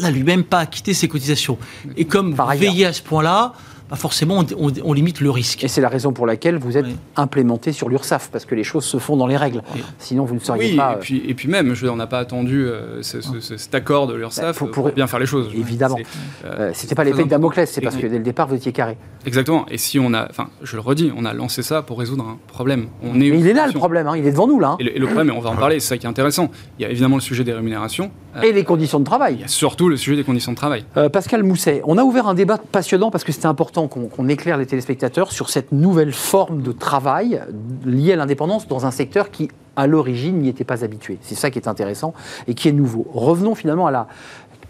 n'a 0.00 0.10
lui-même 0.10 0.42
pas 0.42 0.58
acquitté 0.58 0.94
ses 0.94 1.06
cotisations. 1.06 1.56
Et 1.96 2.04
comme 2.06 2.34
Par 2.34 2.46
vous 2.46 2.52
ailleurs. 2.52 2.72
veillez 2.72 2.86
à 2.86 2.92
ce 2.92 3.02
point-là, 3.02 3.52
bah 3.90 3.96
forcément, 3.96 4.38
on, 4.58 4.68
on- 4.68 4.72
on 4.84 4.92
limite 4.92 5.20
le 5.20 5.30
risque. 5.30 5.64
Et 5.64 5.68
c'est 5.68 5.80
la 5.80 5.88
raison 5.88 6.12
pour 6.12 6.26
laquelle 6.26 6.56
vous 6.58 6.76
êtes 6.76 6.86
Oui. 6.86 6.96
implémenté 7.16 7.72
sur 7.72 7.88
l'URSSAF, 7.88 8.30
parce 8.30 8.44
que 8.44 8.54
les 8.54 8.64
choses 8.64 8.84
se 8.84 8.98
font 8.98 9.16
dans 9.16 9.26
les 9.26 9.36
règles. 9.36 9.62
Oui. 9.74 9.82
Sinon, 9.98 10.24
vous 10.24 10.34
ne 10.34 10.40
seriez 10.40 10.70
Oui, 10.70 10.76
pas. 10.76 10.94
et 10.94 10.98
puis, 11.00 11.22
et 11.26 11.34
puis 11.34 11.48
même, 11.48 11.74
je 11.74 11.80
veux 11.80 11.86
dire, 11.88 11.92
on 11.92 11.96
n'a 11.96 12.06
pas 12.06 12.18
attendu 12.20 12.64
euh, 12.66 13.02
ce- 13.02 13.20
ce- 13.20 13.40
ce- 13.40 13.56
cet 13.56 13.74
accord 13.74 14.06
de 14.06 14.14
l'URSSAF 14.14 14.44
Bah, 14.44 14.52
pour- 14.58 14.70
pour, 14.70 14.84
pour- 14.84 14.92
bien 14.92 15.06
faire 15.06 15.18
les 15.18 15.26
choses. 15.26 15.50
Évidemment. 15.54 15.96
C'est, 15.98 16.46
euh, 16.46 16.52
euh, 16.58 16.70
C'était 16.74 16.94
pas 16.94 17.02
très 17.02 17.10
l'épée 17.12 17.24
de. 17.24 17.28
Damoclès, 17.28 17.70
c'est 17.70 17.80
parce 17.80 17.96
que 17.96 18.06
dès 18.06 18.18
le 18.18 18.24
départ, 18.24 18.46
vous 18.48 18.54
étiez 18.54 18.72
carré. 18.72 18.96
Exactement. 19.26 19.66
Et 19.70 19.76
si 19.78 19.98
on 19.98 20.14
a, 20.14 20.26
enfin, 20.30 20.48
je 20.62 20.76
le 20.76 20.80
redis, 20.82 21.12
on 21.16 21.24
a 21.24 21.32
lancé 21.34 21.62
ça 21.62 21.82
pour 21.82 21.98
résoudre 21.98 22.24
un 22.24 22.38
problème. 22.46 22.86
On 23.02 23.14
est 23.16 23.30
Mais 23.30 23.38
il 23.40 23.46
est 23.46 23.52
là 23.52 23.66
le 23.66 23.72
problème, 23.72 24.06
hein, 24.06 24.16
il 24.16 24.26
est 24.26 24.30
devant 24.32 24.46
nous 24.46 24.60
là. 24.60 24.68
hein. 24.70 24.76
Et 24.80 24.84
le, 24.84 24.96
et 24.96 24.98
le 24.98 25.06
problème, 25.06 25.28
et 25.28 25.32
on 25.32 25.40
va 25.40 25.50
en 25.50 25.56
parler, 25.56 25.80
c'est 25.80 25.88
ça 25.88 25.98
qui 25.98 26.06
est 26.06 26.08
intéressant. 26.08 26.50
Il 26.78 26.82
y 26.82 26.84
a 26.84 26.90
évidemment 26.90 27.16
le 27.16 27.22
sujet 27.22 27.44
des 27.44 27.52
rémunérations. 27.52 28.10
Et 28.42 28.52
les 28.52 28.64
conditions 28.64 28.98
de 28.98 29.04
il 29.04 29.06
travail. 29.06 29.36
y 29.40 29.44
a 29.44 29.48
surtout 29.48 29.88
le 29.88 29.96
sujet 29.96 30.16
des 30.16 30.24
conditions 30.24 30.52
de 30.52 30.56
travail. 30.56 30.84
Euh, 30.96 31.08
Pascal 31.08 31.42
Mousset, 31.42 31.82
on 31.84 31.98
a 31.98 32.04
ouvert 32.04 32.28
un 32.28 32.34
débat 32.34 32.58
passionnant 32.58 33.10
parce 33.10 33.24
que 33.24 33.32
c'était 33.32 33.46
important 33.46 33.88
qu'on 33.88 34.06
qu'on 34.06 34.28
éclaire 34.28 34.56
les 34.56 34.66
téléspectateurs 34.66 35.32
sur 35.32 35.50
cette 35.50 35.72
nouvelle 35.72 36.12
forme 36.12 36.62
de 36.62 36.72
travail 36.72 37.40
liée 37.84 38.12
à 38.12 38.16
l'indépendance 38.16 38.68
dans 38.68 38.86
un 38.86 38.90
secteur 38.90 39.30
qui, 39.30 39.48
à 39.76 39.86
l'origine, 39.86 40.38
n'y 40.38 40.48
était 40.48 40.64
pas 40.64 40.84
habitué. 40.84 41.18
C'est 41.22 41.34
ça 41.34 41.50
qui 41.50 41.58
est 41.58 41.68
intéressant 41.68 42.14
et 42.46 42.54
qui 42.54 42.68
est 42.68 42.72
nouveau. 42.72 43.06
Revenons 43.12 43.54
finalement 43.54 43.86
à 43.86 43.90
la 43.90 44.06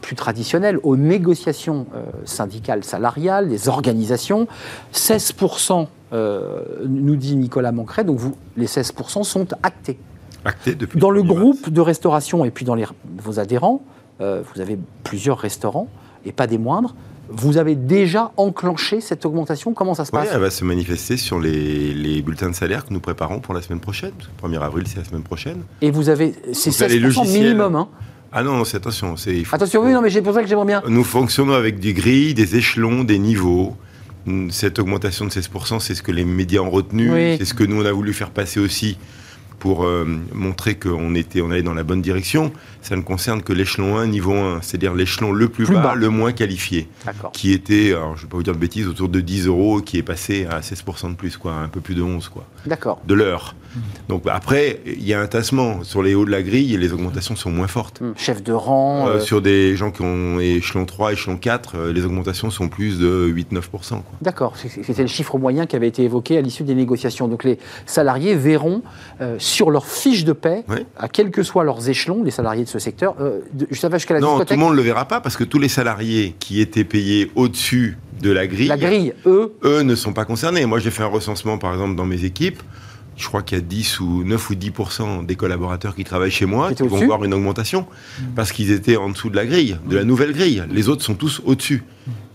plus 0.01 0.17
traditionnelle, 0.17 0.79
aux 0.83 0.97
négociations 0.97 1.87
euh, 1.95 2.05
syndicales 2.25 2.85
salariales, 2.85 3.49
des 3.49 3.69
organisations. 3.69 4.49
16%, 4.95 5.87
euh, 6.13 6.63
nous 6.87 7.17
dit 7.17 7.37
Nicolas 7.37 7.73
Mancret, 7.73 8.05
donc 8.05 8.19
vous, 8.19 8.37
les 8.57 8.67
16% 8.67 9.23
sont 9.25 9.47
actés. 9.63 9.99
Acté 10.45 10.75
depuis 10.75 10.99
Dans 10.99 11.11
le 11.11 11.23
1er 11.23 11.27
mars. 11.27 11.39
groupe 11.39 11.71
de 11.71 11.81
restauration 11.81 12.45
et 12.45 12.51
puis 12.51 12.65
dans 12.65 12.75
les, 12.75 12.85
vos 13.23 13.39
adhérents, 13.41 13.83
euh, 14.21 14.43
vous 14.55 14.61
avez 14.61 14.79
plusieurs 15.05 15.39
restaurants 15.39 15.89
et 16.25 16.33
pas 16.33 16.47
des 16.47 16.59
moindres. 16.59 16.95
Vous 17.33 17.59
avez 17.59 17.77
déjà 17.77 18.33
enclenché 18.37 19.01
cette 19.01 19.25
augmentation? 19.25 19.73
Comment 19.73 19.95
ça 19.95 20.05
se 20.05 20.11
passe? 20.11 20.29
elle 20.33 20.41
va 20.41 20.51
se 20.51 20.65
manifester 20.65 21.17
sur 21.17 21.39
les, 21.39 21.95
les 21.95 22.23
bulletins 22.23 22.51
de 22.51 22.55
salaire 22.57 22.85
que 22.85 22.93
nous 22.93 22.99
préparons 23.01 23.39
pour 23.39 23.55
la 23.55 23.63
semaine 23.63 23.79
prochaine. 23.81 24.11
parce 24.19 24.29
que 24.29 24.47
le 24.49 24.59
1er 24.59 24.63
avril, 24.65 24.85
c'est 24.89 24.99
la 24.99 25.05
semaine 25.05 25.23
prochaine. 25.23 25.63
Et 25.81 25.91
vous 25.93 26.09
avez. 26.09 26.35
C'est 26.53 26.71
Donc, 26.71 26.81
là, 26.81 26.89
les 26.89 26.99
16% 26.99 27.03
logiciels- 27.03 27.43
minimum. 27.45 27.77
hein? 27.77 27.89
Ah 28.33 28.43
non, 28.43 28.65
c'est 28.65 28.77
attention. 28.79 29.15
faut- 29.17 29.55
Attention, 29.55 29.83
oui, 29.85 29.93
non, 29.93 30.03
mais 30.03 30.11
c'est 30.11 30.23
pour 30.23 30.35
ça 30.35 30.43
que 30.43 30.49
j'aimerais 30.49 30.67
bien. 30.67 30.83
Nous 30.89 31.05
fonctionnons 31.05 31.53
avec 31.53 31.79
des 31.81 31.93
grilles, 31.95 32.35
des 32.35 32.57
échelons, 32.57 33.05
des 33.05 33.19
niveaux. 33.19 33.77
Cette 34.51 34.79
augmentation 34.79 35.25
de 35.25 35.31
16%, 35.31 35.81
c'est 35.81 35.95
ce 35.95 36.03
que 36.03 36.13
les 36.13 36.25
médias 36.25 36.61
ont 36.61 36.71
retenu. 36.71 37.13
Oui. 37.13 37.37
C'est 37.39 37.45
ce 37.45 37.55
que 37.55 37.65
nous, 37.65 37.81
on 37.83 37.85
a 37.87 37.93
voulu 37.93 38.13
faire 38.13 38.31
passer 38.31 38.61
aussi 38.61 38.99
pour 39.61 39.85
euh, 39.85 40.05
montrer 40.35 40.75
qu'on 40.75 41.15
était, 41.15 41.41
on 41.43 41.51
allait 41.53 41.63
dans 41.63 41.75
la 41.75 41.85
bonne 41.85 42.03
direction. 42.03 42.53
Ça 42.83 42.97
ne 42.97 43.03
concerne 43.03 43.43
que 43.43 43.53
l'échelon 43.53 43.99
1, 43.99 44.07
niveau 44.09 44.35
1, 44.35 44.63
c'est-à-dire 44.63 44.95
l'échelon 44.95 45.33
le 45.33 45.49
plus, 45.49 45.67
Plus 45.67 45.75
bas, 45.75 45.83
bas. 45.83 45.95
le 45.95 46.09
moins 46.09 46.33
qualifié, 46.33 46.89
qui 47.33 47.53
était, 47.53 47.93
alors, 47.93 48.17
je 48.17 48.23
ne 48.23 48.27
vais 48.27 48.31
pas 48.31 48.37
vous 48.39 48.43
dire 48.43 48.55
de 48.55 48.59
bêtises, 48.59 48.89
autour 48.89 49.09
de 49.09 49.21
10 49.21 49.47
euros, 49.47 49.81
qui 49.83 49.99
est 49.99 50.03
passé 50.03 50.47
à 50.47 50.61
16% 50.61 51.11
de 51.11 51.15
plus, 51.15 51.37
quoi, 51.37 51.53
un 51.53 51.69
peu 51.69 51.81
plus 51.81 51.95
de 51.95 52.03
11, 52.03 52.29
quoi. 52.31 52.47
De 52.67 53.15
l'heure. 53.15 53.55
Donc 54.09 54.25
bah, 54.25 54.33
après, 54.35 54.81
il 54.85 55.07
y 55.07 55.15
a 55.15 55.21
un 55.21 55.29
tassement. 55.29 55.85
Sur 55.85 56.03
les 56.03 56.17
hauts 56.17 56.25
de 56.25 56.31
la 56.33 56.43
grille, 56.43 56.77
les 56.77 56.93
augmentations 56.93 57.37
sont 57.37 57.51
moins 57.51 57.69
fortes. 57.69 58.01
Hum, 58.03 58.15
Chef 58.17 58.43
de 58.43 58.53
rang. 58.53 59.07
Euh, 59.07 59.11
euh, 59.13 59.21
sur 59.21 59.41
des 59.41 59.77
gens 59.77 59.93
qui 59.93 60.03
ont 60.03 60.41
échelon 60.41 60.85
3, 60.87 61.13
échelon 61.13 61.37
4, 61.37 61.77
euh, 61.77 61.93
les 61.93 62.05
augmentations 62.05 62.51
sont 62.51 62.69
plus 62.69 62.99
de 62.99 63.29
8-9%. 63.33 63.89
quoi. 63.91 64.03
D'accord, 64.21 64.55
c'était 64.57 65.03
le 65.03 65.09
chiffre 65.09 65.39
moyen 65.39 65.67
qui 65.67 65.77
avait 65.77 65.87
été 65.87 66.03
évoqué 66.03 66.37
à 66.37 66.41
l'issue 66.41 66.65
des 66.65 66.75
négociations. 66.75 67.29
Donc 67.29 67.45
les 67.45 67.59
salariés 67.87 68.35
verront 68.35 68.83
euh, 69.21 69.37
sur 69.39 69.71
leur 69.71 69.87
fiche 69.87 70.25
de 70.25 70.33
paie, 70.33 70.65
à 70.99 71.07
quels 71.07 71.31
que 71.31 71.45
soient 71.45 71.63
leurs 71.65 71.89
échelons, 71.89 72.25
les 72.25 72.33
salariés 72.33 72.65
de 72.65 72.69
ce 72.69 72.81
secteur, 72.81 73.15
jusqu'à 73.71 74.15
la 74.15 74.21
Non, 74.21 74.27
tout 74.39 74.41
discothèque. 74.41 74.51
le 74.51 74.57
monde 74.57 74.73
ne 74.73 74.77
le 74.77 74.83
verra 74.83 75.05
pas 75.05 75.21
parce 75.21 75.37
que 75.37 75.45
tous 75.45 75.61
les 75.61 75.69
salariés 75.69 76.35
qui 76.41 76.61
étaient 76.61 76.85
payés 76.85 77.31
au-dessus 77.37 77.99
de 78.21 78.31
la 78.31 78.47
grille, 78.47 78.69
La 78.69 78.77
grille, 78.77 79.15
eux, 79.27 79.53
eux 79.65 79.81
ne 79.83 79.95
sont 79.95 80.13
pas 80.13 80.25
concernés. 80.25 80.67
Moi, 80.67 80.79
j'ai 80.79 80.91
fait 80.91 81.03
un 81.03 81.07
recensement, 81.07 81.57
par 81.57 81.73
exemple, 81.73 81.95
dans 81.95 82.05
mes 82.05 82.25
équipes. 82.25 82.50
Je 83.17 83.27
crois 83.27 83.43
qu'il 83.43 83.59
y 83.59 83.61
a 83.61 83.65
10 83.65 84.01
ou 84.01 84.25
9 84.25 84.51
ou 84.51 84.55
10% 84.55 85.27
des 85.27 85.37
collaborateurs 85.37 85.95
qui 85.95 86.05
travaillent 86.05 86.31
chez 86.31 86.47
moi 86.47 86.73
qui, 86.73 86.83
vont 86.83 87.05
voir 87.05 87.23
une 87.25 87.35
augmentation 87.35 87.87
parce 88.35 88.51
qu'ils 88.51 88.71
étaient 88.71 88.97
en 88.97 89.11
dessous 89.11 89.29
de 89.29 89.37
la 89.37 89.45
grille, 89.45 89.77
de 89.87 89.97
la 89.97 90.05
nouvelle 90.05 90.33
grille. 90.33 90.65
Les 90.71 90.89
autres 90.89 91.05
sont 91.05 91.15
tous 91.15 91.43
au-dessus. 91.45 91.85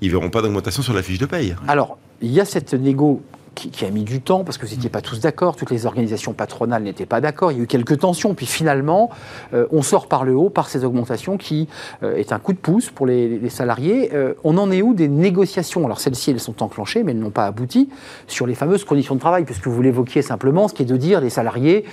Ils 0.02 0.12
verront 0.12 0.30
pas 0.30 0.42
d'augmentation 0.42 0.84
sur 0.84 0.94
la 0.94 1.02
fiche 1.02 1.18
de 1.18 1.26
paye. 1.26 1.56
Alors, 1.68 1.98
il 2.22 2.32
y 2.32 2.40
a 2.40 2.46
cette 2.46 2.74
négo 2.74 3.24
qui, 3.56 3.86
a 3.86 3.90
mis 3.90 4.04
du 4.04 4.22
temps 4.22 4.44
parce 4.44 4.58
que 4.58 4.66
vous 4.66 4.74
n'étiez 4.74 4.90
pas 4.90 5.02
tous 5.02 5.20
d'accord, 5.20 5.56
toutes 5.56 5.72
les 5.72 5.86
organisations 5.86 6.34
patronales 6.34 6.84
n'étaient 6.84 7.06
pas 7.06 7.22
d'accord, 7.22 7.52
il 7.52 7.58
y 7.58 7.62
a 7.62 7.64
eu 7.64 7.68
quelques 7.68 8.00
tensions, 8.00 8.34
puis 8.34 8.46
finalement, 8.46 9.10
euh, 9.54 9.66
on 9.72 9.82
sort 9.82 10.08
par 10.08 10.26
le 10.26 10.36
haut 10.36 10.50
par 10.50 10.70
ces 10.70 10.84
augmentations 10.84 11.38
qui 11.38 11.68
euh, 12.04 12.16
est 12.16 12.32
un 12.34 12.40
coup 12.40 12.54
de 12.54 12.58
pouce 12.58 12.90
pour 12.90 13.06
les, 13.06 13.50
salariés. 13.50 14.12
Euh, 14.14 14.34
on 14.44 14.58
en 14.58 14.72
est 14.72 14.82
où 14.82 14.94
des 14.94 15.08
négociations? 15.08 15.86
Alors 15.86 16.00
celles-ci, 16.00 16.32
elles 16.32 16.40
sont 16.40 16.62
enclenchées, 16.62 17.04
mais 17.04 17.14
elles 17.14 17.20
n'ont 17.20 17.30
pas 17.30 17.46
abouti 17.46 17.90
sur 18.28 18.46
les 18.46 18.56
fameuses 18.56 18.84
conditions 18.84 19.16
de 19.16 19.20
travail, 19.20 19.46
puisque 19.46 19.68
vous 19.68 19.82
l'évoquiez 19.82 20.22
simplement, 20.22 20.68
ce 20.68 20.74
qui 20.74 20.84
est 20.84 20.86
de 20.86 20.98
dire 20.98 21.22
les 21.22 21.30
salariés 21.30 21.86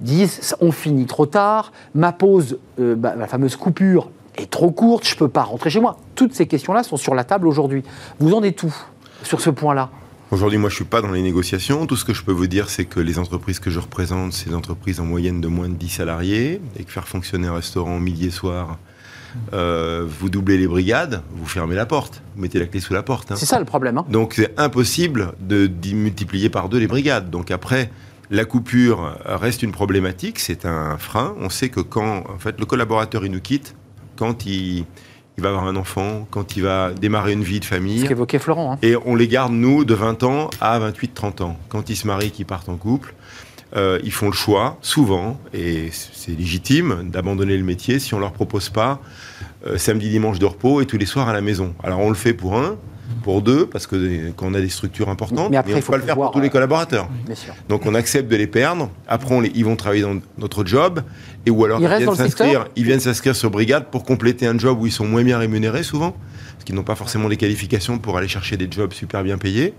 disent 0.00 0.54
on 0.60 0.72
finit 0.72 1.06
trop 1.06 1.26
tard, 1.26 1.72
ma 1.94 2.12
pause, 2.12 2.58
bah, 2.78 3.14
ma 3.16 3.26
fameuse 3.26 3.56
coupure 3.56 4.10
est 4.36 4.50
trop 4.50 4.70
courte, 4.70 5.06
je 5.06 5.14
ne 5.14 5.18
peux 5.18 5.28
pas 5.28 5.42
rentrer 5.42 5.70
chez 5.70 5.80
moi. 5.80 5.96
Toutes 6.14 6.34
ces 6.34 6.46
questions-là 6.46 6.82
sont 6.82 6.96
sur 6.96 7.14
la 7.14 7.24
table 7.24 7.48
aujourd'hui. 7.48 7.82
Vous 8.20 8.34
en 8.34 8.42
êtes 8.42 8.62
où 8.62 8.74
sur 9.22 9.40
ce 9.40 9.50
point-là? 9.50 9.90
Aujourd'hui, 10.32 10.58
moi, 10.58 10.68
je 10.68 10.74
ne 10.74 10.76
suis 10.76 10.84
pas 10.84 11.00
dans 11.02 11.12
les 11.12 11.22
négociations. 11.22 11.86
Tout 11.86 11.94
ce 11.94 12.04
que 12.04 12.12
je 12.12 12.24
peux 12.24 12.32
vous 12.32 12.48
dire, 12.48 12.68
c'est 12.68 12.84
que 12.84 12.98
les 12.98 13.20
entreprises 13.20 13.60
que 13.60 13.70
je 13.70 13.78
représente, 13.78 14.32
c'est 14.32 14.48
des 14.48 14.56
entreprises 14.56 14.98
en 14.98 15.04
moyenne 15.04 15.40
de 15.40 15.46
moins 15.46 15.68
de 15.68 15.74
10 15.74 15.88
salariés, 15.88 16.60
et 16.76 16.82
que 16.82 16.90
faire 16.90 17.06
fonctionner 17.06 17.46
un 17.46 17.54
restaurant 17.54 18.00
midi 18.00 18.26
et 18.26 18.30
soir, 18.32 18.76
euh, 19.52 20.04
vous 20.04 20.28
doublez 20.28 20.58
les 20.58 20.66
brigades, 20.66 21.22
vous 21.30 21.46
fermez 21.46 21.76
la 21.76 21.86
porte, 21.86 22.22
vous 22.34 22.42
mettez 22.42 22.58
la 22.58 22.66
clé 22.66 22.80
sous 22.80 22.92
la 22.92 23.04
porte. 23.04 23.30
Hein. 23.30 23.36
C'est 23.36 23.46
ça 23.46 23.58
le 23.60 23.64
problème. 23.64 23.98
Hein. 23.98 24.06
Donc 24.08 24.34
c'est 24.34 24.58
impossible 24.58 25.32
de, 25.40 25.70
multiplier 25.92 26.48
par 26.48 26.68
deux 26.68 26.78
les 26.78 26.88
brigades. 26.88 27.30
Donc 27.30 27.52
après, 27.52 27.90
la 28.30 28.44
coupure 28.44 29.16
reste 29.24 29.62
une 29.62 29.72
problématique, 29.72 30.40
c'est 30.40 30.66
un 30.66 30.98
frein. 30.98 31.36
On 31.38 31.50
sait 31.50 31.68
que 31.68 31.80
quand 31.80 32.24
en 32.28 32.38
fait, 32.38 32.58
le 32.58 32.66
collaborateur 32.66 33.24
il 33.24 33.30
nous 33.30 33.40
quitte, 33.40 33.76
quand 34.16 34.46
il, 34.46 34.86
il 35.38 35.42
va 35.42 35.50
avoir 35.50 35.66
un 35.66 35.76
enfant, 35.76 36.26
quand 36.30 36.56
il 36.56 36.62
va 36.62 36.92
démarrer 36.92 37.32
une 37.32 37.42
vie 37.42 37.60
de 37.60 37.64
famille. 37.64 38.00
Ce 38.00 38.06
qu'évoquait 38.06 38.38
Florent. 38.38 38.72
Hein. 38.72 38.78
Et 38.82 38.96
on 39.04 39.14
les 39.14 39.28
garde, 39.28 39.52
nous, 39.52 39.84
de 39.84 39.94
20 39.94 40.22
ans 40.22 40.50
à 40.60 40.78
28-30 40.78 41.42
ans. 41.42 41.56
Quand 41.68 41.90
ils 41.90 41.96
se 41.96 42.06
marient, 42.06 42.30
qu'ils 42.30 42.46
partent 42.46 42.68
en 42.68 42.76
couple, 42.76 43.14
euh, 43.76 43.98
ils 44.02 44.12
font 44.12 44.26
le 44.26 44.32
choix, 44.32 44.78
souvent, 44.80 45.38
et 45.52 45.90
c'est 45.92 46.32
légitime, 46.32 47.10
d'abandonner 47.10 47.56
le 47.56 47.64
métier 47.64 47.98
si 47.98 48.14
on 48.14 48.18
leur 48.18 48.32
propose 48.32 48.70
pas 48.70 49.00
euh, 49.66 49.76
samedi, 49.76 50.08
dimanche 50.08 50.38
de 50.38 50.46
repos 50.46 50.80
et 50.80 50.86
tous 50.86 50.98
les 50.98 51.06
soirs 51.06 51.28
à 51.28 51.32
la 51.32 51.40
maison. 51.40 51.74
Alors 51.82 52.00
on 52.00 52.08
le 52.08 52.14
fait 52.14 52.32
pour 52.32 52.56
un, 52.56 52.76
pour 53.22 53.42
deux, 53.42 53.66
parce 53.66 53.86
que 53.86 54.30
quand 54.36 54.46
on 54.46 54.54
a 54.54 54.60
des 54.60 54.68
structures 54.68 55.08
importantes, 55.08 55.50
mais, 55.50 55.56
après, 55.56 55.74
on 55.74 55.76
ne 55.76 55.80
peut 55.80 55.92
pas 55.92 55.96
le 55.98 56.02
faire 56.04 56.14
pour 56.14 56.30
tous 56.30 56.40
les 56.40 56.50
collaborateurs. 56.50 57.08
Donc 57.68 57.84
on 57.86 57.94
accepte 57.94 58.30
de 58.30 58.36
les 58.36 58.46
perdre. 58.46 58.90
Après, 59.08 59.36
ils 59.54 59.64
vont 59.64 59.76
travailler 59.76 60.02
dans 60.02 60.18
notre 60.38 60.64
job, 60.64 61.02
et 61.46 61.50
ou 61.50 61.64
alors 61.64 61.80
ils, 61.80 61.86
viennent 61.86 62.14
s'inscrire, 62.14 62.66
ils 62.76 62.84
viennent 62.84 63.00
s'inscrire 63.00 63.36
sur 63.36 63.50
brigade 63.50 63.86
pour 63.90 64.04
compléter 64.04 64.46
un 64.46 64.58
job 64.58 64.78
où 64.80 64.86
ils 64.86 64.92
sont 64.92 65.06
moins 65.06 65.22
bien 65.22 65.38
rémunérés 65.38 65.84
souvent 65.84 66.14
qui 66.66 66.72
n'ont 66.72 66.82
pas 66.82 66.96
forcément 66.96 67.28
les 67.28 67.36
qualifications 67.38 67.98
pour 67.98 68.18
aller 68.18 68.28
chercher 68.28 68.56
des 68.56 68.68
jobs 68.68 68.92
super 68.92 69.22
bien 69.22 69.38
payés. 69.38 69.72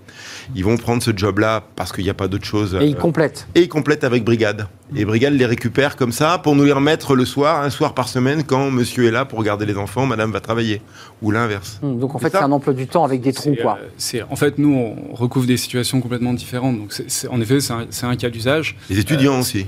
Ils 0.56 0.64
vont 0.64 0.78
prendre 0.78 1.04
ce 1.04 1.12
job-là 1.16 1.64
parce 1.76 1.92
qu'il 1.92 2.06
n'y 2.06 2.10
a 2.10 2.16
pas 2.16 2.30
d'autre 2.30 2.46
chose. 2.46 2.78
Et 2.82 2.86
ils 2.86 2.96
complètent. 2.96 3.46
Et 3.54 3.64
ils 3.64 3.68
complètent 3.68 4.06
avec 4.06 4.24
Brigade. 4.24 4.68
Et 4.96 5.06
Brigade 5.06 5.34
les 5.34 5.46
récupère 5.46 5.96
comme 5.96 6.12
ça 6.12 6.38
pour 6.38 6.56
nous 6.56 6.64
les 6.64 6.72
remettre 6.72 7.16
le 7.16 7.26
soir, 7.26 7.62
un 7.62 7.70
soir 7.70 7.94
par 7.94 8.08
semaine, 8.08 8.44
quand 8.44 8.72
monsieur 8.72 9.08
est 9.08 9.12
là 9.12 9.26
pour 9.26 9.44
garder 9.44 9.66
les 9.66 9.78
enfants, 9.78 10.06
madame 10.06 10.32
va 10.32 10.40
travailler. 10.40 10.82
Ou 11.22 11.32
l'inverse. 11.32 11.80
Hum, 11.82 12.00
donc 12.00 12.14
en 12.14 12.20
fait, 12.20 12.30
c'est 12.30 12.38
un 12.38 12.52
emploi 12.52 12.74
du 12.74 12.88
temps 12.88 13.04
avec 13.04 13.22
des 13.22 13.34
trous, 13.34 13.56
quoi. 13.60 13.80
Euh, 14.14 14.22
en 14.30 14.36
fait, 14.36 14.60
nous, 14.60 14.74
on 14.74 15.16
recouvre 15.16 15.48
des 15.48 15.58
situations 15.58 16.00
complètement 16.00 16.34
différentes. 16.34 16.78
Donc 16.78 16.94
en 17.30 17.42
effet, 17.42 17.60
c'est 17.60 18.06
un, 18.06 18.16
cas 18.16 18.30
d'usage. 18.30 18.78
Les 18.90 19.00
étudiants 19.00 19.36
euh, 19.36 19.40
aussi. 19.40 19.66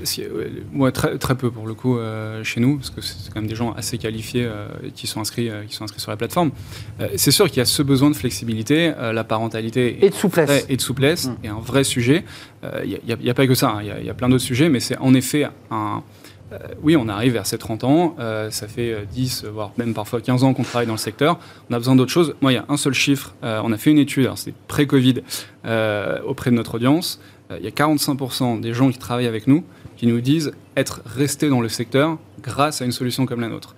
moi, 0.72 0.92
très, 0.92 1.18
très 1.18 1.36
peu 1.36 1.50
pour 1.50 1.66
le 1.66 1.74
coup 1.74 1.98
euh, 1.98 2.44
chez 2.44 2.60
nous, 2.60 2.78
parce 2.78 2.92
que 2.92 3.02
c'est 3.02 3.34
quand 3.34 3.42
même 3.42 3.50
des 3.50 3.56
gens 3.56 3.74
assez 3.74 3.98
qualifiés 3.98 4.48
qui, 4.94 5.08
sont 5.08 5.20
inscrits, 5.20 5.50
qui 5.68 5.76
sont 5.76 5.84
inscrits 5.84 6.02
sur 6.02 6.12
la 6.12 6.18
plateforme 6.18 6.52
c'est 7.16 7.32
sûr 7.32 7.48
qu'il 7.48 7.58
y 7.58 7.62
a 7.62 7.66
ce 7.66 7.82
besoin 7.82 8.10
de 8.10 8.16
flexibilité, 8.16 8.94
euh, 8.98 9.14
la 9.14 9.24
parentalité 9.24 10.06
et 10.06 10.10
de 10.10 10.16
souplesse, 10.16 10.66
et 10.70 10.76
de 10.76 10.82
souplesse 10.82 11.28
mm. 11.28 11.36
est 11.44 11.48
un 11.48 11.60
vrai 11.60 11.84
sujet. 11.84 12.24
Euh, 12.64 12.84
il 12.84 13.00
n'y 13.24 13.30
a, 13.30 13.34
pas 13.34 13.48
que 13.48 13.56
ça, 13.56 13.70
hein. 13.70 13.82
il 13.82 14.06
y, 14.06 14.10
a 14.10 14.14
plein 14.14 14.28
d'autres 14.28 14.44
sujets, 14.44 14.68
mais 14.68 14.80
c'est 14.80 14.98
en 15.10 15.14
effet 15.14 15.48
un. 15.72 16.04
Euh, 16.52 16.58
oui, 16.82 16.96
on 16.96 17.08
arrive 17.10 17.34
vers 17.34 17.46
ces 17.46 17.60
30 17.60 17.84
ans, 17.84 18.16
ça 18.50 18.68
fait 18.68 19.06
10, 19.12 19.46
voire 19.54 19.72
même 19.78 19.94
parfois 19.94 20.20
15 20.20 20.44
ans 20.44 20.56
qu'on 20.56 20.64
travaille 20.64 20.88
dans 20.88 20.94
le 20.94 20.98
secteur. 20.98 21.38
On 21.70 21.74
a 21.76 21.78
besoin 21.78 21.96
d'autres 21.96 22.12
choses. 22.12 22.34
Moi, 22.42 22.52
il 22.52 22.56
y 22.56 22.58
a 22.58 22.66
un 22.70 22.78
seul 22.78 22.94
chiffre. 22.94 23.36
on 23.44 23.72
a 23.72 23.78
fait 23.78 23.92
une 23.92 24.00
étude, 24.00 24.28
c'est 24.34 24.56
pré-Covid, 24.68 25.22
auprès 26.26 26.50
de 26.50 26.56
notre 26.56 26.74
audience. 26.74 27.22
Il 27.56 27.64
y 27.64 27.68
a 27.68 27.70
45% 27.70 28.62
des 28.62 28.74
gens 28.74 28.90
qui 28.90 28.98
travaillent 28.98 29.28
avec 29.28 29.46
nous 29.46 29.64
qui 30.00 30.08
nous 30.08 30.22
disent 30.22 30.54
être 30.78 31.02
restés 31.06 31.50
dans 31.50 31.60
le 31.60 31.68
secteur 31.68 32.18
grâce 32.42 32.82
à 32.82 32.86
une 32.86 32.94
solution 32.94 33.26
comme 33.26 33.42
la 33.42 33.50
nôtre. 33.50 33.76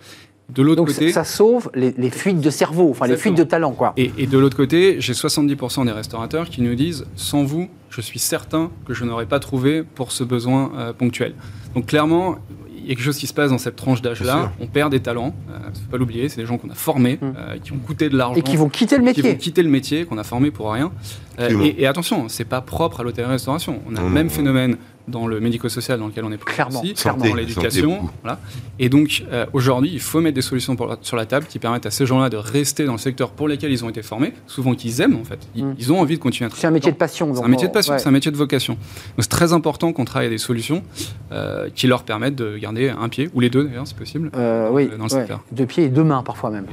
De 0.53 0.61
l'autre 0.61 0.83
côté, 0.83 1.11
ça 1.11 1.23
sauve 1.23 1.71
les, 1.73 2.09
fuites 2.09 2.41
de 2.41 2.49
cerveau, 2.49 2.89
enfin 2.91 3.07
les 3.07 3.17
fuites 3.17 3.37
de 3.37 3.43
talent, 3.43 3.71
quoi. 3.71 3.93
Et, 3.97 4.27
de 4.27 4.37
l'autre 4.37 4.57
côté, 4.57 4.97
j'ai 4.99 5.13
70% 5.13 5.85
des 5.85 5.91
restaurateurs 5.91 6.49
qui 6.49 6.61
nous 6.61 6.75
disent 6.75 7.05
sans 7.15 7.43
vous, 7.43 7.69
je 7.89 8.01
suis 8.01 8.19
certain 8.19 8.71
que 8.85 8.93
je 8.93 9.03
n'aurais 9.03 9.25
pas 9.25 9.39
trouvé 9.39 9.83
pour 9.83 10.11
ce 10.11 10.23
besoin 10.23 10.71
euh, 10.75 10.93
ponctuel. 10.93 11.33
Donc 11.75 11.85
clairement, 11.87 12.37
il 12.77 12.89
y 12.89 12.91
a 12.91 12.95
quelque 12.95 13.03
chose 13.03 13.17
qui 13.17 13.27
se 13.27 13.33
passe 13.33 13.51
dans 13.51 13.57
cette 13.57 13.75
tranche 13.75 14.01
d'âge-là. 14.01 14.51
On 14.59 14.67
perd 14.67 14.91
des 14.91 14.99
talents, 14.99 15.35
il 15.47 15.53
euh, 15.53 15.69
ne 15.69 15.75
faut 15.75 15.91
pas 15.91 15.97
l'oublier. 15.97 16.29
C'est 16.29 16.41
des 16.41 16.47
gens 16.47 16.57
qu'on 16.57 16.69
a 16.69 16.75
formés, 16.75 17.19
hum. 17.21 17.33
euh, 17.37 17.57
qui 17.63 17.71
ont 17.73 17.77
coûté 17.77 18.09
de 18.09 18.17
l'argent. 18.17 18.39
Et 18.39 18.41
qui 18.41 18.57
vont 18.57 18.69
quitter 18.69 18.97
le 18.97 19.03
métier. 19.03 19.23
Qui 19.23 19.29
vont 19.29 19.35
quitter 19.35 19.63
le 19.63 19.69
métier, 19.69 20.05
qu'on 20.05 20.17
a 20.17 20.23
formé 20.23 20.51
pour 20.51 20.71
rien. 20.71 20.91
Et, 21.39 21.81
et, 21.81 21.87
attention, 21.87 22.29
c'est 22.29 22.45
pas 22.45 22.61
propre 22.61 22.99
à 22.99 23.03
l'hôtellerie-restauration. 23.03 23.81
On 23.89 23.95
a 23.95 24.01
le 24.01 24.09
même 24.09 24.29
phénomène 24.29 24.77
dans 25.07 25.27
le 25.27 25.39
médico-social 25.39 25.99
dans 25.99 26.07
lequel 26.07 26.23
on 26.25 26.31
est 26.31 26.43
clairement, 26.43 26.81
aussi, 26.81 26.95
dans 27.05 27.35
l'éducation. 27.35 28.09
Voilà. 28.23 28.39
Et 28.79 28.89
donc, 28.89 29.23
euh, 29.31 29.45
aujourd'hui, 29.53 29.91
il 29.93 29.99
faut 29.99 30.21
mettre 30.21 30.35
des 30.35 30.41
solutions 30.41 30.75
sur 31.01 31.17
la 31.17 31.25
table 31.25 31.45
qui 31.47 31.59
permettent 31.59 31.85
à 31.85 31.91
ces 31.91 32.05
gens-là 32.05 32.29
de 32.29 32.37
rester 32.37 32.85
dans 32.85 32.93
le 32.93 32.97
secteur 32.97 33.31
pour 33.31 33.47
lequel 33.47 33.71
ils 33.71 33.83
ont 33.85 33.89
été 33.89 34.01
formés, 34.01 34.33
souvent 34.47 34.73
qu'ils 34.73 35.01
aiment 35.01 35.17
en 35.17 35.23
fait. 35.23 35.39
Ils, 35.55 35.65
mm. 35.65 35.91
ont 35.91 35.99
envie 35.99 36.17
de 36.17 36.21
continuer 36.21 36.47
à 36.47 36.49
travailler. 36.49 36.61
C'est 36.61 36.67
un 36.67 36.71
métier 36.71 36.91
de 36.91 36.97
passion. 36.97 37.33
C'est 37.35 37.43
un 37.43 37.47
métier 37.47 37.67
de 37.67 37.73
passion, 37.73 37.93
c'est 37.97 38.07
un 38.07 38.11
métier 38.11 38.31
de 38.31 38.37
vocation. 38.37 38.73
Donc 38.73 39.19
c'est 39.19 39.29
très 39.29 39.53
important 39.53 39.93
qu'on 39.93 40.05
travaille 40.05 40.27
à 40.27 40.31
des 40.31 40.37
solutions 40.37 40.83
euh, 41.31 41.69
qui 41.73 41.87
leur 41.87 42.03
permettent 42.03 42.35
de 42.35 42.57
garder 42.57 42.89
un 42.89 43.09
pied, 43.09 43.29
ou 43.33 43.39
les 43.39 43.49
deux 43.49 43.65
d'ailleurs, 43.65 43.87
c'est 43.87 43.97
possible, 43.97 44.31
euh, 44.35 44.69
oui, 44.71 44.89
dans 44.97 45.03
le 45.03 45.09
secteur. 45.09 45.41
Deux 45.51 45.65
pieds 45.65 45.85
et 45.85 45.89
deux 45.89 46.03
mains 46.03 46.23
parfois 46.23 46.49
même. 46.49 46.65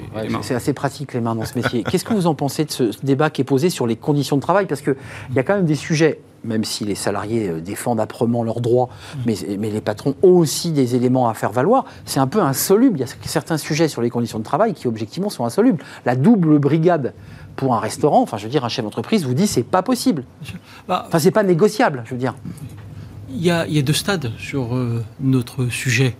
c'est 0.42 0.55
assez 0.55 0.73
pratique 0.73 1.14
les 1.14 1.21
mains 1.21 1.35
dans 1.35 1.44
ce 1.44 1.59
métier. 1.59 1.83
Qu'est-ce 1.83 2.05
que 2.05 2.14
vous 2.14 2.27
en 2.27 2.35
pensez 2.35 2.64
de 2.64 2.71
ce 2.71 2.90
débat 3.03 3.31
qui 3.31 3.40
est 3.40 3.44
posé 3.44 3.71
sur 3.71 3.87
les 3.87 3.97
conditions 3.97 4.37
de 4.37 4.42
travail 4.49 4.67
Parce 4.67 4.81
qu'il 4.81 4.97
y 5.35 5.39
a 5.39 5.43
quand 5.43 5.55
même 5.55 5.67
des 5.67 5.75
sujets 5.75 6.21
même 6.45 6.65
si 6.65 6.85
les 6.85 6.95
salariés 6.95 7.49
euh, 7.49 7.61
défendent 7.61 7.99
âprement 7.99 8.45
leurs 8.45 8.61
droits, 8.61 8.89
mais, 9.27 9.35
mais, 9.59 9.71
les 9.71 9.81
patrons 9.81 10.15
ont 10.23 10.39
aussi 10.39 10.71
des 10.71 10.95
éléments 10.95 11.29
à 11.29 11.35
faire 11.35 11.51
valoir, 11.51 11.85
c'est 12.05 12.21
un 12.21 12.29
peu 12.29 12.41
insoluble. 12.41 12.97
Il 12.97 13.01
y 13.01 13.05
a 13.05 13.13
certains 13.23 13.59
sujets 13.59 13.89
sur 13.89 14.03
les 14.03 14.09
conditions 14.09 14.39
de 14.39 14.45
travail 14.45 14.73
qui, 14.73 14.87
objectivement, 14.87 15.31
sont 15.31 15.45
insolubles. 15.45 15.83
La 16.07 16.15
double 16.15 16.61
brigade 16.61 17.13
pour 17.57 17.75
un 17.75 17.81
restaurant, 17.81 18.23
enfin, 18.23 18.37
je 18.37 18.45
veux 18.45 18.51
dire, 18.51 18.65
un 18.65 18.69
chef 18.69 18.85
d'entreprise 18.85 19.27
vous 19.27 19.35
dit 19.35 19.49
c'est 19.49 19.65
pas 19.65 19.83
possible. 19.83 20.23
Bah, 20.87 21.07
enfin, 21.09 21.19
c'est 21.19 21.33
pas 21.33 21.43
négociable, 21.43 22.05
je 22.07 22.13
veux 22.13 22.21
dire. 22.21 22.37
Il 23.31 23.45
y 23.45 23.51
a, 23.51 23.67
il 23.67 23.75
y 23.75 23.79
a 23.79 23.83
deux 23.83 23.93
stades 23.93 24.31
sur 24.39 24.77
euh, 24.77 25.05
notre 25.21 25.67
sujet. 25.67 26.17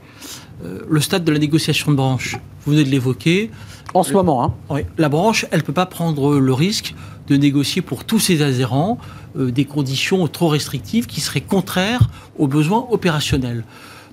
Euh, 0.65 0.81
le 0.89 1.01
stade 1.01 1.23
de 1.23 1.31
la 1.31 1.39
négociation 1.39 1.93
de 1.93 1.97
branche, 1.97 2.37
vous 2.65 2.73
venez 2.73 2.85
de 2.85 2.91
l'évoquer. 2.91 3.53
En 3.95 4.03
ce 4.03 4.13
moment, 4.13 4.45
hein. 4.45 4.55
Oui, 4.69 4.81
la 4.99 5.09
branche, 5.09 5.47
elle 5.51 5.61
ne 5.61 5.65
peut 5.65 5.73
pas 5.73 5.87
prendre 5.87 6.39
le 6.39 6.53
risque 6.53 6.95
de 7.29 7.37
négocier 7.37 7.83
pour 7.83 8.05
tous 8.05 8.19
ses 8.19 8.43
adhérents 8.43 8.99
euh, 9.37 9.51
des 9.51 9.65
conditions 9.65 10.27
trop 10.29 10.49
restrictives 10.49 11.07
qui 11.07 11.21
seraient 11.21 11.41
contraires 11.41 12.09
aux 12.39 12.47
besoins 12.47 12.87
opérationnels. 12.91 13.65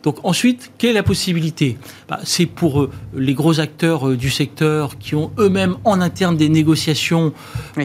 Donc 0.05 0.19
ensuite, 0.23 0.71
quelle 0.77 0.91
est 0.91 0.93
la 0.93 1.03
possibilité 1.03 1.77
bah, 2.07 2.19
C'est 2.23 2.45
pour 2.45 2.83
euh, 2.83 2.91
les 3.15 3.33
gros 3.33 3.59
acteurs 3.59 4.07
euh, 4.07 4.15
du 4.15 4.29
secteur 4.29 4.99
qui 4.99 5.15
ont 5.15 5.31
eux-mêmes 5.39 5.77
en 5.83 5.99
interne 5.99 6.37
des 6.37 6.47
négociations 6.47 7.33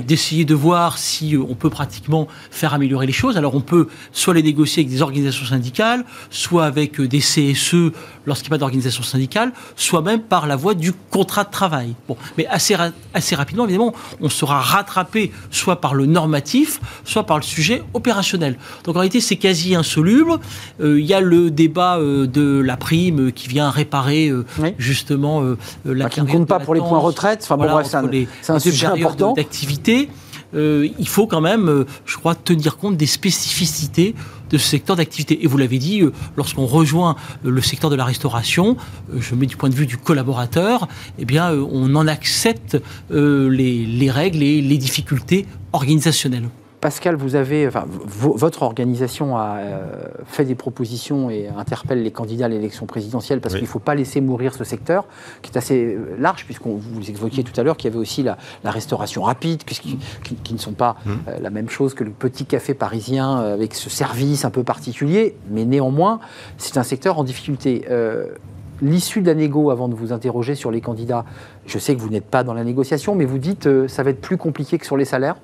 d'essayer 0.06 0.44
de 0.44 0.54
voir 0.54 0.98
si 0.98 1.34
on 1.36 1.54
peut 1.54 1.70
pratiquement 1.70 2.28
faire 2.50 2.74
améliorer 2.74 3.06
les 3.06 3.14
choses. 3.14 3.38
Alors 3.38 3.54
on 3.54 3.62
peut 3.62 3.88
soit 4.12 4.34
les 4.34 4.42
négocier 4.42 4.82
avec 4.82 4.92
des 4.92 5.00
organisations 5.00 5.46
syndicales, 5.46 6.04
soit 6.28 6.66
avec 6.66 7.00
des 7.00 7.20
CSE 7.20 7.90
lorsqu'il 8.26 8.50
n'y 8.50 8.50
a 8.50 8.56
pas 8.56 8.58
d'organisation 8.58 9.02
syndicale, 9.02 9.52
soit 9.74 10.02
même 10.02 10.20
par 10.20 10.46
la 10.46 10.56
voie 10.56 10.74
du 10.74 10.92
contrat 10.92 11.44
de 11.44 11.50
travail. 11.50 11.94
Bon, 12.06 12.18
mais 12.36 12.46
assez, 12.48 12.76
assez 13.14 13.34
rapidement, 13.34 13.64
évidemment, 13.64 13.94
on 14.20 14.28
sera 14.28 14.60
rattrapé 14.60 15.32
soit 15.50 15.80
par 15.80 15.94
le 15.94 16.04
normatif, 16.04 16.80
soit 17.04 17.24
par 17.24 17.38
le 17.38 17.42
sujet 17.42 17.82
opérationnel. 17.94 18.58
Donc 18.84 18.96
en 18.96 18.98
réalité, 19.00 19.22
c'est 19.22 19.36
quasi 19.36 19.74
insoluble. 19.74 20.32
Il 20.80 20.98
y 20.98 21.14
a 21.14 21.20
le 21.20 21.50
débat 21.50 21.98
de 22.26 22.60
la 22.60 22.76
prime 22.76 23.32
qui 23.32 23.48
vient 23.48 23.70
réparer 23.70 24.28
euh, 24.28 24.44
justement 24.78 25.42
euh, 25.42 25.56
la 25.84 26.04
bah, 26.04 26.10
qui 26.10 26.20
ne 26.20 26.26
compte 26.26 26.48
pas 26.48 26.60
pour 26.60 26.74
les 26.74 26.80
points 26.80 26.98
retraite. 26.98 27.40
Enfin 27.42 27.56
bon, 27.56 27.82
c'est 28.42 28.52
un, 28.52 28.58
sujet 28.58 28.86
important 28.86 29.32
d'activité. 29.32 30.08
Euh, 30.52 30.88
il 30.98 31.06
faut 31.06 31.28
quand 31.28 31.40
même, 31.40 31.84
je 32.04 32.16
crois, 32.16 32.34
tenir 32.34 32.76
compte 32.76 32.96
des 32.96 33.06
spécificités 33.06 34.16
de 34.50 34.58
ce 34.58 34.66
secteur 34.66 34.96
d'activité. 34.96 35.44
Et 35.44 35.46
vous 35.46 35.58
l'avez 35.58 35.78
dit, 35.78 36.02
lorsqu'on 36.36 36.66
rejoint 36.66 37.14
le 37.44 37.60
secteur 37.60 37.88
de 37.88 37.94
la 37.94 38.04
restauration, 38.04 38.76
je 39.16 39.34
mets 39.36 39.46
du 39.46 39.56
point 39.56 39.68
de 39.68 39.76
vue 39.76 39.86
du 39.86 39.96
collaborateur, 39.96 40.88
eh 41.18 41.24
bien, 41.24 41.52
on 41.52 41.94
en 41.94 42.08
accepte 42.08 42.76
les, 43.10 44.10
règles 44.10 44.42
et 44.42 44.60
les 44.60 44.78
difficultés 44.78 45.46
organisationnelles. 45.72 46.48
Pascal, 46.80 47.14
vous 47.14 47.34
avez, 47.34 47.68
enfin, 47.68 47.84
votre 48.06 48.62
organisation 48.62 49.36
a 49.36 49.56
euh, 49.58 49.86
fait 50.24 50.46
des 50.46 50.54
propositions 50.54 51.28
et 51.28 51.48
interpelle 51.48 52.02
les 52.02 52.10
candidats 52.10 52.46
à 52.46 52.48
l'élection 52.48 52.86
présidentielle 52.86 53.42
parce 53.42 53.54
qu'il 53.54 53.64
ne 53.64 53.68
faut 53.68 53.80
pas 53.80 53.94
laisser 53.94 54.22
mourir 54.22 54.54
ce 54.54 54.64
secteur, 54.64 55.04
qui 55.42 55.52
est 55.52 55.58
assez 55.58 55.94
euh, 55.94 56.16
large, 56.18 56.46
puisqu'on 56.46 56.76
vous 56.76 57.10
évoquiez 57.10 57.44
tout 57.44 57.58
à 57.60 57.64
l'heure 57.64 57.76
qu'il 57.76 57.90
y 57.90 57.92
avait 57.92 58.00
aussi 58.00 58.22
la, 58.22 58.38
restauration 58.64 59.22
rapide, 59.22 59.64
qui, 59.64 59.98
qui, 60.42 60.54
ne 60.54 60.58
sont 60.58 60.72
pas 60.72 60.96
mmh. 61.04 61.10
euh, 61.28 61.38
la 61.40 61.50
même 61.50 61.68
chose 61.68 61.92
que 61.92 62.02
le 62.02 62.12
petit 62.12 62.46
café 62.46 62.72
parisien 62.72 63.36
avec 63.36 63.74
ce 63.74 63.90
service 63.90 64.46
un 64.46 64.50
peu 64.50 64.64
particulier, 64.64 65.36
mais 65.50 65.66
néanmoins, 65.66 66.20
c'est 66.56 66.78
un 66.78 66.82
secteur 66.82 67.18
en 67.18 67.24
difficulté. 67.24 67.84
L'issue 68.80 69.20
de 69.20 69.26
la 69.26 69.34
négo, 69.34 69.70
avant 69.70 69.88
de 69.88 69.94
vous 69.94 70.12
interroger 70.14 70.54
sur 70.54 70.70
les 70.70 70.80
candidats, 70.80 71.26
je 71.66 71.78
sais 71.78 71.94
que 71.94 72.00
vous 72.00 72.08
n'êtes 72.08 72.24
pas 72.24 72.42
dans 72.42 72.54
la 72.54 72.64
négociation, 72.64 73.14
mais 73.14 73.26
vous 73.26 73.36
dites 73.36 73.64
que 73.64 73.88
ça 73.88 74.02
va 74.02 74.10
être 74.10 74.22
plus 74.22 74.38
compliqué 74.38 74.78
que 74.78 74.86
sur 74.86 74.96
les 74.96 75.04
salaires 75.04 75.36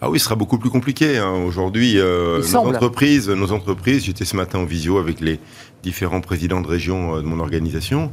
ah 0.00 0.10
oui, 0.10 0.18
ce 0.20 0.26
sera 0.26 0.36
beaucoup 0.36 0.58
plus 0.58 0.70
compliqué. 0.70 1.18
Hein. 1.18 1.32
Aujourd'hui, 1.46 1.98
euh, 1.98 2.40
nos 2.40 2.56
entreprises, 2.56 3.28
nos 3.28 3.50
entreprises, 3.52 4.04
j'étais 4.04 4.24
ce 4.24 4.36
matin 4.36 4.60
en 4.60 4.64
visio 4.64 4.98
avec 4.98 5.20
les 5.20 5.40
différents 5.82 6.20
présidents 6.20 6.60
de 6.60 6.68
région 6.68 7.16
euh, 7.16 7.20
de 7.20 7.26
mon 7.26 7.40
organisation. 7.40 8.12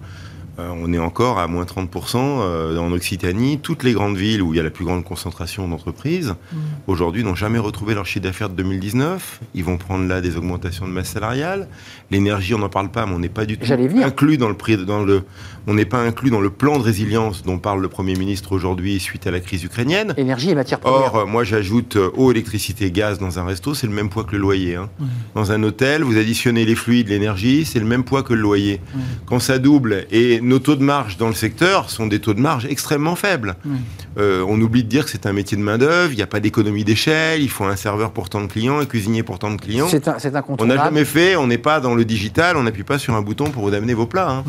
Euh, 0.58 0.70
on 0.82 0.94
est 0.94 1.00
encore 1.00 1.40
à 1.40 1.48
moins 1.48 1.66
30% 1.66 2.16
euh, 2.18 2.78
en 2.78 2.92
Occitanie. 2.92 3.60
Toutes 3.60 3.84
les 3.84 3.92
grandes 3.92 4.16
villes 4.16 4.42
où 4.42 4.54
il 4.54 4.58
y 4.58 4.60
a 4.60 4.64
la 4.64 4.70
plus 4.70 4.86
grande 4.86 5.04
concentration 5.04 5.68
d'entreprises, 5.68 6.30
mm. 6.30 6.58
aujourd'hui, 6.88 7.24
n'ont 7.24 7.36
jamais 7.36 7.60
retrouvé 7.60 7.94
leur 7.94 8.06
chiffre 8.06 8.24
d'affaires 8.24 8.50
de 8.50 8.56
2019. 8.56 9.42
Ils 9.54 9.64
vont 9.64 9.78
prendre 9.78 10.08
là 10.08 10.22
des 10.22 10.38
augmentations 10.38 10.88
de 10.88 10.92
masse 10.92 11.10
salariale. 11.10 11.68
L'énergie, 12.10 12.54
on 12.54 12.60
n'en 12.60 12.70
parle 12.70 12.90
pas, 12.90 13.06
mais 13.06 13.14
on 13.14 13.20
n'est 13.20 13.28
pas 13.28 13.46
du 13.46 13.58
tout 13.58 13.66
inclus 14.04 14.38
dans 14.38 14.48
le 14.48 14.56
prix, 14.56 14.78
dans 14.78 15.04
le, 15.04 15.24
on 15.68 15.74
n'est 15.74 15.86
pas 15.86 16.00
inclus 16.00 16.30
dans 16.30 16.40
le 16.40 16.50
plan 16.50 16.78
de 16.78 16.84
résilience 16.84 17.44
dont 17.44 17.58
parle 17.58 17.82
le 17.82 17.90
Premier 17.90 18.16
ministre 18.16 18.54
aujourd'hui 18.54 19.00
suite 19.00 19.28
à 19.28 19.32
la 19.32 19.42
crise 19.42 19.64
ukrainienne. 19.64 20.14
Énergie 20.18 20.52
et 20.52 20.56
matières 20.56 20.80
premières. 20.80 21.14
Or, 21.14 21.18
euh, 21.18 21.26
moi, 21.26 21.44
j'ajoute 21.44 21.98
eau, 22.16 22.32
électricité, 22.32 22.92
gaz 22.92 23.20
dans 23.20 23.40
un 23.40 23.46
resto, 23.46 23.74
c'est 23.74 23.88
le 23.88 23.94
même 23.94 24.10
poids 24.10 24.24
que 24.24 24.34
le 24.34 24.42
loyer. 24.42 24.76
Hein. 24.76 24.90
Dans 25.34 25.52
un 25.52 25.62
hôtel, 25.64 26.04
vous 26.04 26.18
additionnez 26.18 26.64
les 26.66 26.76
fluides, 26.76 27.10
l'énergie, 27.10 27.66
c'est 27.66 27.80
le 27.80 27.86
même 27.86 28.04
poids 28.04 28.24
que 28.24 28.34
le 28.34 28.42
loyer. 28.42 28.80
Quand 29.26 29.40
ça 29.40 29.60
double 29.60 30.06
et 30.12 30.40
nos 30.46 30.60
taux 30.60 30.76
de 30.76 30.84
marge 30.84 31.18
dans 31.18 31.28
le 31.28 31.34
secteur 31.34 31.90
sont 31.90 32.08
des 32.08 32.20
taux 32.20 32.34
de 32.34 32.40
marge 32.40 32.66
extrêmement 32.66 33.16
faibles. 33.16 33.56
Euh, 34.18 34.46
on 34.48 34.60
oublie 34.62 34.84
de 34.84 34.90
dire 34.90 35.06
que 35.06 35.12
c'est 35.12 35.26
un 35.26 35.34
métier 35.34 35.58
de 35.58 35.62
main-d'œuvre, 35.62 36.12
il 36.12 36.16
n'y 36.16 36.22
a 36.22 36.28
pas 36.28 36.40
d'économie 36.40 36.84
d'échelle, 36.84 37.42
il 37.42 37.50
faut 37.50 37.66
un 37.66 37.76
serveur 37.76 38.12
pour 38.12 38.30
tant 38.30 38.42
de 38.42 38.48
clients, 38.48 38.80
un 38.80 38.86
cuisinier 38.86 39.24
pour 39.24 39.40
tant 39.40 39.52
de 39.52 39.60
clients. 39.60 39.88
C'est 39.90 40.08
un, 40.08 40.18
On 40.60 40.66
n'a 40.66 40.78
jamais 40.78 41.06
fait, 41.06 41.36
on 41.36 41.48
n'est 41.48 41.58
pas 41.58 41.80
dans 41.80 41.96
le 41.96 42.06
digital, 42.06 42.56
on 42.58 42.64
n'appuie 42.64 42.84
pas 42.84 42.98
sur 42.98 43.16
un 43.16 43.22
bouton 43.22 43.50
pour 43.50 43.64
vous 43.64 43.74
amener 43.74 43.94
vos 43.94 44.06
plats. 44.06 44.30
Hein. 44.30 44.44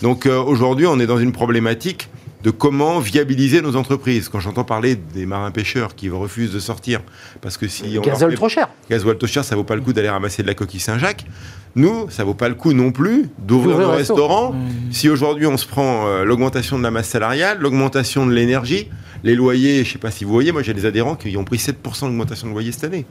Donc 0.00 0.26
euh, 0.26 0.42
aujourd'hui, 0.42 0.86
on 0.86 0.98
est 0.98 1.06
dans 1.06 1.18
une 1.18 1.32
problématique 1.32 2.08
de 2.42 2.50
comment 2.50 2.98
viabiliser 2.98 3.60
nos 3.62 3.76
entreprises. 3.76 4.28
Quand 4.28 4.40
j'entends 4.40 4.64
parler 4.64 4.96
des 4.96 5.26
marins-pêcheurs 5.26 5.94
qui 5.94 6.10
refusent 6.10 6.52
de 6.52 6.58
sortir, 6.58 7.00
parce 7.40 7.56
que 7.56 7.68
si... 7.68 7.98
Gasoil 8.00 8.34
trop 8.34 8.48
cher. 8.48 8.68
Gasoil 8.90 9.16
trop 9.16 9.28
cher, 9.28 9.44
ça 9.44 9.54
vaut 9.54 9.64
pas 9.64 9.76
le 9.76 9.80
coup 9.80 9.92
d'aller 9.92 10.08
ramasser 10.08 10.42
de 10.42 10.48
la 10.48 10.54
coquille 10.54 10.80
Saint-Jacques. 10.80 11.24
Nous, 11.74 12.10
ça 12.10 12.24
vaut 12.24 12.34
pas 12.34 12.48
le 12.48 12.54
coup 12.54 12.72
non 12.72 12.92
plus 12.92 13.30
d'ouvrir 13.38 13.78
nos 13.78 13.90
restaurants. 13.92 14.54
Si 14.90 15.08
aujourd'hui 15.08 15.46
on 15.46 15.56
se 15.56 15.66
prend 15.66 16.06
euh, 16.06 16.24
l'augmentation 16.24 16.78
de 16.78 16.82
la 16.82 16.90
masse 16.90 17.08
salariale, 17.08 17.58
l'augmentation 17.60 18.26
de 18.26 18.32
l'énergie, 18.32 18.88
les 19.24 19.34
loyers, 19.34 19.84
je 19.84 19.92
sais 19.92 19.98
pas 19.98 20.10
si 20.10 20.24
vous 20.24 20.32
voyez, 20.32 20.52
moi 20.52 20.62
j'ai 20.62 20.74
des 20.74 20.84
adhérents 20.84 21.14
qui 21.14 21.36
ont 21.36 21.44
pris 21.44 21.56
7% 21.56 22.02
d'augmentation 22.02 22.48
de 22.48 22.52
loyer 22.52 22.72
cette 22.72 22.84
année. 22.84 23.06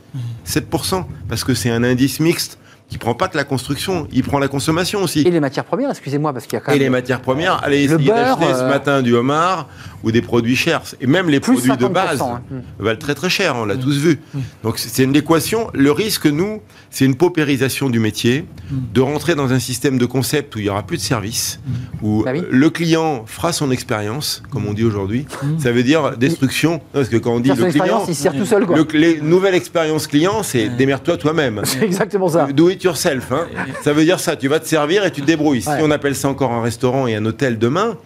7%, 0.45 1.05
parce 1.27 1.43
que 1.43 1.53
c'est 1.53 1.69
un 1.69 1.83
indice 1.83 2.19
mixte 2.19 2.59
qui 2.91 2.97
prend 2.97 3.13
pas 3.13 3.29
que 3.29 3.37
la 3.37 3.45
construction, 3.45 4.05
il 4.11 4.21
prend 4.21 4.37
la 4.37 4.49
consommation 4.49 5.01
aussi. 5.01 5.21
Et 5.21 5.31
les 5.31 5.39
matières 5.39 5.63
premières, 5.63 5.89
excusez-moi, 5.91 6.33
parce 6.33 6.45
qu'il 6.45 6.55
y 6.55 6.57
a 6.57 6.59
quand 6.59 6.73
même... 6.73 6.81
Et 6.81 6.83
les 6.83 6.89
matières 6.89 7.21
premières, 7.21 7.63
allez 7.63 7.83
essayer 7.83 8.09
d'acheter 8.09 8.53
ce 8.53 8.63
euh, 8.63 8.67
matin 8.67 9.01
du 9.01 9.15
homard 9.15 9.69
ou 10.03 10.11
des 10.11 10.21
produits 10.21 10.55
chers. 10.55 10.81
Et 10.99 11.07
même 11.07 11.29
les 11.29 11.39
produits 11.39 11.77
de 11.77 11.87
base 11.87 12.21
hein. 12.21 12.41
valent 12.79 12.99
très 12.99 13.15
très 13.15 13.29
cher, 13.29 13.55
on 13.55 13.65
l'a 13.65 13.77
tous 13.77 13.97
vu. 13.97 14.19
Donc 14.63 14.77
c'est 14.79 15.03
une 15.03 15.15
équation. 15.15 15.69
Le 15.73 15.91
risque, 15.91 16.25
nous, 16.25 16.61
c'est 16.89 17.05
une 17.05 17.15
paupérisation 17.15 17.89
du 17.89 17.99
métier, 17.99 18.45
de 18.71 19.01
rentrer 19.01 19.35
dans 19.35 19.53
un 19.53 19.59
système 19.59 19.97
de 19.97 20.05
concept 20.05 20.55
où 20.55 20.59
il 20.59 20.65
y 20.65 20.69
aura 20.69 20.83
plus 20.83 20.97
de 20.97 21.01
services, 21.01 21.59
où 22.01 22.23
bah 22.23 22.33
le 22.33 22.69
client 22.69 23.23
fera 23.25 23.53
son 23.53 23.71
expérience, 23.71 24.43
comme 24.49 24.65
on 24.65 24.73
dit 24.73 24.83
aujourd'hui. 24.83 25.25
Ça 25.57 25.71
veut 25.71 25.83
dire 25.83 26.17
destruction, 26.17 26.81
parce 26.93 27.09
que 27.09 27.17
quand 27.17 27.33
on 27.33 27.39
dit 27.39 27.49
le 27.49 27.65
client, 27.71 28.03
il 28.07 28.15
sert 28.15 28.35
tout 28.35 28.45
seul. 28.45 28.65
Quoi. 28.65 28.77
les 28.93 29.21
nouvelles 29.21 29.55
expériences 29.55 30.07
client, 30.07 30.43
c'est 30.43 30.69
démerde-toi 30.69 31.17
toi-même. 31.17 31.61
C'est 31.71 31.83
exactement 31.83 32.27
ça 32.27 32.47
yourself. 32.83 33.31
Hein. 33.31 33.47
Ça 33.83 33.93
veut 33.93 34.03
dire 34.03 34.19
ça, 34.19 34.35
tu 34.35 34.47
vas 34.47 34.59
te 34.59 34.67
servir 34.67 35.05
et 35.05 35.11
tu 35.11 35.21
te 35.21 35.25
débrouilles. 35.25 35.61
Si 35.61 35.69
on 35.81 35.91
appelle 35.91 36.15
ça 36.15 36.29
encore 36.29 36.51
un 36.51 36.61
restaurant 36.61 37.07
et 37.07 37.15
un 37.15 37.25
hôtel 37.25 37.57
demain, 37.57 37.97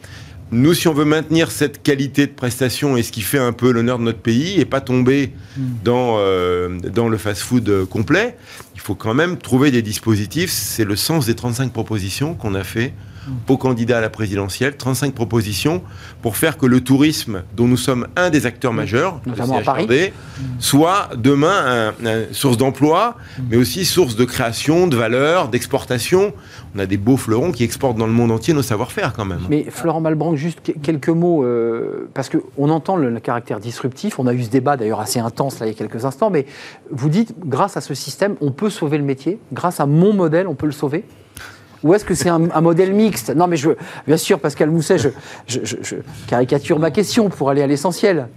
nous, 0.55 0.73
si 0.73 0.87
on 0.87 0.93
veut 0.93 1.05
maintenir 1.05 1.51
cette 1.51 1.83
qualité 1.83 2.27
de 2.27 2.31
prestation 2.31 2.97
et 2.97 3.03
ce 3.03 3.11
qui 3.11 3.21
fait 3.21 3.37
un 3.37 3.51
peu 3.51 3.71
l'honneur 3.71 3.99
de 3.99 4.03
notre 4.03 4.19
pays 4.19 4.59
et 4.59 4.65
pas 4.65 4.81
tomber 4.81 5.31
hmm. 5.57 5.61
dans, 5.83 6.15
euh, 6.17 6.79
dans 6.79 7.09
le 7.09 7.17
fast-food 7.17 7.85
complet, 7.85 8.37
il 8.73 8.81
faut 8.81 8.95
quand 8.95 9.13
même 9.13 9.37
trouver 9.37 9.71
des 9.71 9.81
dispositifs. 9.81 10.49
C'est 10.51 10.85
le 10.85 10.95
sens 10.95 11.25
des 11.25 11.35
35 11.35 11.71
propositions 11.71 12.35
qu'on 12.35 12.55
a 12.55 12.63
fait 12.63 12.93
aux 13.47 13.57
candidats 13.57 13.97
à 13.97 14.01
la 14.01 14.09
présidentielle, 14.09 14.77
35 14.77 15.13
propositions 15.13 15.81
pour 16.21 16.37
faire 16.37 16.57
que 16.57 16.65
le 16.65 16.81
tourisme, 16.81 17.43
dont 17.55 17.67
nous 17.67 17.77
sommes 17.77 18.07
un 18.15 18.29
des 18.29 18.45
acteurs 18.45 18.73
majeurs, 18.73 19.21
notamment 19.25 19.57
à 19.57 19.61
Paris, 19.61 19.87
soit 20.59 21.09
demain 21.15 21.93
une 22.01 22.33
source 22.33 22.57
d'emploi, 22.57 23.15
mais 23.49 23.57
aussi 23.57 23.85
source 23.85 24.15
de 24.15 24.25
création, 24.25 24.87
de 24.87 24.95
valeur, 24.95 25.47
d'exportation. 25.47 26.33
On 26.75 26.79
a 26.79 26.85
des 26.85 26.97
beaux 26.97 27.17
fleurons 27.17 27.51
qui 27.51 27.63
exportent 27.63 27.97
dans 27.97 28.07
le 28.07 28.13
monde 28.13 28.31
entier 28.31 28.53
nos 28.53 28.61
savoir-faire 28.61 29.13
quand 29.13 29.25
même. 29.25 29.41
Mais 29.49 29.65
Florent 29.69 30.01
Malbranc, 30.01 30.35
juste 30.35 30.73
quelques 30.81 31.09
mots, 31.09 31.43
euh, 31.43 32.09
parce 32.13 32.29
qu'on 32.29 32.69
entend 32.69 32.95
le, 32.97 33.19
caractère 33.19 33.59
disruptif. 33.59 34.19
On 34.19 34.27
a 34.27 34.33
eu 34.33 34.43
ce 34.43 34.49
débat 34.49 34.77
d'ailleurs 34.77 34.99
assez 34.99 35.19
intense 35.19 35.59
là 35.59 35.65
il 35.65 35.69
y 35.69 35.71
a 35.71 35.77
quelques 35.77 36.05
instants, 36.05 36.29
mais 36.29 36.45
vous 36.91 37.09
dites, 37.09 37.33
grâce 37.45 37.77
à 37.77 37.81
ce 37.81 37.93
système, 37.93 38.35
on 38.41 38.51
peut 38.51 38.69
sauver 38.69 38.97
le 38.97 39.03
métier. 39.03 39.39
Grâce 39.53 39.79
à 39.79 39.85
mon 39.85 40.13
modèle, 40.13 40.47
on 40.47 40.55
peut 40.55 40.65
le 40.65 40.71
sauver 40.71 41.05
ou 41.85 41.93
est-ce 41.93 42.03
que 42.03 42.15
c'est 42.15 42.29
un, 42.29 42.39
modèle 42.61 42.93
mixte 42.93 43.29
Non, 43.35 43.45
mais 43.45 43.57
je, 43.57 43.69
bien 44.07 44.17
sûr, 44.17 44.39
Pascal 44.39 44.71
Mousset, 44.71 44.97
je, 45.47 45.95
caricature 46.27 46.79
ma 46.79 46.89
question 46.89 47.29
pour 47.29 47.51
aller 47.51 47.61
à 47.61 47.67
l'essentiel. 47.67 48.27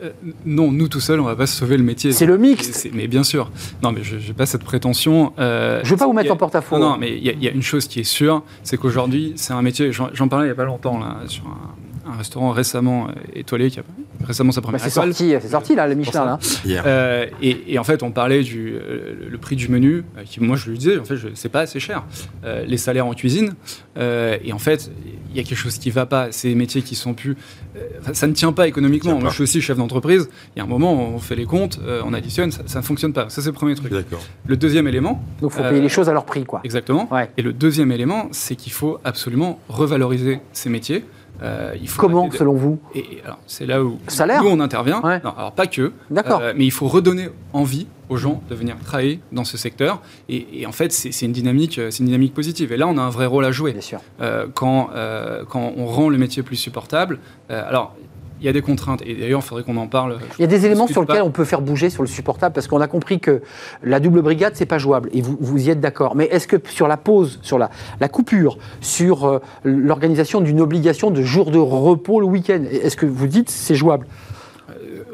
Euh, 0.00 0.10
non, 0.46 0.70
nous 0.70 0.86
tout 0.86 1.00
seuls, 1.00 1.18
on 1.18 1.24
va 1.24 1.34
pas 1.34 1.48
sauver 1.48 1.76
le 1.76 1.82
métier. 1.82 2.12
C'est 2.12 2.24
le 2.24 2.38
mixte. 2.38 2.88
Mais 2.94 3.08
bien 3.08 3.24
sûr. 3.24 3.50
Non, 3.82 3.90
mais 3.90 4.04
je 4.04 4.14
n'ai 4.14 4.32
pas 4.32 4.46
cette 4.46 4.62
prétention. 4.62 5.32
Euh, 5.40 5.80
je 5.82 5.88
ne 5.88 5.90
veux 5.90 5.96
pas 5.96 6.06
vous 6.06 6.12
mettre 6.12 6.32
en 6.32 6.36
porte-à-faux. 6.36 6.78
Non, 6.78 6.96
mais 6.96 7.18
il 7.18 7.42
y, 7.42 7.48
a 7.48 7.50
une 7.50 7.62
chose 7.62 7.88
qui 7.88 7.98
est 7.98 8.04
sûre, 8.04 8.44
c'est 8.62 8.76
qu'aujourd'hui, 8.76 9.32
c'est 9.34 9.52
un 9.52 9.62
métier. 9.62 9.90
J'en 9.90 10.28
parlais 10.28 10.44
il 10.44 10.48
n'y 10.48 10.52
a 10.52 10.56
pas 10.56 10.64
longtemps 10.64 11.00
là 11.00 11.16
sur 11.26 11.44
un, 11.48 11.74
un 12.14 12.18
restaurant 12.18 12.50
récemment 12.50 13.08
euh, 13.08 13.12
étoilé 13.34 13.70
qui 13.70 13.80
a 13.80 13.82
récemment 14.24 14.52
sa 14.52 14.60
première 14.60 14.80
bah, 14.80 14.84
c'est 14.84 14.90
sorti, 14.90 15.34
c'est 15.40 15.48
sorti 15.48 15.74
là, 15.74 15.86
le 15.86 15.94
Michelin 15.94 16.24
là. 16.24 16.38
Euh, 16.66 17.26
et, 17.42 17.78
en 17.78 17.84
fait, 17.84 18.02
on 18.02 18.10
parlait 18.10 18.42
du 18.42 18.74
euh, 18.74 19.14
le 19.28 19.38
prix 19.38 19.56
du 19.56 19.68
menu. 19.68 20.04
qui, 20.24 20.40
moi, 20.40 20.56
je 20.56 20.70
lui 20.70 20.78
disais, 20.78 20.98
en 20.98 21.04
fait, 21.04 21.16
c'est 21.34 21.48
pas 21.48 21.60
assez 21.60 21.80
cher. 21.80 22.04
les 22.66 22.76
salaires 22.76 23.06
en 23.06 23.14
cuisine. 23.14 23.54
et 23.96 24.52
en 24.52 24.58
fait, 24.58 24.90
il 25.30 25.36
y 25.36 25.40
a 25.40 25.42
quelque 25.42 25.58
chose 25.58 25.78
qui 25.78 25.90
va 25.90 26.06
pas. 26.06 26.30
Ces 26.30 26.54
métiers 26.54 26.82
qui 26.82 26.94
sont 26.94 27.14
plus, 27.14 27.36
ça 28.12 28.26
ne 28.26 28.32
tient 28.32 28.52
pas 28.52 28.68
économiquement. 28.68 29.18
Moi, 29.18 29.30
je 29.30 29.34
suis 29.34 29.42
aussi 29.42 29.60
chef 29.60 29.76
d'entreprise. 29.76 30.28
Il 30.54 30.58
y 30.58 30.62
a 30.62 30.64
un 30.64 30.68
moment, 30.68 30.92
on 30.92 31.18
fait 31.18 31.36
les 31.36 31.46
comptes, 31.46 31.80
on 32.04 32.14
additionne, 32.14 32.50
ça, 32.50 32.78
ne 32.78 32.84
fonctionne 32.84 33.12
pas. 33.12 33.28
Ça, 33.28 33.42
c'est 33.42 33.48
le 33.48 33.54
premier 33.54 33.74
truc. 33.74 33.92
Le 34.46 34.56
deuxième 34.56 34.86
élément. 34.86 35.22
Donc, 35.40 35.52
il 35.54 35.62
faut 35.62 35.68
payer 35.68 35.82
les 35.82 35.88
choses 35.88 36.08
à 36.08 36.12
leur 36.12 36.24
prix, 36.24 36.44
quoi. 36.44 36.60
Exactement. 36.64 37.08
Et 37.36 37.42
le 37.42 37.52
deuxième 37.52 37.92
élément, 37.92 38.28
c'est 38.30 38.56
qu'il 38.56 38.72
faut 38.72 38.98
absolument 39.04 39.58
revaloriser 39.68 40.40
ces 40.52 40.70
métiers. 40.70 41.04
Euh, 41.42 41.74
il 41.80 41.88
faut 41.88 42.00
Comment, 42.00 42.30
selon 42.30 42.54
vous 42.54 42.78
et, 42.94 43.04
C'est 43.46 43.66
là 43.66 43.82
où 43.82 43.98
on 44.44 44.60
intervient. 44.60 45.00
alors, 45.00 45.52
pas 45.52 45.66
que. 45.66 45.92
D'accord. 46.10 46.40
Euh, 46.40 46.52
mais 46.56 46.64
il 46.64 46.70
faut 46.70 46.88
redonner 46.88 47.28
envie 47.52 47.86
aux 48.08 48.16
gens 48.16 48.42
de 48.48 48.54
venir 48.54 48.76
travailler 48.84 49.20
dans 49.32 49.44
ce 49.44 49.56
secteur. 49.56 50.00
Et, 50.28 50.66
en 50.66 50.72
fait, 50.72 50.92
c'est 50.92 51.26
une, 51.26 51.32
dynamique, 51.32 51.78
une 51.78 52.06
dynamique 52.06 52.34
positive. 52.34 52.72
Et 52.72 52.76
là, 52.76 52.86
on 52.86 52.98
a 52.98 53.02
un 53.02 53.10
vrai 53.10 53.26
rôle 53.26 53.44
à 53.44 53.52
jouer. 53.52 53.72
Bien 53.72 53.80
sûr. 53.80 54.00
Euh, 54.20 54.46
quand, 54.52 54.90
quand 55.48 55.72
on 55.76 55.86
rend 55.86 56.08
le 56.08 56.18
métier 56.18 56.42
plus 56.42 56.56
supportable. 56.56 57.18
alors, 57.48 57.96
il 58.44 58.48
y 58.48 58.50
a 58.50 58.52
des 58.52 58.60
contraintes. 58.60 59.00
Et 59.06 59.14
d'ailleurs, 59.14 59.40
il 59.42 59.46
faudrait 59.46 59.64
qu'on 59.64 59.78
en 59.78 59.86
parle. 59.86 60.18
Il 60.38 60.42
y 60.42 60.44
a 60.44 60.46
des 60.46 60.66
éléments 60.66 60.86
sur 60.86 61.00
lesquels 61.00 61.22
on 61.22 61.30
peut 61.30 61.46
faire 61.46 61.62
bouger 61.62 61.88
sur 61.88 62.02
le 62.02 62.08
supportable, 62.08 62.52
parce 62.52 62.68
qu'on 62.68 62.82
a 62.82 62.86
compris 62.86 63.18
que 63.18 63.40
la 63.82 64.00
double 64.00 64.20
brigade, 64.20 64.52
c'est 64.54 64.66
pas 64.66 64.76
jouable. 64.76 65.08
Et 65.14 65.22
vous, 65.22 65.38
vous 65.40 65.66
y 65.66 65.70
êtes 65.70 65.80
d'accord. 65.80 66.14
Mais 66.14 66.26
est-ce 66.26 66.46
que 66.46 66.56
sur 66.68 66.86
la 66.86 66.98
pause, 66.98 67.38
sur 67.40 67.58
la, 67.58 67.70
la 68.00 68.08
coupure, 68.10 68.58
sur 68.82 69.24
euh, 69.24 69.38
l'organisation 69.64 70.42
d'une 70.42 70.60
obligation 70.60 71.10
de 71.10 71.22
jour 71.22 71.50
de 71.50 71.58
repos 71.58 72.20
le 72.20 72.26
week-end, 72.26 72.62
est-ce 72.70 72.96
que 72.96 73.06
vous 73.06 73.26
dites 73.26 73.48
c'est 73.48 73.74
jouable? 73.74 74.06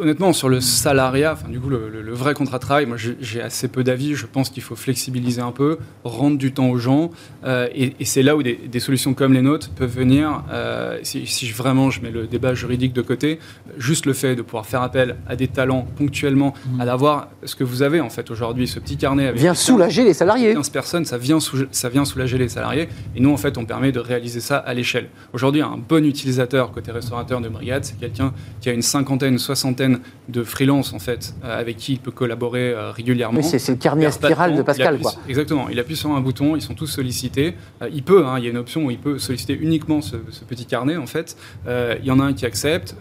Honnêtement, 0.01 0.33
sur 0.33 0.49
le 0.49 0.61
salariat, 0.61 1.33
enfin, 1.35 1.49
du 1.49 1.61
coup, 1.61 1.69
le, 1.69 2.13
vrai 2.13 2.35
contrat 2.35 2.59
de 2.59 2.63
travail, 2.63 2.87
moi, 2.87 2.97
j'ai 2.97 3.41
assez 3.41 3.69
peu 3.69 3.85
d'avis. 3.85 4.15
Je 4.15 4.27
pense 4.27 4.51
qu'il 4.51 4.63
faut 4.63 4.77
flexibiliser 4.77 5.41
un 5.41 5.53
peu, 5.53 5.79
rendre 6.05 6.39
du 6.39 6.53
temps 6.53 6.69
aux 6.69 6.79
gens. 6.79 7.11
Euh, 7.45 7.69
et, 7.75 7.95
c'est 8.05 8.23
là 8.23 8.37
où 8.37 8.43
des, 8.43 8.81
solutions 8.81 9.15
comme 9.15 9.33
les 9.33 9.43
nôtres 9.43 9.71
peuvent 9.71 9.95
venir. 9.95 10.43
Euh, 10.51 10.99
si, 11.03 11.51
vraiment 11.51 11.91
je 11.91 12.01
mets 12.01 12.11
le 12.11 12.27
débat 12.27 12.55
juridique 12.55 12.93
de 12.93 13.03
côté, 13.03 13.39
juste 13.77 14.07
le 14.07 14.13
fait 14.13 14.35
de 14.35 14.43
pouvoir 14.43 14.67
faire 14.67 14.83
appel 14.83 15.17
à 15.29 15.37
des 15.37 15.49
talents 15.49 15.87
ponctuellement, 15.97 16.55
mmh. 16.55 16.81
à 16.81 16.87
d'avoir 16.87 17.29
ce 17.45 17.55
que 17.55 17.65
vous 17.65 17.83
avez 17.83 18.01
en 18.01 18.11
fait 18.11 18.31
aujourd'hui, 18.31 18.67
ce 18.67 18.79
petit 18.79 18.97
carnet 18.97 19.27
avec 19.27 19.41
vient 19.41 19.55
soulager 19.55 20.05
les 20.05 20.15
salariés. 20.15 20.55
15 20.55 20.71
personnes, 20.71 21.05
ça 21.05 21.19
vient, 21.19 21.39
ça 21.71 21.89
vient 21.89 22.05
soulager 22.05 22.39
les 22.39 22.49
salariés. 22.49 22.89
Et 23.15 23.21
nous, 23.21 23.33
en 23.33 23.37
fait, 23.37 23.59
on 23.59 23.65
permet 23.65 23.93
de 23.93 24.01
réaliser 24.01 24.41
ça 24.41 24.57
à 24.57 24.75
l'échelle. 24.75 25.09
Aujourd'hui, 25.33 25.63
un 25.63 25.79
bon 25.89 26.05
utilisateur 26.05 26.73
côté 26.73 26.91
restaurateur 26.91 27.41
de 27.41 27.49
brigade, 27.49 27.85
c'est 27.85 27.99
quelqu'un 27.99 28.33
qui 28.61 28.69
a 28.69 28.73
une 28.73 28.83
cinquantaine, 28.83 29.39
soixantaine 29.39 29.90
de 30.29 30.45
freelances 30.45 30.93
en 30.93 30.99
fait 30.99 31.35
avec 31.43 31.77
qui 31.77 31.95
il 31.95 31.99
peut 31.99 32.11
collaborer 32.11 32.75
régulièrement. 32.93 33.43
c'est 33.43 33.69
le 33.69 33.77
carnet 33.77 34.07
à 34.07 34.13
spirale 34.13 34.57
de 34.57 34.63
Pascal, 34.63 34.99
quoi. 34.99 35.13
Exactement. 35.29 35.69
Il 35.69 35.79
appuie 35.79 35.97
sur 35.97 36.11
un 36.11 36.21
bouton, 36.21 36.57
ils 36.57 36.63
sont 36.63 36.75
tous 36.75 36.87
sollicités. 36.87 37.55
il 37.93 38.03
peut, 38.03 38.27
hein, 38.27 38.39
il 38.39 38.45
y 38.45 38.47
a 38.47 38.51
une 38.51 38.57
option 38.57 38.85
où 38.85 38.91
il 38.91 38.99
peut 38.99 39.19
solliciter 39.19 39.59
uniquement 39.61 40.01
ce, 40.01 40.17
petit 40.49 40.67
carnet 40.67 40.97
en 40.97 41.07
fait. 41.07 41.37
il 41.67 42.05
y 42.05 42.11
en 42.11 42.21
a 42.21 42.25
un 42.25 42.33
qui 42.33 42.47
accepte, 42.47 42.95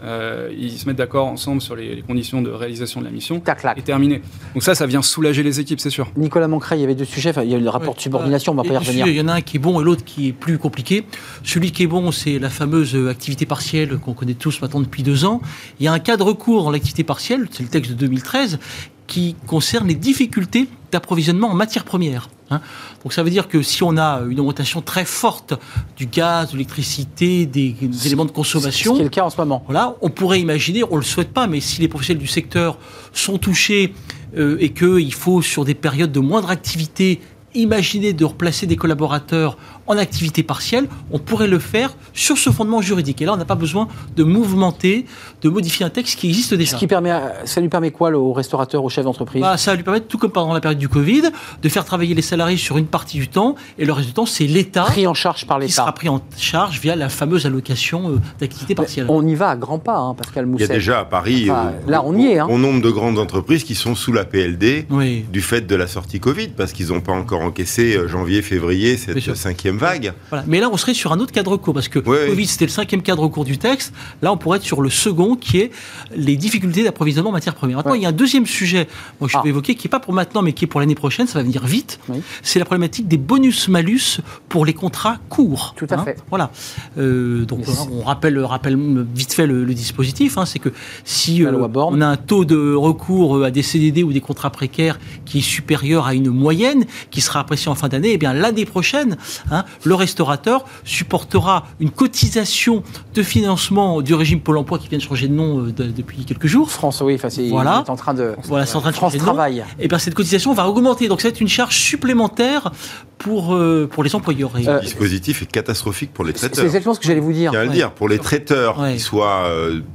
ils 0.56 0.78
se 0.78 0.86
mettent 0.86 0.96
d'accord 0.96 1.26
ensemble 1.26 1.60
sur 1.60 1.76
les, 1.76 2.02
conditions 2.02 2.42
de 2.42 2.50
réalisation 2.50 3.00
de 3.00 3.04
la 3.04 3.12
mission. 3.12 3.40
Tac, 3.40 3.60
et 3.76 3.82
terminé. 3.82 4.22
Donc 4.54 4.62
ça, 4.62 4.74
ça 4.74 4.86
vient 4.86 5.02
soulager 5.02 5.42
les 5.42 5.60
équipes, 5.60 5.80
c'est 5.80 5.90
sûr. 5.90 6.10
Nicolas 6.16 6.48
Mancray, 6.48 6.78
il 6.78 6.82
y 6.82 6.84
avait 6.84 6.94
deux 6.94 7.04
sujets. 7.04 7.32
il 7.42 7.50
y 7.50 7.54
a 7.54 7.58
le 7.58 7.68
rapport 7.68 7.94
de 7.94 8.00
subordination, 8.00 8.52
on 8.52 8.56
va 8.56 8.62
pas 8.62 8.74
y 8.74 8.76
revenir. 8.76 9.06
Il 9.06 9.14
y 9.14 9.20
en 9.20 9.28
a 9.28 9.34
un 9.34 9.40
qui 9.40 9.56
est 9.56 9.60
bon 9.60 9.80
et 9.80 9.84
l'autre 9.84 10.04
qui 10.04 10.28
est 10.28 10.32
plus 10.32 10.58
compliqué. 10.58 11.04
Celui 11.44 11.72
qui 11.72 11.84
est 11.84 11.86
bon, 11.86 12.10
c'est 12.12 12.38
la 12.38 12.50
fameuse 12.50 12.96
activité 13.08 13.46
partielle 13.46 13.98
qu'on 13.98 14.14
connaît 14.14 14.34
tous 14.34 14.60
maintenant 14.60 14.80
depuis 14.80 15.02
deux 15.02 15.24
ans. 15.24 15.40
Il 15.78 15.84
y 15.84 15.88
a 15.88 15.92
un 15.92 15.98
cas 15.98 16.16
de 16.16 16.22
recours 16.22 16.70
partielle, 17.04 17.48
c'est 17.50 17.62
le 17.62 17.68
texte 17.68 17.92
de 17.92 17.96
2013, 17.96 18.58
qui 19.06 19.34
concerne 19.46 19.88
les 19.88 19.94
difficultés 19.94 20.68
d'approvisionnement 20.92 21.50
en 21.50 21.54
matières 21.54 21.84
premières. 21.84 22.28
Hein. 22.50 22.60
Donc 23.02 23.12
ça 23.12 23.22
veut 23.22 23.30
dire 23.30 23.48
que 23.48 23.62
si 23.62 23.82
on 23.82 23.96
a 23.96 24.22
une 24.28 24.38
augmentation 24.40 24.82
très 24.82 25.04
forte 25.04 25.54
du 25.96 26.06
gaz, 26.06 26.48
de 26.48 26.52
l'électricité, 26.52 27.46
des, 27.46 27.74
éléments 28.06 28.24
de 28.24 28.30
consommation, 28.30 28.92
ce 28.92 28.96
qui 28.96 29.00
est 29.00 29.04
le 29.04 29.10
cas 29.10 29.24
en 29.24 29.30
ce 29.30 29.36
moment, 29.36 29.62
voilà, 29.66 29.96
on 30.00 30.10
pourrait 30.10 30.40
imaginer, 30.40 30.82
on 30.90 30.96
le 30.96 31.02
souhaite 31.02 31.32
pas, 31.32 31.46
mais 31.46 31.60
si 31.60 31.80
les 31.80 31.88
professionnels 31.88 32.22
du 32.22 32.28
secteur 32.28 32.78
sont 33.12 33.38
touchés 33.38 33.94
euh, 34.36 34.56
et 34.60 34.70
qu'il 34.70 35.14
faut 35.14 35.42
sur 35.42 35.64
des 35.64 35.74
périodes 35.74 36.12
de 36.12 36.20
moindre 36.20 36.50
activité 36.50 37.20
imaginer 37.54 38.12
de 38.12 38.24
replacer 38.24 38.66
des 38.66 38.76
collaborateurs 38.76 39.56
en 39.86 39.98
activité 39.98 40.42
partielle, 40.42 40.86
on 41.10 41.18
pourrait 41.18 41.48
le 41.48 41.58
faire 41.58 41.94
sur 42.12 42.38
ce 42.38 42.50
fondement 42.50 42.80
juridique. 42.80 43.20
Et 43.22 43.24
là, 43.24 43.32
on 43.34 43.36
n'a 43.36 43.44
pas 43.44 43.54
besoin 43.54 43.88
de 44.16 44.24
mouvementer, 44.24 45.06
de 45.42 45.48
modifier 45.48 45.84
un 45.84 45.90
texte 45.90 46.18
qui 46.18 46.28
existe 46.28 46.54
déjà. 46.54 46.72
Ce 46.72 46.76
qui 46.76 46.86
permet, 46.86 47.12
ça 47.44 47.60
lui 47.60 47.68
permet 47.68 47.90
quoi 47.90 48.10
au 48.10 48.32
restaurateur, 48.32 48.84
au 48.84 48.88
chef 48.88 49.04
d'entreprise? 49.04 49.42
Bah, 49.42 49.56
Ça 49.56 49.72
va 49.72 49.76
lui 49.76 49.82
permettre, 49.82 50.06
tout 50.06 50.18
comme 50.18 50.30
pendant 50.30 50.54
la 50.54 50.60
période 50.60 50.78
du 50.78 50.88
Covid, 50.88 51.22
de 51.62 51.68
faire 51.68 51.84
travailler 51.84 52.14
les 52.14 52.22
salariés 52.22 52.56
sur 52.56 52.78
une 52.78 52.86
partie 52.86 53.18
du 53.18 53.28
temps, 53.28 53.56
et 53.78 53.84
le 53.84 53.92
reste 53.92 54.08
du 54.08 54.14
temps, 54.14 54.26
c'est 54.26 54.46
l'État 54.46 54.84
pris 54.84 55.06
en 55.06 55.14
charge 55.14 55.46
par 55.46 55.58
l'État 55.58 55.68
qui 55.68 55.74
sera 55.74 55.92
pris 55.92 56.08
en 56.08 56.20
charge 56.36 56.80
via 56.80 56.96
la 56.96 57.08
fameuse 57.08 57.46
allocation 57.46 58.10
euh, 58.10 58.20
d'activité 58.38 58.74
partielle. 58.74 59.06
On 59.08 59.26
y 59.26 59.34
va 59.34 59.50
à 59.50 59.56
grands 59.56 59.78
pas, 59.78 59.98
hein, 59.98 60.14
Pascal 60.14 60.46
Mousset. 60.46 60.64
Il 60.64 60.68
y 60.68 60.70
a 60.70 60.74
déjà 60.74 61.00
à 61.00 61.04
Paris, 61.04 61.50
euh, 61.50 61.70
là, 61.86 62.02
on 62.04 62.16
y 62.16 62.26
est. 62.26 62.38
Hein. 62.38 62.46
Bon 62.46 62.58
nombre 62.58 62.80
de 62.80 62.90
grandes 62.90 63.18
entreprises 63.18 63.64
qui 63.64 63.74
sont 63.74 63.94
sous 63.94 64.12
la 64.12 64.24
PLD 64.24 64.86
du 65.32 65.40
fait 65.40 65.66
de 65.66 65.76
la 65.76 65.86
sortie 65.86 66.20
Covid, 66.20 66.48
parce 66.48 66.72
qu'ils 66.72 66.88
n'ont 66.88 67.00
pas 67.00 67.12
encore 67.12 67.40
encaissé 67.42 67.96
euh, 67.96 68.08
janvier, 68.08 68.42
février 68.42 68.96
cette 68.96 69.34
cinquième 69.34 69.79
vague. 69.80 70.12
Voilà. 70.28 70.44
Mais 70.46 70.60
là, 70.60 70.68
on 70.72 70.76
serait 70.76 70.94
sur 70.94 71.12
un 71.12 71.18
autre 71.18 71.32
cadre 71.32 71.56
court, 71.56 71.74
parce 71.74 71.88
que 71.88 71.98
Covid, 71.98 72.46
c'était 72.46 72.66
le 72.66 72.70
cinquième 72.70 73.02
cadre 73.02 73.26
court 73.28 73.44
du 73.44 73.58
texte. 73.58 73.92
Là, 74.22 74.32
on 74.32 74.36
pourrait 74.36 74.58
être 74.58 74.64
sur 74.64 74.82
le 74.82 74.90
second, 74.90 75.34
qui 75.34 75.58
est 75.58 75.70
les 76.14 76.36
difficultés 76.36 76.84
d'approvisionnement 76.84 77.30
en 77.30 77.32
matières 77.32 77.54
premières. 77.54 77.78
Maintenant, 77.78 77.94
il 77.94 78.02
y 78.02 78.06
a 78.06 78.10
un 78.10 78.12
deuxième 78.12 78.46
sujet, 78.46 78.86
moi, 79.18 79.26
que 79.26 79.32
je 79.32 79.38
ah. 79.38 79.42
vais 79.42 79.48
évoquer, 79.48 79.74
qui 79.74 79.86
n'est 79.86 79.90
pas 79.90 80.00
pour 80.00 80.12
maintenant, 80.12 80.42
mais 80.42 80.52
qui 80.52 80.64
est 80.64 80.68
pour 80.68 80.80
l'année 80.80 80.94
prochaine, 80.94 81.26
ça 81.26 81.38
va 81.38 81.42
venir 81.42 81.64
vite. 81.66 81.98
C'est 82.42 82.58
la 82.58 82.64
problématique 82.64 83.08
des 83.08 83.18
bonus-malus 83.18 84.20
pour 84.48 84.64
les 84.64 84.74
contrats 84.74 85.18
courts. 85.28 85.74
Tout 85.76 85.86
à 85.90 85.94
hein. 85.94 86.04
fait. 86.04 86.16
Voilà. 86.28 86.50
Euh, 86.98 87.44
donc, 87.44 87.64
on 87.90 88.02
rappelle, 88.02 88.38
rappelle 88.40 88.78
vite 89.14 89.32
fait 89.32 89.46
le, 89.46 89.64
dispositif. 89.70 90.36
Hein, 90.36 90.46
c'est 90.46 90.58
que 90.58 90.70
si 91.04 91.44
euh, 91.44 91.68
on 91.74 92.00
a 92.00 92.06
un 92.06 92.16
taux 92.16 92.44
de 92.44 92.74
recours 92.74 93.36
euh, 93.36 93.44
à 93.44 93.50
des 93.50 93.62
CDD 93.62 94.02
ou 94.02 94.12
des 94.12 94.20
contrats 94.20 94.50
précaires 94.50 94.98
qui 95.24 95.38
est 95.38 95.42
supérieur 95.42 96.06
à 96.06 96.14
une 96.14 96.30
moyenne, 96.30 96.84
qui 97.10 97.20
sera 97.20 97.40
apprécié 97.40 97.70
en 97.70 97.74
fin 97.74 97.88
d'année, 97.88 98.10
eh 98.12 98.18
bien 98.18 98.32
l'année 98.32 98.64
prochaine, 98.64 99.16
hein, 99.50 99.59
le 99.84 99.94
restaurateur 99.94 100.64
supportera 100.84 101.66
une 101.80 101.90
cotisation 101.90 102.82
de 103.14 103.22
financement 103.22 104.02
du 104.02 104.14
régime 104.14 104.40
Pôle 104.40 104.58
emploi 104.58 104.78
qui 104.78 104.88
vient 104.88 104.98
de 104.98 105.02
changer 105.02 105.28
de 105.28 105.34
nom 105.34 105.66
euh, 105.66 105.72
depuis 105.72 106.24
quelques 106.24 106.46
jours. 106.46 106.70
France, 106.70 107.02
oui, 107.04 107.18
voilà. 107.50 107.84
est 107.86 107.90
en 107.90 107.96
train 107.96 108.14
de, 108.14 108.34
voilà, 108.44 108.66
c'est 108.66 108.76
en 108.76 108.80
train 108.80 108.90
de 108.90 108.96
France 108.96 109.16
Travail. 109.16 109.58
Et 109.78 109.84
eh 109.84 109.88
bien 109.88 109.98
cette 109.98 110.14
cotisation 110.14 110.52
va 110.54 110.68
augmenter. 110.68 111.08
Donc 111.08 111.20
ça 111.20 111.28
va 111.28 111.32
être 111.32 111.40
une 111.40 111.48
charge 111.48 111.76
supplémentaire 111.76 112.72
pour, 113.18 113.54
euh, 113.54 113.88
pour 113.90 114.02
les 114.02 114.14
employeurs. 114.14 114.52
Le 114.54 114.66
euh, 114.66 114.80
dispositif 114.80 115.42
est 115.42 115.50
catastrophique 115.50 116.12
pour 116.12 116.24
les 116.24 116.32
traiteurs. 116.32 116.56
C'est 116.56 116.64
exactement 116.64 116.94
ce 116.94 117.00
que 117.00 117.06
j'allais 117.06 117.20
vous 117.20 117.32
dire. 117.32 117.52
le 117.52 117.68
dire. 117.68 117.92
Pour 117.92 118.08
les 118.08 118.18
traiteurs, 118.18 118.76
qu'ils 118.76 119.00
soient 119.00 119.50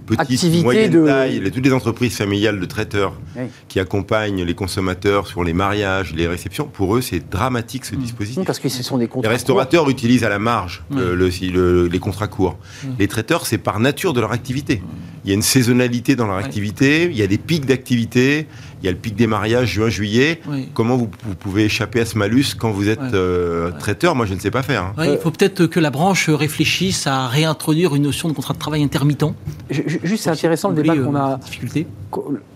petites, 0.06 0.64
moyennes 0.64 0.92
de... 0.92 1.06
taille, 1.06 1.40
les, 1.40 1.52
toutes 1.52 1.66
les 1.66 1.74
entreprises 1.74 2.16
familiales 2.16 2.60
de 2.60 2.66
traiteurs 2.66 3.14
qui 3.68 3.80
accompagnent 3.80 4.44
les 4.44 4.54
consommateurs 4.54 5.28
sur 5.28 5.44
les 5.44 5.54
mariages, 5.54 6.14
les 6.14 6.28
réceptions, 6.28 6.66
pour 6.66 6.96
eux, 6.96 7.02
c'est 7.02 7.30
dramatique 7.30 7.86
ce 7.86 7.96
mmh. 7.96 8.00
dispositif. 8.00 8.46
parce 8.46 8.60
que 8.60 8.70
ce 8.70 8.84
sont 8.84 8.98
des 8.98 9.08
contrats. 9.08 9.32
Les 9.56 9.62
restaurateurs 9.62 9.90
utilisent 9.90 10.24
à 10.24 10.30
la 10.30 10.40
marge 10.40 10.84
le, 10.92 11.88
les 11.88 12.00
contrats 12.00 12.28
courts. 12.28 12.58
Les 13.00 13.08
traiteurs, 13.08 13.46
c'est 13.46 13.58
par 13.58 13.80
nature 13.80 14.14
de 14.14 14.22
leur 14.22 14.32
activité. 14.32 14.82
Il 15.24 15.30
y 15.30 15.32
a 15.32 15.36
une 15.36 15.42
saisonnalité 15.42 16.16
dans 16.16 16.28
leur 16.28 16.38
activité, 16.38 17.06
il 17.10 17.18
y 17.18 17.24
a 17.24 17.28
des 17.28 17.40
pics 17.40 17.66
d'activité, 17.66 18.48
il 18.86 18.90
y 18.90 18.90
a 18.90 18.92
le 18.92 19.00
pic 19.00 19.16
des 19.16 19.26
mariages 19.26 19.70
juin-juillet. 19.70 20.42
Comment 20.76 20.96
vous, 20.96 21.08
pouvez 21.08 21.66
échapper 21.66 22.02
à 22.02 22.06
ce 22.06 22.20
malus 22.20 22.54
quand 22.58 22.70
vous 22.70 22.88
êtes 22.88 23.00
euh, 23.00 23.72
traiteur? 23.80 24.16
Moi, 24.16 24.28
je 24.28 24.36
ne 24.36 24.40
sais 24.40 24.52
pas 24.52 24.62
faire. 24.62 24.94
Hein. 24.98 25.06
il 25.06 25.18
faut 25.18 25.32
peut-être 25.32 25.66
que 25.66 25.80
la 25.80 25.90
branche 25.90 26.30
réfléchisse 26.30 27.08
à 27.08 27.28
réintroduire 27.28 27.96
une 27.96 28.04
notion 28.04 28.30
de 28.30 28.34
contrat 28.34 28.54
de 28.54 28.60
travail 28.60 28.84
intermittent. 28.84 29.26
juste, 29.72 30.24
c'est 30.24 30.30
intéressant 30.30 30.70
le 30.70 30.76
débat 30.76 30.96
qu'on 30.96 31.16
a. 31.16 31.34
Euh, 31.34 31.38
difficulté. 31.38 31.88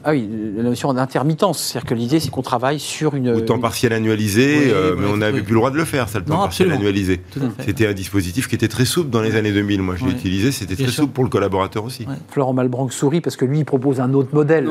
Ah 0.04 0.12
oui, 0.12 0.30
la 0.56 0.64
notion 0.64 0.94
d'intermittence. 0.94 1.60
C'est-à-dire 1.60 1.90
que 1.90 1.96
l'idée, 1.96 2.20
c'est 2.20 2.30
qu'on 2.30 2.44
travaille 2.44 2.80
sur 2.80 3.16
une. 3.16 3.30
Au 3.30 3.42
temps 3.42 3.60
partiel 3.60 3.92
annualisé, 3.92 4.72
euh, 4.72 4.96
mais 4.98 5.08
on 5.08 5.18
n'avait 5.18 5.42
plus 5.42 5.54
le 5.54 5.60
droit 5.60 5.72
de 5.72 5.78
le 5.78 5.86
faire, 5.86 6.08
ça, 6.10 6.20
le 6.20 6.26
temps 6.26 6.38
partiel 6.38 6.72
annualisé. 6.72 7.22
C'était 7.66 7.88
un 7.88 7.94
dispositif 7.94 8.48
qui 8.48 8.56
était 8.56 8.68
très 8.68 8.86
souple 8.86 9.10
dans 9.10 9.22
les 9.22 9.36
années 9.36 9.52
2000. 9.52 9.82
Moi, 9.82 9.96
je 9.98 10.06
l'ai 10.06 10.12
utilisé, 10.12 10.52
c'était 10.52 10.76
très 10.76 10.92
souple 10.92 11.14
pour 11.14 11.24
le 11.24 11.30
collaborateur 11.30 11.84
aussi. 11.84 12.06
Florent 12.30 12.54
Malbranc 12.54 12.90
sourit 12.90 13.22
parce 13.22 13.36
que 13.36 13.46
lui, 13.46 13.60
il 13.60 13.66
propose 13.66 14.00
un 14.00 14.14
autre 14.14 14.30
modèle. 14.34 14.70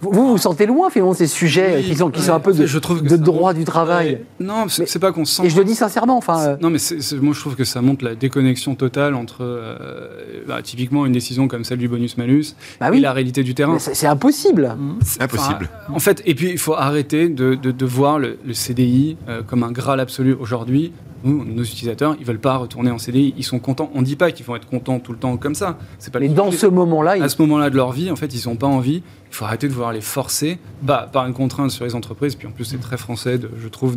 vous, 0.00 0.28
vous 0.28 0.38
sentez 0.38 0.66
loin, 0.72 0.90
finalement, 0.90 1.14
ces 1.14 1.26
sujets 1.26 1.82
qui, 1.82 1.96
sont, 1.96 2.10
qui 2.10 2.22
sont 2.22 2.34
un 2.34 2.40
peu 2.40 2.52
de, 2.52 2.66
je 2.66 2.78
trouve 2.78 3.02
de 3.02 3.16
droit 3.16 3.54
du 3.54 3.64
travail. 3.64 4.20
non, 4.40 4.66
c'est 4.68 4.98
pas 4.98 5.12
qu'on 5.12 5.24
sent. 5.24 5.42
Et 5.44 5.50
je 5.50 5.56
le 5.56 5.64
dis 5.64 5.74
sincèrement. 5.74 6.16
Enfin, 6.16 6.40
euh, 6.40 6.56
Non, 6.60 6.70
mais 6.70 6.78
moi, 7.20 7.34
je 7.34 7.40
trouve 7.40 7.56
que 7.56 7.64
ça 7.64 7.82
montre 7.82 8.04
la 8.04 8.14
déconnexion 8.14 8.74
totale 8.74 9.14
entre, 9.14 9.38
euh, 9.42 10.42
bah, 10.46 10.60
typiquement, 10.62 11.06
une 11.06 11.12
décision 11.12 11.48
comme 11.48 11.64
celle 11.64 11.78
du 11.78 11.88
bonus-malus 11.88 12.54
bah 12.80 12.90
et 12.92 13.00
la 13.00 13.12
réalité 13.12 13.42
du 13.42 13.54
terrain. 13.54 13.78
C'est 13.78 14.06
impossible. 14.06 14.76
C'est 15.04 15.22
impossible. 15.22 15.68
en 15.88 15.98
fait, 15.98 16.22
et 16.26 16.34
puis, 16.34 16.50
il 16.50 16.58
faut 16.58 16.74
arrêter 16.74 17.28
de, 17.28 17.54
de, 17.54 17.86
voir 17.86 18.18
le, 18.18 18.36
CDI 18.52 19.16
euh, 19.28 19.42
comme 19.42 19.62
un 19.62 19.72
graal 19.72 20.00
absolu 20.00 20.36
aujourd'hui 20.38 20.92
nos 21.24 21.62
utilisateurs, 21.62 22.16
ils 22.18 22.26
veulent 22.26 22.38
pas 22.38 22.56
retourner 22.56 22.90
en 22.90 22.98
CDI, 22.98 23.34
ils 23.36 23.44
sont 23.44 23.58
contents. 23.58 23.90
On 23.94 24.00
ne 24.00 24.06
dit 24.06 24.16
pas 24.16 24.32
qu'ils 24.32 24.44
vont 24.44 24.56
être 24.56 24.66
contents 24.66 24.98
tout 24.98 25.12
le 25.12 25.18
temps 25.18 25.36
comme 25.36 25.54
ça. 25.54 25.78
C'est 25.98 26.12
pas. 26.12 26.20
Mais 26.20 26.28
dans 26.28 26.50
ce 26.50 26.66
moment-là, 26.66 27.12
à 27.22 27.28
ce 27.28 27.40
moment-là 27.42 27.70
de 27.70 27.76
leur 27.76 27.92
vie, 27.92 28.10
en 28.10 28.16
fait, 28.16 28.34
ils 28.34 28.48
n'ont 28.48 28.56
pas 28.56 28.66
envie. 28.66 29.02
Il 29.30 29.34
faut 29.34 29.44
arrêter 29.44 29.66
de 29.66 29.72
vouloir 29.72 29.92
les 29.92 30.02
forcer 30.02 30.58
bah, 30.82 31.08
par 31.10 31.26
une 31.26 31.32
contrainte 31.32 31.70
sur 31.70 31.84
les 31.84 31.94
entreprises. 31.94 32.34
Puis 32.34 32.46
en 32.46 32.50
plus, 32.50 32.64
c'est 32.64 32.80
très 32.80 32.98
français, 32.98 33.40
je 33.58 33.68
trouve, 33.68 33.96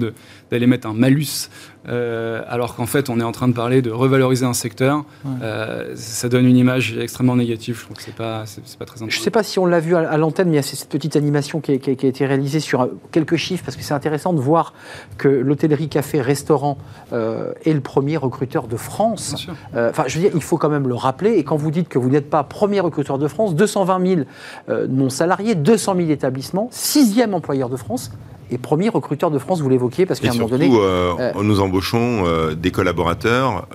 d'aller 0.51 0.67
mettre 0.67 0.87
un 0.87 0.93
malus 0.93 1.49
euh, 1.87 2.41
alors 2.47 2.75
qu'en 2.75 2.85
fait, 2.85 3.09
on 3.09 3.19
est 3.19 3.23
en 3.23 3.31
train 3.31 3.47
de 3.47 3.53
parler 3.53 3.81
de 3.81 3.91
revaloriser 3.91 4.45
un 4.45 4.53
secteur. 4.53 5.03
Euh, 5.41 5.93
ça 5.95 6.29
donne 6.29 6.45
une 6.45 6.57
image 6.57 6.97
extrêmement 6.97 7.35
négative. 7.35 7.77
Je 7.79 7.85
trouve 7.85 7.97
que 7.97 8.03
c'est 8.03 8.15
pas, 8.15 8.43
c'est, 8.45 8.61
pas 8.77 8.85
très 8.85 8.97
intéressant. 8.97 9.09
Je 9.09 9.19
ne 9.19 9.23
sais 9.23 9.31
pas 9.31 9.43
si 9.43 9.59
on 9.59 9.65
l'a 9.65 9.79
vu 9.79 9.95
à, 9.95 10.17
l'antenne, 10.17 10.47
mais 10.47 10.53
il 10.53 10.57
y 10.57 10.59
a 10.59 10.63
cette 10.63 10.89
petite 10.89 11.15
animation 11.15 11.61
qui, 11.61 11.71
a 11.71 11.75
été 11.75 12.25
réalisée 12.25 12.59
sur 12.59 12.81
euh, 12.81 12.87
quelques 13.11 13.35
chiffres 13.35 13.63
parce 13.63 13.77
que 13.77 13.83
c'est 13.83 13.93
intéressant 13.93 14.33
de 14.33 14.39
voir 14.39 14.73
que 15.17 15.27
l'hôtellerie, 15.27 15.89
café, 15.89 16.21
restaurant 16.21 16.77
est 17.11 17.73
le 17.73 17.81
premier 17.81 18.17
recruteur 18.17 18.67
de 18.67 18.77
France. 18.77 19.47
Enfin, 19.75 20.03
je 20.07 20.15
veux 20.15 20.21
dire, 20.21 20.31
il 20.33 20.41
faut 20.41 20.57
quand 20.57 20.69
même 20.69 20.87
le 20.87 20.95
rappeler. 20.95 21.33
Et 21.33 21.43
quand 21.43 21.55
vous 21.55 21.71
dites 21.71 21.87
que 21.87 21.99
vous 21.99 22.09
n'êtes 22.09 22.29
pas 22.29 22.43
premier 22.43 22.79
recruteur 22.79 23.17
de 23.17 23.27
France, 23.27 23.55
220 23.55 24.25
000 24.67 24.87
non 24.89 25.09
salariés, 25.09 25.55
200 25.55 25.95
000 25.97 26.09
établissements, 26.09 26.67
sixième 26.71 27.33
employeur 27.33 27.69
de 27.69 27.75
France 27.75 28.11
et 28.51 28.57
premier 28.57 28.89
recruteur 28.89 29.31
de 29.31 29.39
France, 29.39 29.61
vous 29.61 29.69
l'évoquiez, 29.69 30.05
parce 30.05 30.19
qu'à 30.19 30.29
un 30.29 30.33
moment 30.33 30.47
donné... 30.47 30.69
Euh, 30.71 31.13
euh, 31.19 31.43
nous 31.43 31.59
embauchons 31.59 32.25
euh, 32.25 32.53
des 32.53 32.71
collaborateurs 32.71 33.67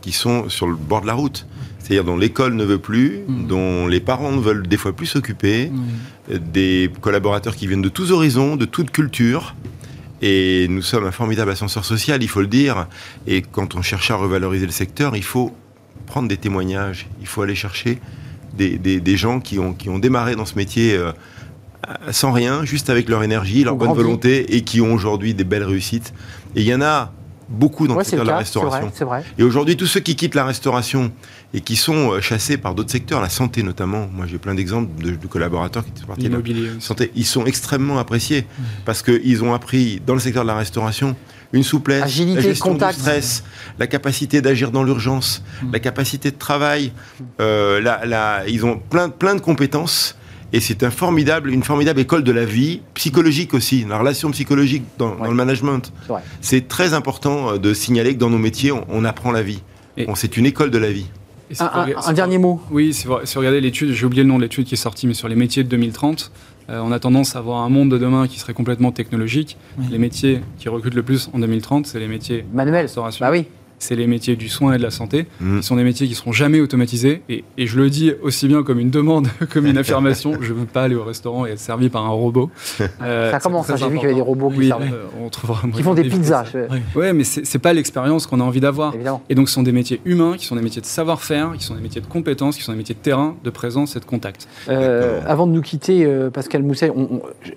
qui 0.00 0.12
sont 0.12 0.48
sur 0.48 0.66
le 0.66 0.74
bord 0.74 1.02
de 1.02 1.06
la 1.06 1.14
route. 1.14 1.46
C'est-à-dire 1.78 2.04
dont 2.04 2.16
l'école 2.16 2.54
ne 2.54 2.64
veut 2.64 2.78
plus, 2.78 3.20
mm. 3.26 3.46
dont 3.46 3.86
les 3.86 4.00
parents 4.00 4.32
ne 4.32 4.40
veulent 4.40 4.66
des 4.66 4.76
fois 4.76 4.92
plus 4.92 5.06
s'occuper, 5.06 5.70
des 6.28 6.90
collaborateurs 7.00 7.56
qui 7.56 7.66
viennent 7.66 7.82
de 7.82 7.88
tous 7.88 8.12
horizons, 8.12 8.56
de 8.56 8.64
toutes 8.64 8.90
cultures. 8.90 9.54
Et 10.22 10.66
nous 10.68 10.82
sommes 10.82 11.06
un 11.06 11.12
formidable 11.12 11.50
ascenseur 11.50 11.84
social, 11.84 12.22
il 12.22 12.28
faut 12.28 12.42
le 12.42 12.46
dire. 12.46 12.86
Et 13.26 13.42
quand 13.42 13.74
on 13.74 13.82
cherche 13.82 14.10
à 14.10 14.16
revaloriser 14.16 14.66
le 14.66 14.72
secteur, 14.72 15.16
il 15.16 15.24
faut 15.24 15.52
prendre 16.06 16.28
des 16.28 16.36
témoignages, 16.36 17.06
il 17.20 17.26
faut 17.26 17.42
aller 17.42 17.54
chercher 17.54 17.98
des, 18.56 18.76
des, 18.78 19.16
gens 19.16 19.40
qui 19.40 19.58
ont, 19.58 19.72
qui 19.72 19.88
ont 19.88 19.98
démarré 19.98 20.36
dans 20.36 20.44
ce 20.44 20.56
métier 20.56 20.98
sans 22.10 22.32
rien, 22.32 22.64
juste 22.64 22.90
avec 22.90 23.08
leur 23.08 23.22
énergie, 23.22 23.64
leur 23.64 23.76
bonne 23.76 23.92
volonté, 23.92 24.56
et 24.56 24.62
qui 24.62 24.80
ont 24.80 24.92
aujourd'hui 24.92 25.34
des 25.34 25.44
belles 25.44 25.64
réussites. 25.64 26.12
Et 26.56 26.60
il 26.60 26.66
y 26.66 26.74
en 26.74 26.82
a 26.82 27.12
beaucoup 27.50 27.88
dans 27.88 27.98
le 27.98 28.04
secteur 28.04 28.24
de 28.24 28.30
la 28.30 28.38
restauration. 28.38 28.92
Et 29.38 29.42
aujourd'hui, 29.42 29.76
tous 29.76 29.86
ceux 29.86 30.00
qui 30.00 30.14
quittent 30.16 30.36
la 30.36 30.44
restauration 30.44 31.12
et 31.52 31.60
qui 31.60 31.74
sont 31.74 32.12
euh, 32.12 32.20
chassés 32.20 32.56
par 32.56 32.74
d'autres 32.74 32.92
secteurs, 32.92 33.20
la 33.20 33.28
santé 33.28 33.64
notamment, 33.64 34.06
moi 34.12 34.26
j'ai 34.26 34.38
plein 34.38 34.54
d'exemples 34.54 35.02
de, 35.02 35.26
collaborateurs 35.26 35.84
qui 35.84 36.00
sont 36.00 36.06
partis 36.06 36.28
de 36.28 36.34
la 36.34 36.80
santé, 36.80 37.10
ils 37.16 37.26
sont 37.26 37.44
extrêmement 37.44 37.98
appréciés 37.98 38.46
parce 38.84 39.02
qu'ils 39.02 39.42
ont 39.42 39.52
appris 39.52 40.00
dans 40.06 40.14
le 40.14 40.20
secteur 40.20 40.44
de 40.44 40.48
la 40.48 40.56
restauration 40.56 41.16
une 41.52 41.64
souplesse, 41.64 42.04
Agilité, 42.04 42.36
la 42.36 42.42
gestion 42.42 42.72
contact. 42.72 42.94
du 42.94 43.00
stress, 43.00 43.42
la 43.80 43.88
capacité 43.88 44.40
d'agir 44.40 44.70
dans 44.70 44.84
l'urgence, 44.84 45.42
mm. 45.62 45.72
la 45.72 45.80
capacité 45.80 46.30
de 46.30 46.36
travail. 46.36 46.92
Euh, 47.40 48.44
ils 48.46 48.64
ont 48.64 48.78
plein, 48.78 49.08
plein 49.08 49.34
de 49.34 49.40
compétences 49.40 50.16
Et 50.52 50.60
c'est 50.60 50.82
un 50.82 50.90
formidable, 50.90 51.50
une 51.50 51.62
formidable 51.62 52.00
école 52.00 52.24
de 52.24 52.32
la 52.32 52.44
vie, 52.44 52.80
psychologique 52.94 53.54
aussi, 53.54 53.84
la 53.88 53.98
relation 53.98 54.30
psychologique 54.30 54.82
dans, 54.98 55.14
dans 55.14 55.24
le 55.24 55.34
management. 55.34 55.92
C'est 56.40 56.68
très 56.68 56.94
important 56.94 57.52
euh, 57.52 57.58
de 57.58 57.74
signaler 57.74 58.14
que 58.14 58.18
dans 58.18 58.30
nos 58.30 58.38
métiers, 58.38 58.72
on, 58.72 58.84
on 58.88 59.04
apprend 59.04 59.30
la 59.30 59.42
vie. 59.42 59.62
C'est 60.14 60.38
une 60.38 60.46
école 60.46 60.70
de 60.70 60.78
la 60.78 60.90
vie. 60.90 61.06
Un, 61.58 62.12
dernier 62.12 62.38
mot 62.38 62.60
Oui, 62.70 62.94
si 62.94 63.06
vous, 63.06 63.16
regardez 63.36 63.60
l'étude, 63.60 63.92
j'ai 63.92 64.06
oublié 64.06 64.22
le 64.22 64.28
nom 64.28 64.36
de 64.36 64.42
l'étude 64.42 64.64
qui 64.64 64.74
est 64.74 64.78
sortie, 64.78 65.06
mais 65.06 65.14
sur 65.14 65.28
les 65.28 65.34
métiers 65.34 65.64
de 65.64 65.68
2030, 65.68 66.30
euh, 66.68 66.80
on 66.82 66.92
a 66.92 67.00
tendance 67.00 67.34
à 67.34 67.40
avoir 67.40 67.62
un 67.62 67.68
monde 67.68 67.90
de 67.90 67.98
demain 67.98 68.28
qui 68.28 68.38
serait 68.38 68.54
complètement 68.54 68.92
technologique. 68.92 69.56
Les 69.90 69.98
métiers 69.98 70.40
qui 70.58 70.68
recrutent 70.68 70.94
le 70.94 71.02
plus 71.02 71.28
en 71.32 71.40
2030, 71.40 71.86
c'est 71.86 71.98
les 71.98 72.06
métiers 72.06 72.44
manuels. 72.52 72.88
Bah 73.20 73.30
oui 73.30 73.46
c'est 73.80 73.96
les 73.96 74.06
métiers 74.06 74.36
du 74.36 74.48
soin 74.48 74.74
et 74.74 74.78
de 74.78 74.82
la 74.82 74.90
santé, 74.90 75.26
mmh. 75.40 75.60
qui 75.60 75.66
sont 75.66 75.76
des 75.76 75.84
métiers 75.84 76.06
qui 76.06 76.14
seront 76.14 76.32
jamais 76.32 76.60
automatisés. 76.60 77.22
Et, 77.28 77.44
je 77.58 77.78
le 77.78 77.90
dis 77.90 78.12
aussi 78.22 78.46
bien 78.46 78.62
comme 78.62 78.78
une 78.78 78.90
demande, 78.90 79.28
comme 79.52 79.66
une 79.66 79.78
affirmation. 79.78 80.34
je 80.40 80.52
ne 80.52 80.60
veux 80.60 80.66
pas 80.66 80.84
aller 80.84 80.94
au 80.94 81.04
restaurant 81.04 81.46
et 81.46 81.50
être 81.50 81.58
servi 81.58 81.88
par 81.88 82.04
un 82.04 82.10
robot. 82.10 82.50
Euh, 83.02 83.30
ça 83.30 83.40
commence, 83.40 83.70
hein, 83.70 83.76
j'ai 83.76 83.88
vu 83.88 83.94
qu'il 83.94 84.02
y 84.02 84.06
avait 84.06 84.14
des 84.14 84.20
robots 84.20 84.50
qui, 84.50 84.66
servent. 84.66 84.82
Euh, 84.82 85.04
on 85.18 85.70
qui 85.70 85.82
font 85.82 85.94
des 85.94 86.04
pizzas. 86.04 86.44
Oui, 86.94 87.12
mais 87.14 87.24
c'est 87.24 87.58
pas 87.58 87.72
l'expérience 87.72 88.26
qu'on 88.26 88.40
a 88.40 88.44
envie 88.44 88.60
d'avoir. 88.60 88.92
Et 89.28 89.34
donc, 89.34 89.48
ce 89.48 89.54
sont 89.54 89.62
des 89.62 89.72
métiers 89.72 90.00
humains, 90.04 90.36
qui 90.36 90.44
sont 90.44 90.56
des 90.56 90.62
métiers 90.62 90.82
de 90.82 90.86
savoir-faire, 90.86 91.52
qui 91.56 91.64
sont 91.64 91.74
des 91.74 91.80
métiers 91.80 92.00
de 92.00 92.06
compétences, 92.06 92.56
qui 92.56 92.62
sont 92.62 92.72
des 92.72 92.78
métiers 92.78 92.94
de 92.94 93.00
terrain, 93.00 93.36
de 93.42 93.50
présence 93.50 93.96
et 93.96 94.00
de 94.00 94.04
contact. 94.04 94.48
Euh, 94.68 95.22
avant 95.26 95.46
de 95.46 95.52
nous 95.52 95.62
quitter, 95.62 96.06
Pascal 96.32 96.62
Mousset, 96.62 96.92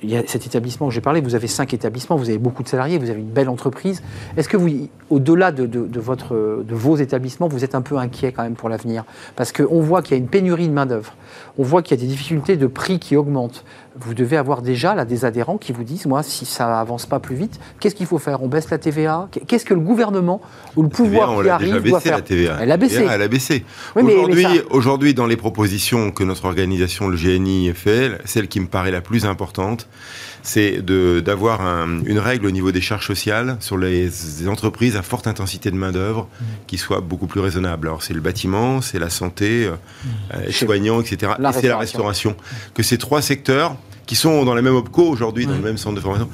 il 0.01 0.09
y 0.09 0.15
a 0.15 0.23
cet 0.25 0.45
établissement 0.45 0.87
que 0.87 0.93
j'ai 0.93 1.01
parlé, 1.01 1.19
vous 1.19 1.35
avez 1.35 1.47
cinq 1.47 1.73
établissements, 1.73 2.15
vous 2.15 2.29
avez 2.29 2.37
beaucoup 2.37 2.63
de 2.63 2.69
salariés, 2.69 2.97
vous 2.97 3.09
avez 3.09 3.19
une 3.19 3.31
belle 3.31 3.49
entreprise. 3.49 4.01
Est-ce 4.37 4.47
que 4.47 4.57
vous, 4.57 4.69
au-delà 5.09 5.51
de, 5.51 5.65
de, 5.65 5.85
de 5.85 5.99
votre 5.99 6.12
de 6.15 6.75
vos 6.75 6.95
établissements, 6.95 7.47
vous 7.47 7.63
êtes 7.63 7.75
un 7.75 7.81
peu 7.81 7.97
inquiet 7.97 8.31
quand 8.31 8.43
même 8.43 8.55
pour 8.55 8.69
l'avenir 8.69 9.03
Parce 9.35 9.51
qu'on 9.51 9.81
voit 9.81 10.01
qu'il 10.01 10.11
y 10.11 10.19
a 10.19 10.21
une 10.21 10.29
pénurie 10.29 10.67
de 10.67 10.73
main-d'œuvre, 10.73 11.13
on 11.57 11.63
voit 11.63 11.81
qu'il 11.81 11.97
y 11.97 11.99
a 11.99 12.03
des 12.03 12.09
difficultés 12.09 12.57
de 12.57 12.67
prix 12.67 12.99
qui 12.99 13.15
augmentent. 13.15 13.63
Vous 13.95 14.15
devez 14.15 14.37
avoir 14.37 14.63
déjà 14.63 14.95
là, 14.95 15.05
des 15.05 15.23
adhérents 15.23 15.57
qui 15.57 15.71
vous 15.71 15.83
disent 15.83 16.05
moi, 16.07 16.23
si 16.23 16.45
ça 16.45 16.79
avance 16.79 17.05
pas 17.05 17.19
plus 17.19 17.35
vite, 17.35 17.59
qu'est-ce 17.79 17.93
qu'il 17.93 18.07
faut 18.07 18.17
faire? 18.17 18.41
On 18.41 18.47
baisse 18.47 18.69
la 18.71 18.79
TVA 18.79 19.27
Qu'est-ce 19.47 19.65
que 19.65 19.73
le 19.73 19.79
gouvernement 19.79 20.41
ou 20.75 20.81
le 20.81 20.89
pouvoir 20.89 21.41
qui 21.41 21.49
arrive 21.49 21.83
doit 21.83 21.99
faire? 21.99 22.15
La 22.15 22.21
TVA. 22.21 22.57
Elle 22.61 22.71
a 22.71 22.77
baissé. 22.77 23.05
Elle 23.09 23.21
a 23.21 23.27
baissé. 23.27 23.65
Aujourd'hui, 24.69 25.13
dans 25.13 25.27
les 25.27 25.37
propositions 25.37 26.11
que 26.11 26.23
notre 26.23 26.45
organisation, 26.45 27.07
le 27.07 27.17
GNI, 27.17 27.71
fait, 27.73 28.19
celle 28.25 28.47
qui 28.47 28.59
me 28.59 28.67
paraît 28.67 28.91
la 28.91 29.01
plus 29.01 29.25
importante, 29.25 29.87
c'est 30.43 30.81
d'avoir 30.81 31.61
une 32.05 32.19
règle 32.19 32.45
au 32.45 32.51
niveau 32.51 32.71
des 32.71 32.81
charges 32.81 33.07
sociales 33.07 33.55
sur 33.61 33.77
les, 33.77 34.11
entreprises 34.47 34.97
à 34.97 35.01
forte 35.01 35.25
intensité 35.25 35.71
de 35.71 35.77
main-d'œuvre 35.77 36.23
mmh. 36.23 36.43
qui 36.67 36.77
soit 36.77 36.99
beaucoup 36.99 37.27
plus 37.27 37.39
raisonnable. 37.39 37.87
Alors, 37.87 38.03
c'est 38.03 38.13
le 38.13 38.19
bâtiment, 38.19 38.81
c'est 38.81 38.99
la 38.99 39.09
santé, 39.09 39.65
euh, 39.65 39.71
mmh. 39.71 40.07
euh 40.33 40.51
soignants, 40.51 41.01
etc. 41.01 41.33
et 41.39 41.53
c'est 41.53 41.67
la 41.69 41.77
restauration. 41.77 42.35
Que 42.73 42.83
ces 42.83 42.97
trois 42.97 43.21
secteurs, 43.21 43.77
qui 44.05 44.15
sont 44.15 44.43
dans 44.43 44.53
la 44.53 44.61
même 44.61 44.75
OPCO 44.75 45.03
aujourd'hui, 45.03 45.45
dans 45.45 45.53
le 45.53 45.61
même 45.61 45.77
centre 45.77 45.95
de 45.95 46.01
formation, 46.01 46.29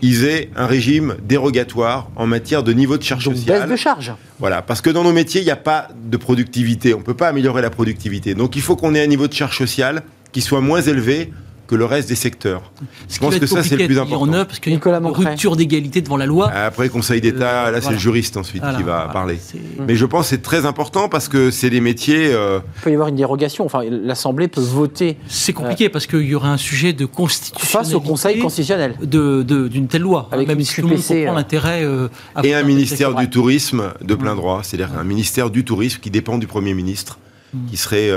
ils 0.00 0.24
aient 0.24 0.50
un 0.56 0.66
régime 0.66 1.16
dérogatoire 1.22 2.10
en 2.16 2.26
matière 2.26 2.62
de 2.62 2.72
niveau 2.72 2.96
de 2.96 3.02
charge 3.02 3.24
Donc, 3.24 3.36
sociale. 3.36 3.60
Baisse 3.60 3.70
de 3.70 3.76
charge. 3.76 4.12
Voilà, 4.40 4.62
parce 4.62 4.80
que 4.80 4.90
dans 4.90 5.04
nos 5.04 5.12
métiers, 5.12 5.42
il 5.42 5.44
n'y 5.44 5.50
a 5.50 5.56
pas 5.56 5.88
de 5.94 6.16
productivité. 6.16 6.94
On 6.94 6.98
ne 6.98 7.04
peut 7.04 7.14
pas 7.14 7.28
améliorer 7.28 7.62
la 7.62 7.70
productivité. 7.70 8.34
Donc 8.34 8.56
il 8.56 8.62
faut 8.62 8.76
qu'on 8.76 8.94
ait 8.94 9.02
un 9.02 9.06
niveau 9.06 9.28
de 9.28 9.32
charge 9.32 9.56
sociale 9.56 10.02
qui 10.32 10.40
soit 10.40 10.60
moins 10.60 10.80
élevé 10.80 11.32
que 11.72 11.76
le 11.76 11.86
reste 11.86 12.10
des 12.10 12.16
secteurs. 12.16 12.70
Je 13.08 13.18
pense 13.18 13.38
que 13.38 13.46
ça, 13.46 13.62
c'est 13.62 13.76
le 13.76 13.86
plus 13.86 13.98
important. 13.98 14.26
En 14.26 14.32
œuvre, 14.34 14.46
parce 14.46 14.60
qu'il 14.60 14.72
y 14.72 14.76
a 14.76 14.78
une 14.78 15.06
rupture 15.06 15.56
d'égalité 15.56 16.02
devant 16.02 16.18
la 16.18 16.26
loi. 16.26 16.50
Après, 16.52 16.90
Conseil 16.90 17.22
d'État, 17.22 17.70
là, 17.70 17.80
c'est 17.80 17.92
le 17.92 17.98
juriste 17.98 18.36
ensuite 18.36 18.62
qui 18.76 18.82
va 18.82 19.08
parler. 19.12 19.38
Mais 19.86 19.96
je 19.96 20.04
pense 20.04 20.26
que 20.26 20.30
c'est 20.30 20.42
très 20.42 20.66
important 20.66 21.08
parce 21.08 21.28
que 21.28 21.50
c'est 21.50 21.70
des 21.70 21.80
métiers. 21.80 22.32
Euh, 22.32 22.60
Il 22.76 22.82
peut 22.82 22.90
y 22.90 22.94
avoir 22.94 23.08
une 23.08 23.16
dérogation. 23.16 23.64
Enfin, 23.64 23.82
l'Assemblée 23.88 24.48
peut 24.48 24.60
voter. 24.60 25.16
C'est 25.28 25.54
compliqué 25.54 25.88
parce 25.88 26.06
qu'il 26.06 26.26
y 26.26 26.34
aurait 26.34 26.50
un 26.50 26.58
sujet 26.58 26.92
de 26.92 27.06
constitution. 27.06 27.66
Face 27.66 27.94
au 27.94 28.00
Conseil 28.00 28.38
constitutionnel. 28.38 28.96
D'une 29.00 29.42
de, 29.44 29.86
telle 29.88 30.02
loi. 30.02 30.28
Avec 30.30 30.48
même 30.48 30.60
si 30.60 30.74
tout 30.74 30.88
le 30.88 30.96
monde 30.96 30.98
comprend 30.98 31.32
euh, 31.32 31.34
l'intérêt. 31.34 31.84
Euh, 31.84 32.08
et 32.42 32.54
un 32.54 32.62
ministère 32.62 33.14
du 33.14 33.30
tourisme 33.30 33.94
de 34.02 34.14
plein 34.14 34.34
droit. 34.34 34.60
C'est-à-dire 34.62 34.90
un 34.98 35.04
ministère 35.04 35.48
du 35.48 35.64
tourisme 35.64 36.00
qui 36.00 36.10
dépend 36.10 36.36
du 36.36 36.46
Premier 36.46 36.74
ministre, 36.74 37.18
mm. 37.54 37.70
qui 37.70 37.76
serait. 37.78 38.10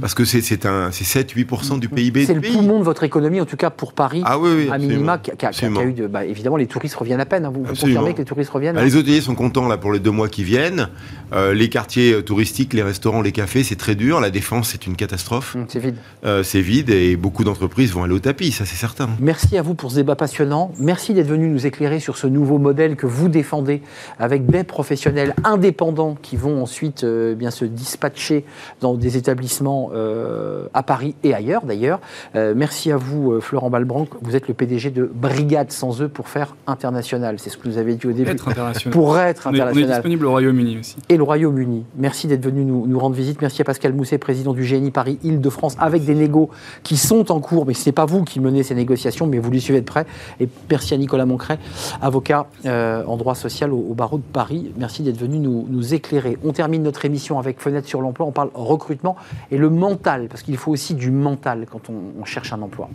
Parce 0.00 0.14
que 0.14 0.24
c'est 0.24 0.40
7-8% 0.40 1.78
du 1.78 1.88
PIB. 1.88 2.24
C'est 2.24 2.34
le 2.34 2.40
poumon 2.40 2.78
de 2.78 2.84
votre 2.84 3.04
économie, 3.04 3.40
en 3.40 3.44
tout 3.44 3.56
cas 3.56 3.70
pour 3.70 3.92
Paris, 3.92 4.22
ah, 4.24 4.38
oui, 4.38 4.50
oui, 4.56 4.68
à 4.70 4.78
minima, 4.78 5.18
qui 5.18 5.30
a, 5.30 5.84
eu 5.84 5.92
de, 5.92 6.06
bah, 6.06 6.24
évidemment, 6.24 6.56
les 6.56 6.66
touristes 6.66 6.94
reviennent 6.94 7.20
à 7.20 7.26
peine. 7.26 7.44
Hein. 7.44 7.52
Vous, 7.54 7.62
confirmez 7.62 8.14
que 8.14 8.18
les 8.18 8.24
touristes 8.24 8.50
reviennent 8.50 8.74
bah, 8.74 8.84
Les 8.84 8.96
hôteliers 8.96 9.20
sont 9.20 9.34
contents 9.34 9.68
là 9.68 9.76
pour 9.76 9.92
les 9.92 10.00
deux 10.00 10.10
mois 10.10 10.28
qui 10.28 10.44
viennent. 10.44 10.88
Euh, 11.32 11.54
les 11.54 11.68
quartiers 11.68 12.12
euh, 12.12 12.22
touristiques, 12.22 12.72
les 12.72 12.82
restaurants, 12.82 13.22
les 13.22 13.32
cafés, 13.32 13.64
c'est 13.64 13.76
très 13.76 13.94
dur. 13.94 14.20
La 14.20 14.30
défense, 14.30 14.70
c'est 14.70 14.86
une 14.86 14.96
catastrophe. 14.96 15.54
Mmh, 15.54 15.64
c'est 15.68 15.78
vide. 15.78 15.96
Euh, 16.24 16.42
c'est 16.42 16.60
vide 16.60 16.90
et 16.90 17.16
beaucoup 17.16 17.44
d'entreprises 17.44 17.92
vont 17.92 18.04
aller 18.04 18.14
au 18.14 18.18
tapis, 18.18 18.52
ça 18.52 18.64
c'est 18.64 18.76
certain. 18.76 19.10
Merci 19.20 19.56
à 19.58 19.62
vous 19.62 19.74
pour 19.74 19.90
ce 19.90 19.96
débat 19.96 20.16
passionnant. 20.16 20.72
Merci 20.78 21.14
d'être 21.14 21.28
venu 21.28 21.48
nous 21.48 21.66
éclairer 21.66 22.00
sur 22.00 22.16
ce 22.16 22.26
nouveau 22.26 22.58
modèle 22.58 22.96
que 22.96 23.06
vous 23.06 23.28
défendez 23.28 23.82
avec 24.18 24.46
des 24.46 24.64
professionnels 24.64 25.34
indépendants 25.44 26.16
qui 26.20 26.36
vont 26.36 26.62
ensuite 26.62 27.04
bien 27.04 27.50
se 27.50 27.64
dispatcher 27.64 28.44
dans 28.80 28.94
des 28.94 29.16
établissements 29.16 29.81
euh, 29.94 30.66
à 30.74 30.82
Paris 30.82 31.14
et 31.22 31.34
ailleurs 31.34 31.62
d'ailleurs. 31.64 32.00
Euh, 32.36 32.54
merci 32.56 32.90
à 32.90 32.96
vous, 32.96 33.32
euh, 33.32 33.40
Florent 33.40 33.70
Balbranc. 33.70 34.06
Vous 34.20 34.36
êtes 34.36 34.48
le 34.48 34.54
PDG 34.54 34.90
de 34.90 35.10
Brigade 35.12 35.72
sans 35.72 36.02
eux 36.02 36.08
pour 36.08 36.28
faire 36.28 36.56
international. 36.66 37.38
C'est 37.38 37.50
ce 37.50 37.56
que 37.56 37.68
vous 37.68 37.78
avez 37.78 37.94
dit 37.94 38.06
au 38.06 38.12
début. 38.12 38.30
Être 38.30 38.48
international. 38.48 38.92
Pour 38.92 39.18
être 39.18 39.46
international. 39.46 39.74
On 39.74 39.90
est, 39.90 39.94
disponible 39.94 40.26
au 40.26 40.30
Royaume-Uni 40.30 40.78
aussi. 40.78 40.96
Et 41.08 41.16
le 41.16 41.22
Royaume-Uni. 41.22 41.84
Merci 41.96 42.26
d'être 42.26 42.44
venu 42.44 42.64
nous, 42.64 42.98
rendre 42.98 43.16
visite. 43.16 43.40
Merci 43.40 43.62
à 43.62 43.64
Pascal 43.64 43.92
Mousset, 43.92 44.18
président 44.18 44.52
du 44.52 44.62
GNI 44.62 44.90
Paris-Île-de-France, 44.90 45.76
avec 45.78 46.04
des 46.04 46.14
négos 46.14 46.50
qui 46.82 46.96
sont 46.96 47.32
en 47.32 47.40
cours. 47.40 47.66
Mais 47.66 47.74
ce 47.74 47.88
n'est 47.88 47.92
pas 47.92 48.06
vous 48.06 48.24
qui 48.24 48.40
menez 48.40 48.62
ces 48.62 48.74
négociations, 48.74 49.26
mais 49.26 49.38
vous 49.38 49.50
les 49.50 49.60
suivez 49.60 49.80
de 49.80 49.86
près. 49.86 50.06
Et 50.40 50.48
merci 50.70 50.94
à 50.94 50.96
Nicolas 50.96 51.26
Moncret, 51.26 51.58
avocat 52.00 52.46
en 52.64 53.16
droit 53.16 53.34
social 53.34 53.72
au, 53.72 53.94
barreau 53.94 54.18
de 54.18 54.22
Paris. 54.22 54.72
Merci 54.76 55.02
d'être 55.02 55.18
venu 55.18 55.38
nous, 55.38 55.66
nous 55.68 55.94
éclairer. 55.94 56.38
On 56.44 56.52
termine 56.52 56.82
notre 56.82 57.04
émission 57.04 57.38
avec 57.38 57.60
Fenêtre 57.60 57.88
sur 57.88 58.00
l'emploi. 58.00 58.26
On 58.26 58.32
parle 58.32 58.50
recrutement 58.54 59.16
et 59.50 59.58
le 59.58 59.70
mental, 59.72 60.28
parce 60.28 60.42
qu'il 60.42 60.56
faut 60.56 60.70
aussi 60.70 60.94
du 60.94 61.10
mental 61.10 61.66
quand 61.70 61.90
on, 61.90 62.24
cherche 62.24 62.52
un 62.52 62.62
emploi. 62.62 62.88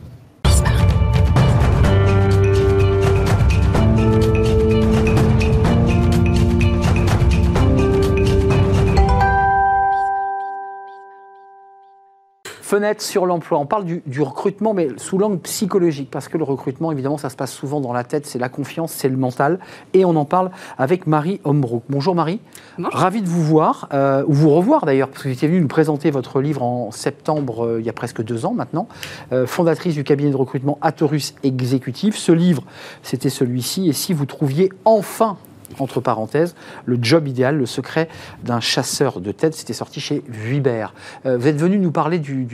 Fenêtre 12.68 13.02
sur 13.02 13.26
l'emploi. 13.26 13.60
On 13.60 13.66
parle 13.66 13.86
du, 13.86 14.22
recrutement, 14.22 14.74
mais 14.74 14.90
sous 14.98 15.18
l'angle 15.18 15.40
psychologique, 15.40 16.10
parce 16.12 16.28
que 16.28 16.38
le 16.38 16.44
recrutement, 16.44 16.92
évidemment, 16.92 17.18
ça 17.18 17.30
se 17.30 17.38
passe 17.38 17.54
souvent 17.54 17.80
dans 17.80 17.94
la 17.94 18.04
tête, 18.04 18.26
c'est 18.26 18.40
la 18.40 18.50
confiance, 18.50 18.92
c'est 18.92 19.08
le 19.08 19.16
mental. 19.16 19.60
Et 19.94 20.04
on 20.04 20.18
en 20.18 20.26
parle 20.26 20.52
avec 20.78 21.08
Marie 21.08 21.40
Hombrook. 21.46 21.84
Bonjour 21.88 22.14
Marie. 22.14 22.42
Bonjour. 22.78 22.94
Ravi 22.94 23.22
de 23.22 23.28
vous 23.30 23.42
voir, 23.42 23.88
euh, 23.94 24.26
ou 24.28 24.34
vous 24.34 24.50
revoir 24.50 24.86
d'ailleurs, 24.86 25.08
parce 25.08 25.24
que 25.24 25.30
vous 25.30 25.34
étiez 25.34 25.48
venue 25.48 25.62
nous 25.62 25.70
présenter 25.70 26.12
votre 26.12 26.42
livre 26.42 26.62
en 26.62 26.92
septembre, 26.92 27.66
euh, 27.66 27.80
il 27.80 27.86
y 27.86 27.90
a 27.90 27.94
presque 27.94 28.22
deux 28.22 28.46
ans 28.46 28.54
maintenant, 28.54 28.90
euh, 29.32 29.48
fondatrice 29.48 29.94
du 29.94 30.04
cabinet 30.04 30.32
de 30.32 30.36
recrutement 30.36 30.78
Atorus 30.82 31.36
Exécutif. 31.44 32.18
Ce 32.18 32.34
livre, 32.34 32.64
c'était 33.02 33.30
celui-ci. 33.30 33.88
Et 33.88 33.94
si 33.94 34.12
vous 34.12 34.26
trouviez 34.26 34.74
enfin 34.84 35.38
entre 35.80 36.00
parenthèses, 36.00 36.56
le 36.86 36.98
job 37.02 37.28
idéal, 37.28 37.58
le 37.58 37.66
secret 37.66 38.10
d'un 38.44 38.60
chasseur 38.60 39.20
de 39.20 39.32
tête. 39.32 39.54
C'était 39.54 39.74
sorti 39.74 40.00
chez 40.00 40.24
Vuibert. 40.28 40.94
Euh, 41.26 41.38
vous 41.38 41.48
êtes 41.48 41.58
venu 41.58 41.78
nous 41.78 41.92
parler 41.92 42.20
de 42.20 42.46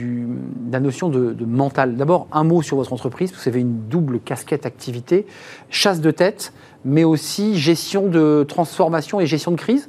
la 0.70 0.80
notion 0.80 1.08
de, 1.08 1.44
mental. 1.44 1.96
D'abord, 1.96 2.26
un 2.32 2.44
mot 2.44 2.62
sur 2.62 2.76
votre 2.76 2.92
entreprise. 2.92 3.32
Vous 3.32 3.48
avez 3.48 3.60
une 3.60 3.88
double 3.88 4.20
casquette 4.20 4.66
activité, 4.66 5.26
chasse 5.70 6.00
de 6.00 6.10
tête, 6.10 6.52
mais 6.84 7.04
aussi 7.04 7.56
gestion 7.58 8.08
de 8.08 8.44
transformation 8.46 9.20
et 9.20 9.26
gestion 9.26 9.50
de 9.50 9.56
crise 9.56 9.88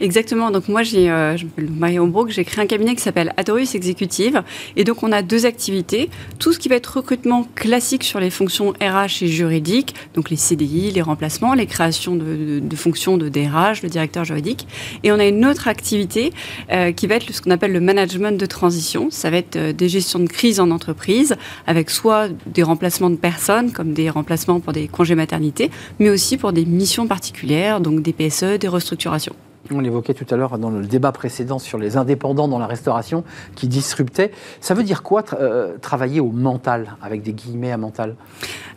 Exactement. 0.00 0.50
Donc 0.50 0.68
moi, 0.68 0.82
euh, 0.82 1.36
je 1.36 1.44
m'appelle 1.44 1.70
Marie 1.70 1.98
Ombrook, 1.98 2.30
j'ai 2.30 2.44
créé 2.44 2.62
un 2.62 2.66
cabinet 2.66 2.94
qui 2.94 3.02
s'appelle 3.02 3.32
Atorus 3.36 3.74
Exécutive. 3.74 4.42
Et 4.76 4.84
donc 4.84 5.02
on 5.02 5.12
a 5.12 5.22
deux 5.22 5.46
activités. 5.46 6.10
Tout 6.38 6.52
ce 6.52 6.58
qui 6.58 6.68
va 6.68 6.76
être 6.76 6.96
recrutement 6.96 7.46
classique 7.54 8.04
sur 8.04 8.20
les 8.20 8.30
fonctions 8.30 8.72
RH 8.80 9.22
et 9.22 9.28
juridiques, 9.28 9.94
donc 10.14 10.30
les 10.30 10.36
CDI, 10.36 10.90
les 10.90 11.02
remplacements, 11.02 11.54
les 11.54 11.66
créations 11.66 12.16
de, 12.16 12.76
fonctions 12.76 13.16
de 13.16 13.28
DRH, 13.28 13.82
le 13.82 13.88
directeur 13.88 14.24
juridique. 14.24 14.66
Et 15.02 15.12
on 15.12 15.18
a 15.18 15.26
une 15.26 15.44
autre 15.46 15.68
activité 15.68 16.32
euh, 16.72 16.92
qui 16.92 17.06
va 17.06 17.16
être 17.16 17.32
ce 17.32 17.40
qu'on 17.40 17.50
appelle 17.50 17.72
le 17.72 17.80
management 17.80 18.38
de 18.38 18.46
transition. 18.46 19.08
Ça 19.10 19.30
va 19.30 19.38
être 19.38 19.56
euh, 19.56 19.72
des 19.72 19.88
gestions 19.88 20.18
de 20.18 20.28
crise 20.28 20.60
en 20.60 20.70
entreprise, 20.70 21.36
avec 21.66 21.90
soit 21.90 22.28
des 22.46 22.62
remplacements 22.62 23.10
de 23.10 23.16
personnes, 23.16 23.72
comme 23.72 23.92
des 23.92 24.10
remplacements 24.10 24.60
pour 24.60 24.72
des 24.72 24.88
congés 24.88 25.14
maternité, 25.14 25.70
mais 25.98 26.10
aussi 26.10 26.36
pour 26.36 26.52
des 26.52 26.64
missions 26.64 27.06
particulières, 27.06 27.80
donc 27.80 28.02
des 28.02 28.12
PSE, 28.12 28.58
des 28.58 28.68
restructurations. 28.68 29.34
On 29.70 29.80
l'évoquait 29.80 30.12
tout 30.12 30.26
à 30.30 30.36
l'heure 30.36 30.58
dans 30.58 30.70
le 30.70 30.84
débat 30.84 31.10
précédent 31.10 31.58
sur 31.58 31.78
les 31.78 31.96
indépendants 31.96 32.48
dans 32.48 32.58
la 32.58 32.66
restauration 32.66 33.24
qui 33.54 33.66
disruptaient. 33.66 34.30
Ça 34.60 34.74
veut 34.74 34.82
dire 34.82 35.02
quoi 35.02 35.24
euh, 35.32 35.78
travailler 35.80 36.20
au 36.20 36.30
mental, 36.30 36.96
avec 37.00 37.22
des 37.22 37.32
guillemets 37.32 37.72
à 37.72 37.78
mental? 37.78 38.14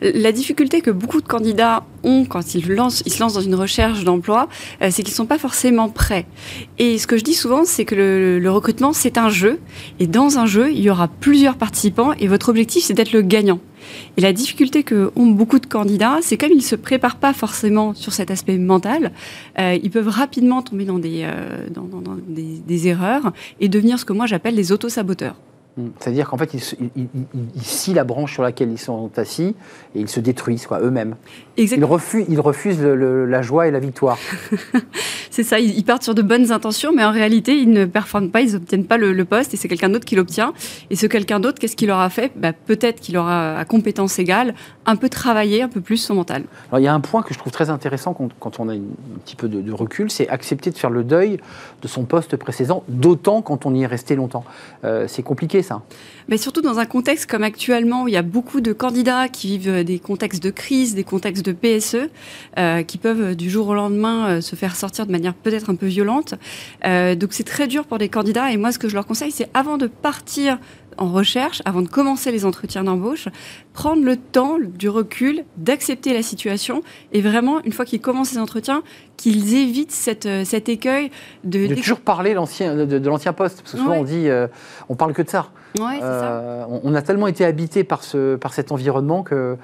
La 0.02 0.32
difficulté 0.32 0.82
que 0.82 0.92
beaucoup 0.92 1.22
de 1.22 1.28
candidats 1.28 1.84
ont 2.04 2.24
quand 2.24 2.56
ils, 2.56 2.72
lancent, 2.72 3.04
ils 3.06 3.12
se 3.12 3.20
lancent 3.20 3.34
dans 3.34 3.42
une 3.42 3.56
recherche 3.56 4.06
d'emploi, 4.06 4.48
euh, 4.82 4.88
c'est 4.90 5.04
qu'ils 5.04 5.14
ne 5.14 5.18
sont 5.18 5.26
pas 5.26 5.40
forcément 5.40 5.90
prêts. 5.90 6.26
Et 6.78 6.98
ce 6.98 7.08
que 7.08 7.18
je 7.18 7.24
dis 7.24 7.34
souvent, 7.34 7.66
c'est 7.66 7.84
que 7.84 7.96
le, 7.96 8.40
le 8.40 8.52
recrutement, 8.52 8.94
c'est 8.94 9.18
un 9.18 9.30
jeu. 9.30 9.60
Et 10.00 10.08
dans 10.08 10.38
un 10.38 10.46
jeu, 10.46 10.72
il 10.72 10.80
y 10.80 10.90
aura 10.90 11.10
plusieurs 11.10 11.58
participants 11.58 12.14
et 12.14 12.28
votre 12.28 12.50
objectif, 12.50 12.86
c'est 12.86 12.94
d'être 12.94 13.12
le 13.12 13.24
gagnant. 13.24 13.60
Et 14.18 14.22
la 14.22 14.34
difficulté 14.34 14.84
que 14.84 15.12
ont 15.16 15.28
beaucoup 15.28 15.60
de 15.60 15.66
candidats, 15.66 16.18
c'est 16.22 16.38
comme 16.38 16.52
ils 16.52 16.58
ne 16.58 16.62
se 16.62 16.76
préparent 16.76 17.18
pas 17.18 17.34
forcément 17.34 17.94
sur 17.94 18.14
cet 18.14 18.32
aspect 18.32 18.58
mental, 18.58 19.12
euh, 19.60 19.78
ils 19.82 19.92
peuvent 19.92 20.10
rapidement 20.10 20.62
tomber 20.62 20.86
dans 20.86 21.00
des, 21.00 21.22
euh, 21.24 21.68
dans, 21.70 21.88
des, 22.28 22.88
erreurs 22.88 23.34
et 23.60 23.70
devenir 23.70 24.00
ce 24.00 24.06
que 24.06 24.14
moi 24.14 24.26
j'appelle 24.26 24.56
des 24.56 24.72
autosaboteurs. 24.72 25.36
Mmh. 25.78 25.89
C'est-à-dire 25.99 26.28
qu'en 26.28 26.38
fait, 26.38 26.53
ils, 26.55 26.61
ils, 26.95 27.07
ils, 27.23 27.28
ils, 27.55 27.61
scient 27.61 27.93
la 27.93 28.03
branche 28.03 28.34
sur 28.34 28.41
laquelle 28.41 28.71
ils 28.71 28.80
sont 28.80 29.11
assis 29.15 29.55
et 29.93 29.99
ils 29.99 30.09
se 30.09 30.19
détruisent 30.19 30.67
eux-mêmes. 30.71 31.15
Ils 31.57 31.86
refusent, 31.86 32.25
ils 32.30 32.39
refusent 32.39 32.82
le, 32.82 32.95
le, 32.95 33.25
la 33.25 33.43
joie 33.43 33.67
et 33.67 33.71
la 33.71 33.80
victoire. 33.80 34.17
c'est 35.30 35.43
ça, 35.43 35.59
ils, 35.59 35.84
partent 35.84 36.03
sur 36.03 36.15
de 36.15 36.23
bonnes 36.23 36.51
intentions, 36.51 36.91
mais 36.95 37.03
en 37.03 37.11
réalité, 37.11 37.55
ils 37.57 37.69
ne 37.69 37.86
performent 37.86 38.32
pas, 38.32 38.41
ils 38.41 38.53
n'obtiennent 38.53 38.86
pas 38.86 38.97
le, 38.97 39.13
le, 39.13 39.25
poste 39.25 39.53
et 39.53 39.57
c'est 39.57 39.67
quelqu'un 39.67 39.89
d'autre 39.89 40.05
qui 40.05 40.15
l'obtient. 40.15 40.53
Et 40.89 40.95
ce 40.95 41.05
quelqu'un 41.05 41.39
d'autre, 41.39 41.59
qu'est-ce 41.59 41.75
qu'il 41.75 41.91
aura 41.91 42.09
fait? 42.09 42.32
Bah, 42.36 42.53
Peut-être 42.53 42.99
qu'il 42.99 43.17
aura, 43.17 43.57
à 43.57 43.65
compétence 43.65 44.17
égale, 44.17 44.55
un 44.88 44.95
peu 44.95 45.09
travaillé 45.09 45.61
un 45.61 45.69
peu 45.69 45.82
plus 45.82 45.97
son 45.97 46.15
mental. 46.15 46.43
Alors, 46.69 46.80
il 46.80 46.84
y 46.84 46.88
a 46.88 46.93
un 46.93 46.99
point 47.01 47.21
que 47.21 47.34
je 47.36 47.39
trouve 47.39 47.53
très 47.53 47.69
intéressant 47.69 48.13
quand, 48.13 48.30
quand 48.39 48.59
on 48.59 48.67
a 48.67 48.73
une, 48.73 48.89
un 49.15 49.19
petit 49.19 49.36
peu 49.36 49.47
de, 49.47 49.61
de 49.61 49.71
recul, 49.71 50.09
c'est 50.09 50.28
accepter 50.28 50.71
de 50.71 50.78
faire 50.78 50.89
le 50.89 51.03
deuil 51.03 51.39
de 51.84 51.88
son 51.88 52.05
poste 52.05 52.36
précédent, 52.36 52.84
d'autant 52.88 53.41
quand 53.43 53.67
on 53.67 53.75
y 53.75 53.84
est 53.84 53.88
resté 53.88 54.15
longtemps. 54.15 54.43
Euh, 54.84 55.05
c'est 55.07 55.23
compliqué 55.23 55.61
Mais 56.28 56.38
surtout 56.38 56.61
dans 56.61 56.80
un 56.80 56.86
contexte 56.86 57.30
comme 57.30 57.43
actuellement 57.43 58.03
où 58.03 58.07
il 58.07 58.13
y 58.13 58.18
a 58.18 58.22
beaucoup 58.22 58.61
de 58.61 58.74
candidats 58.74 59.30
qui 59.30 59.57
vivent 59.57 59.84
des 59.84 59.99
contextes 59.99 60.43
de 60.43 60.49
crise, 60.49 60.93
des 60.93 61.03
contextes 61.03 61.45
de 61.45 61.53
PSE, 61.53 62.09
euh, 62.57 62.84
qui 62.84 62.97
peuvent 62.97 63.36
du 63.36 63.49
jour 63.49 63.68
au 63.68 63.74
lendemain 63.74 64.28
euh, 64.28 64.41
se 64.41 64.55
faire 64.55 64.76
sortir 64.76 65.05
de 65.05 65.11
manière 65.11 65.34
peut-être 65.34 65.70
un 65.70 65.76
peu 65.76 65.88
violente. 65.88 66.34
Euh, 66.86 67.15
donc 67.15 67.34
c'est 67.34 67.43
très 67.43 67.68
dur 67.68 67.86
pour 67.86 67.97
des 67.97 68.09
candidats 68.09 68.51
et 68.51 68.57
moi 68.57 68.72
ce 68.72 68.80
que 68.80 68.89
je 68.89 68.95
leur 68.95 69.05
conseille 69.05 69.32
c'est 69.32 69.49
avant 69.53 69.78
de 69.78 69.88
partir 69.88 70.59
en 70.98 71.12
recherche, 71.12 71.62
avant 71.66 71.82
de 71.82 71.88
commencer 71.88 72.32
les 72.32 72.45
entretiens 72.45 72.84
d'embauche, 72.84 73.28
prendre 73.74 74.04
le 74.04 74.18
temps, 74.18 74.58
du 74.60 74.89
recul, 74.89 75.43
d'accepter 75.58 76.14
la 76.14 76.22
situation 76.22 76.84
et 77.12 77.22
vraiment, 77.22 77.64
une 77.64 77.72
fois 77.72 77.86
qu'ils 77.86 78.02
commencent 78.02 78.34
les 78.34 78.39
entretiens, 78.39 78.84
qu'ils 79.16 79.56
évitent 79.56 79.91
cette, 79.91 80.28
cet 80.45 80.70
écueil 80.70 81.12
de... 81.43 81.68
De 81.68 81.76
toujours 81.76 82.00
parler 82.00 82.34
de, 82.34 82.86
de, 82.86 83.00
de 83.00 83.10
l'ancien 83.10 83.34
poste, 83.34 83.62
parce 83.62 83.74
que 83.74 83.78
souvent 83.78 83.91
ouais. 83.91 84.00
on 84.00 84.04
dit, 84.04 84.30
euh, 84.30 84.48
on 84.89 84.95
parle 84.95 85.14
que 85.14 85.22
de 85.22 85.30
ça. 85.30 85.50
Ouais, 85.80 85.99
euh, 86.01 86.63
on, 86.70 86.82
on, 86.84 86.95
a 86.95 87.01
tellement 87.01 87.28
été 87.28 87.45
habité 87.45 87.84
par, 87.84 88.03
ce, 88.03 88.36
par 88.36 88.53
cet 88.53 88.72
environnement 88.72 89.22
que 89.22 89.57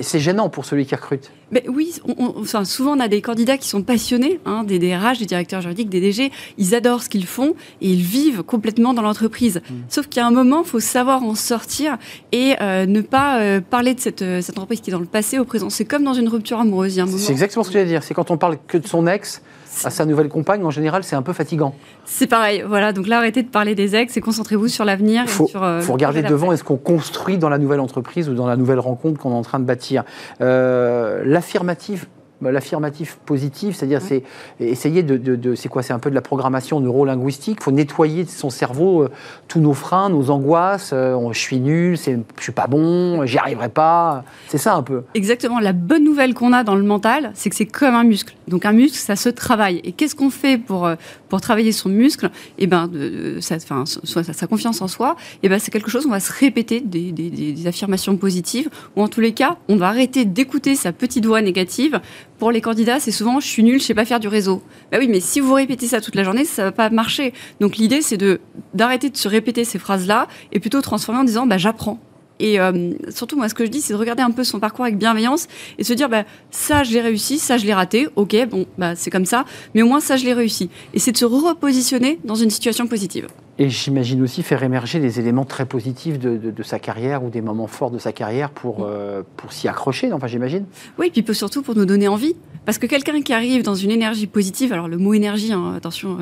c'est 0.00 0.18
gênant 0.18 0.48
pour 0.48 0.64
celui 0.64 0.86
qui 0.86 0.94
recrute. 0.94 1.30
Mais 1.52 1.64
oui, 1.68 1.94
on, 2.04 2.14
on, 2.18 2.40
enfin, 2.40 2.64
souvent 2.64 2.96
on 2.96 3.00
a 3.00 3.08
des 3.08 3.22
candidats 3.22 3.56
qui 3.56 3.68
sont 3.68 3.82
passionnés, 3.82 4.40
hein, 4.46 4.64
des 4.64 4.78
DRH, 4.78 5.18
des 5.18 5.26
directeurs 5.26 5.60
juridiques, 5.60 5.88
des 5.88 6.00
DG, 6.00 6.32
ils 6.58 6.74
adorent 6.74 7.02
ce 7.02 7.08
qu'ils 7.08 7.26
font 7.26 7.54
et 7.80 7.88
ils 7.88 8.02
vivent 8.02 8.42
complètement 8.42 8.94
dans 8.94 9.02
l'entreprise. 9.02 9.60
Mmh. 9.68 9.74
Sauf 9.88 10.06
y 10.14 10.20
a 10.20 10.26
un 10.26 10.30
moment, 10.30 10.62
il 10.64 10.68
faut 10.68 10.80
savoir 10.80 11.22
en 11.22 11.34
sortir 11.34 11.98
et 12.32 12.54
euh, 12.60 12.86
ne 12.86 13.00
pas 13.00 13.40
euh, 13.40 13.60
parler 13.60 13.94
de 13.94 14.00
cette, 14.00 14.24
cette, 14.40 14.58
entreprise 14.58 14.80
qui 14.80 14.90
est 14.90 14.92
dans 14.92 14.98
le 14.98 15.06
passé 15.06 15.38
au 15.38 15.44
présent. 15.44 15.70
C'est 15.70 15.84
comme 15.84 16.04
dans 16.04 16.14
une 16.14 16.28
rupture 16.28 16.58
amoureuse. 16.58 17.00
C'est 17.16 17.32
exactement 17.32 17.64
ce 17.64 17.70
que 17.70 17.78
je 17.78 17.84
veux 17.84 17.88
dire. 17.88 18.02
C'est 18.02 18.14
quand 18.14 18.30
on 18.30 18.38
parle 18.38 18.58
que 18.66 18.78
de 18.78 18.86
son 18.86 19.06
ex 19.06 19.42
à 19.84 19.90
sa 19.90 20.04
nouvelle 20.04 20.28
compagne, 20.28 20.64
en 20.64 20.70
général, 20.70 21.04
c'est 21.04 21.16
un 21.16 21.22
peu 21.22 21.32
fatigant. 21.32 21.74
C'est 22.04 22.26
pareil, 22.26 22.64
voilà. 22.66 22.92
Donc 22.92 23.06
là, 23.06 23.18
arrêtez 23.18 23.42
de 23.42 23.48
parler 23.48 23.74
des 23.74 23.96
ex 23.96 24.16
et 24.16 24.20
concentrez-vous 24.20 24.68
sur 24.68 24.84
l'avenir. 24.84 25.22
Il 25.24 25.28
faut, 25.28 25.46
sur, 25.46 25.62
euh, 25.62 25.80
faut 25.80 25.92
regarder 25.92 26.22
devant 26.22 26.52
est-ce 26.52 26.64
qu'on 26.64 26.76
construit 26.76 27.38
dans 27.38 27.48
la 27.48 27.58
nouvelle 27.58 27.80
entreprise 27.80 28.28
ou 28.28 28.34
dans 28.34 28.46
la 28.46 28.56
nouvelle 28.56 28.80
rencontre 28.80 29.20
qu'on 29.20 29.30
est 29.30 29.34
en 29.34 29.42
train 29.42 29.60
de 29.60 29.64
bâtir? 29.64 30.04
Euh, 30.40 31.22
L'affirmative 31.24 32.06
l'affirmatif 32.42 33.18
positif, 33.26 33.76
c'est-à-dire 33.76 34.00
ouais. 34.00 34.22
c'est 34.58 34.64
essayer 34.64 35.02
de, 35.02 35.16
de, 35.16 35.36
de 35.36 35.54
c'est 35.54 35.68
quoi, 35.68 35.82
c'est 35.82 35.92
un 35.92 35.98
peu 35.98 36.10
de 36.10 36.14
la 36.14 36.22
programmation 36.22 36.80
neurolinguistique. 36.80 37.58
Il 37.60 37.64
faut 37.64 37.70
nettoyer 37.70 38.24
de 38.24 38.30
son 38.30 38.50
cerveau 38.50 39.02
euh, 39.02 39.10
tous 39.48 39.60
nos 39.60 39.74
freins, 39.74 40.08
nos 40.08 40.30
angoisses. 40.30 40.90
Euh, 40.92 41.32
je 41.32 41.38
suis 41.38 41.60
nul, 41.60 41.96
je 41.96 42.42
suis 42.42 42.52
pas 42.52 42.66
bon, 42.66 43.26
j'y 43.26 43.38
arriverai 43.38 43.68
pas. 43.68 44.24
C'est 44.48 44.58
ça 44.58 44.74
un 44.74 44.82
peu. 44.82 45.02
Exactement. 45.14 45.60
La 45.60 45.72
bonne 45.72 46.04
nouvelle 46.04 46.34
qu'on 46.34 46.52
a 46.52 46.64
dans 46.64 46.74
le 46.74 46.82
mental, 46.82 47.32
c'est 47.34 47.50
que 47.50 47.56
c'est 47.56 47.66
comme 47.66 47.94
un 47.94 48.04
muscle. 48.04 48.34
Donc 48.48 48.64
un 48.64 48.72
muscle, 48.72 48.96
ça 48.96 49.16
se 49.16 49.28
travaille. 49.28 49.80
Et 49.84 49.92
qu'est-ce 49.92 50.14
qu'on 50.14 50.30
fait 50.30 50.58
pour 50.58 50.90
pour 51.28 51.40
travailler 51.40 51.72
son 51.72 51.88
muscle? 51.88 52.30
Et 52.58 52.66
ben, 52.66 52.88
de, 52.88 53.38
sa, 53.40 53.56
enfin, 53.56 53.84
sa, 53.86 54.22
sa, 54.22 54.46
confiance 54.46 54.82
en 54.82 54.88
soi. 54.88 55.16
Et 55.42 55.48
ben, 55.48 55.58
c'est 55.58 55.70
quelque 55.70 55.90
chose. 55.90 56.06
On 56.06 56.10
va 56.10 56.20
se 56.20 56.32
répéter 56.32 56.80
des, 56.80 57.12
des, 57.12 57.30
des 57.30 57.66
affirmations 57.66 58.16
positives, 58.16 58.68
ou 58.96 59.02
en 59.02 59.08
tous 59.08 59.20
les 59.20 59.32
cas, 59.32 59.56
on 59.68 59.76
va 59.76 59.88
arrêter 59.88 60.24
d'écouter 60.24 60.74
sa 60.74 60.92
petite 60.92 61.26
voix 61.26 61.42
négative 61.42 62.00
pour 62.40 62.50
les 62.50 62.60
candidats, 62.60 62.98
c'est 62.98 63.12
souvent 63.12 63.38
je 63.38 63.46
suis 63.46 63.62
nul, 63.62 63.80
je 63.80 63.84
sais 63.84 63.94
pas 63.94 64.04
faire 64.04 64.18
du 64.18 64.26
réseau. 64.26 64.62
Bah 64.90 64.98
oui, 64.98 65.06
mais 65.06 65.20
si 65.20 65.38
vous 65.38 65.54
répétez 65.54 65.86
ça 65.86 66.00
toute 66.00 66.16
la 66.16 66.24
journée, 66.24 66.44
ça 66.44 66.64
va 66.64 66.72
pas 66.72 66.90
marcher. 66.90 67.32
Donc 67.60 67.76
l'idée, 67.76 68.02
c'est 68.02 68.16
de 68.16 68.40
d'arrêter 68.74 69.10
de 69.10 69.16
se 69.16 69.28
répéter 69.28 69.64
ces 69.64 69.78
phrases-là 69.78 70.26
et 70.50 70.58
plutôt 70.58 70.80
transformer 70.80 71.20
en 71.20 71.24
disant 71.24 71.46
bah 71.46 71.58
j'apprends. 71.58 72.00
Et 72.40 72.58
euh, 72.58 72.92
surtout, 73.10 73.36
moi, 73.36 73.48
ce 73.48 73.54
que 73.54 73.64
je 73.64 73.70
dis, 73.70 73.80
c'est 73.80 73.92
de 73.92 73.98
regarder 73.98 74.22
un 74.22 74.30
peu 74.30 74.42
son 74.42 74.58
parcours 74.58 74.84
avec 74.84 74.98
bienveillance 74.98 75.46
et 75.78 75.84
se 75.84 75.92
dire, 75.92 76.08
bah, 76.08 76.24
ça, 76.50 76.82
je 76.82 76.92
l'ai 76.92 77.00
réussi, 77.00 77.38
ça, 77.38 77.58
je 77.58 77.66
l'ai 77.66 77.74
raté. 77.74 78.08
Ok, 78.16 78.34
bon, 78.50 78.66
bah, 78.78 78.96
c'est 78.96 79.10
comme 79.10 79.26
ça. 79.26 79.44
Mais 79.74 79.82
au 79.82 79.86
moins, 79.86 80.00
ça, 80.00 80.16
je 80.16 80.24
l'ai 80.24 80.32
réussi. 80.32 80.70
Et 80.94 80.98
c'est 80.98 81.12
de 81.12 81.18
se 81.18 81.26
repositionner 81.26 82.18
dans 82.24 82.34
une 82.34 82.50
situation 82.50 82.86
positive. 82.86 83.26
Et 83.58 83.68
j'imagine 83.68 84.22
aussi 84.22 84.42
faire 84.42 84.62
émerger 84.62 85.00
des 85.00 85.20
éléments 85.20 85.44
très 85.44 85.66
positifs 85.66 86.18
de, 86.18 86.38
de, 86.38 86.50
de, 86.50 86.62
sa 86.62 86.78
carrière 86.78 87.22
ou 87.22 87.28
des 87.28 87.42
moments 87.42 87.66
forts 87.66 87.90
de 87.90 87.98
sa 87.98 88.10
carrière 88.10 88.48
pour, 88.48 88.86
euh, 88.86 89.22
pour 89.36 89.52
s'y 89.52 89.68
accrocher, 89.68 90.14
enfin 90.14 90.28
j'imagine. 90.28 90.64
Oui, 90.98 91.10
puis 91.12 91.34
surtout 91.34 91.60
pour 91.60 91.76
nous 91.76 91.84
donner 91.84 92.08
envie. 92.08 92.34
Parce 92.64 92.78
que 92.78 92.86
quelqu'un 92.86 93.20
qui 93.20 93.34
arrive 93.34 93.62
dans 93.62 93.74
une 93.74 93.90
énergie 93.90 94.26
positive, 94.26 94.72
alors 94.72 94.88
le 94.88 94.96
mot 94.96 95.12
énergie, 95.12 95.52
hein, 95.52 95.74
attention, 95.76 96.16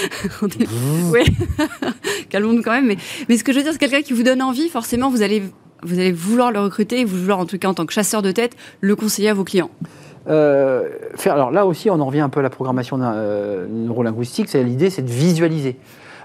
oui, 1.12 1.20
calmons-nous 2.30 2.62
quand 2.62 2.72
même, 2.72 2.86
mais, 2.86 2.96
mais 3.28 3.36
ce 3.36 3.44
que 3.44 3.52
je 3.52 3.58
veux 3.58 3.62
dire, 3.62 3.72
c'est 3.72 3.78
quelqu'un 3.78 4.02
qui 4.02 4.12
vous 4.12 4.22
donne 4.22 4.42
envie, 4.42 4.68
forcément 4.68 5.10
vous 5.10 5.22
allez, 5.22 5.42
vouloir 5.82 6.52
le 6.52 6.60
recruter, 6.60 7.04
vous 7.04 7.18
vouloir 7.18 7.38
en 7.38 7.46
tout 7.46 7.58
cas 7.58 7.68
en 7.68 7.74
tant 7.74 7.86
que 7.86 7.92
chasseur 7.92 8.22
de 8.22 8.32
tête, 8.32 8.56
le 8.80 8.96
conseiller 8.96 9.28
à 9.28 9.34
vos 9.34 9.44
clients. 9.44 9.70
Euh, 10.28 10.88
alors 11.24 11.50
là 11.50 11.66
aussi, 11.66 11.90
on 11.90 12.00
en 12.00 12.06
revient 12.06 12.20
un 12.20 12.28
peu 12.28 12.40
à 12.40 12.42
la 12.42 12.50
programmation 12.50 12.98
euh, 13.00 13.66
neurolinguistique, 13.68 14.48
c'est 14.48 14.62
l'idée, 14.62 14.90
c'est 14.90 15.02
de 15.02 15.10
visualiser. 15.10 15.76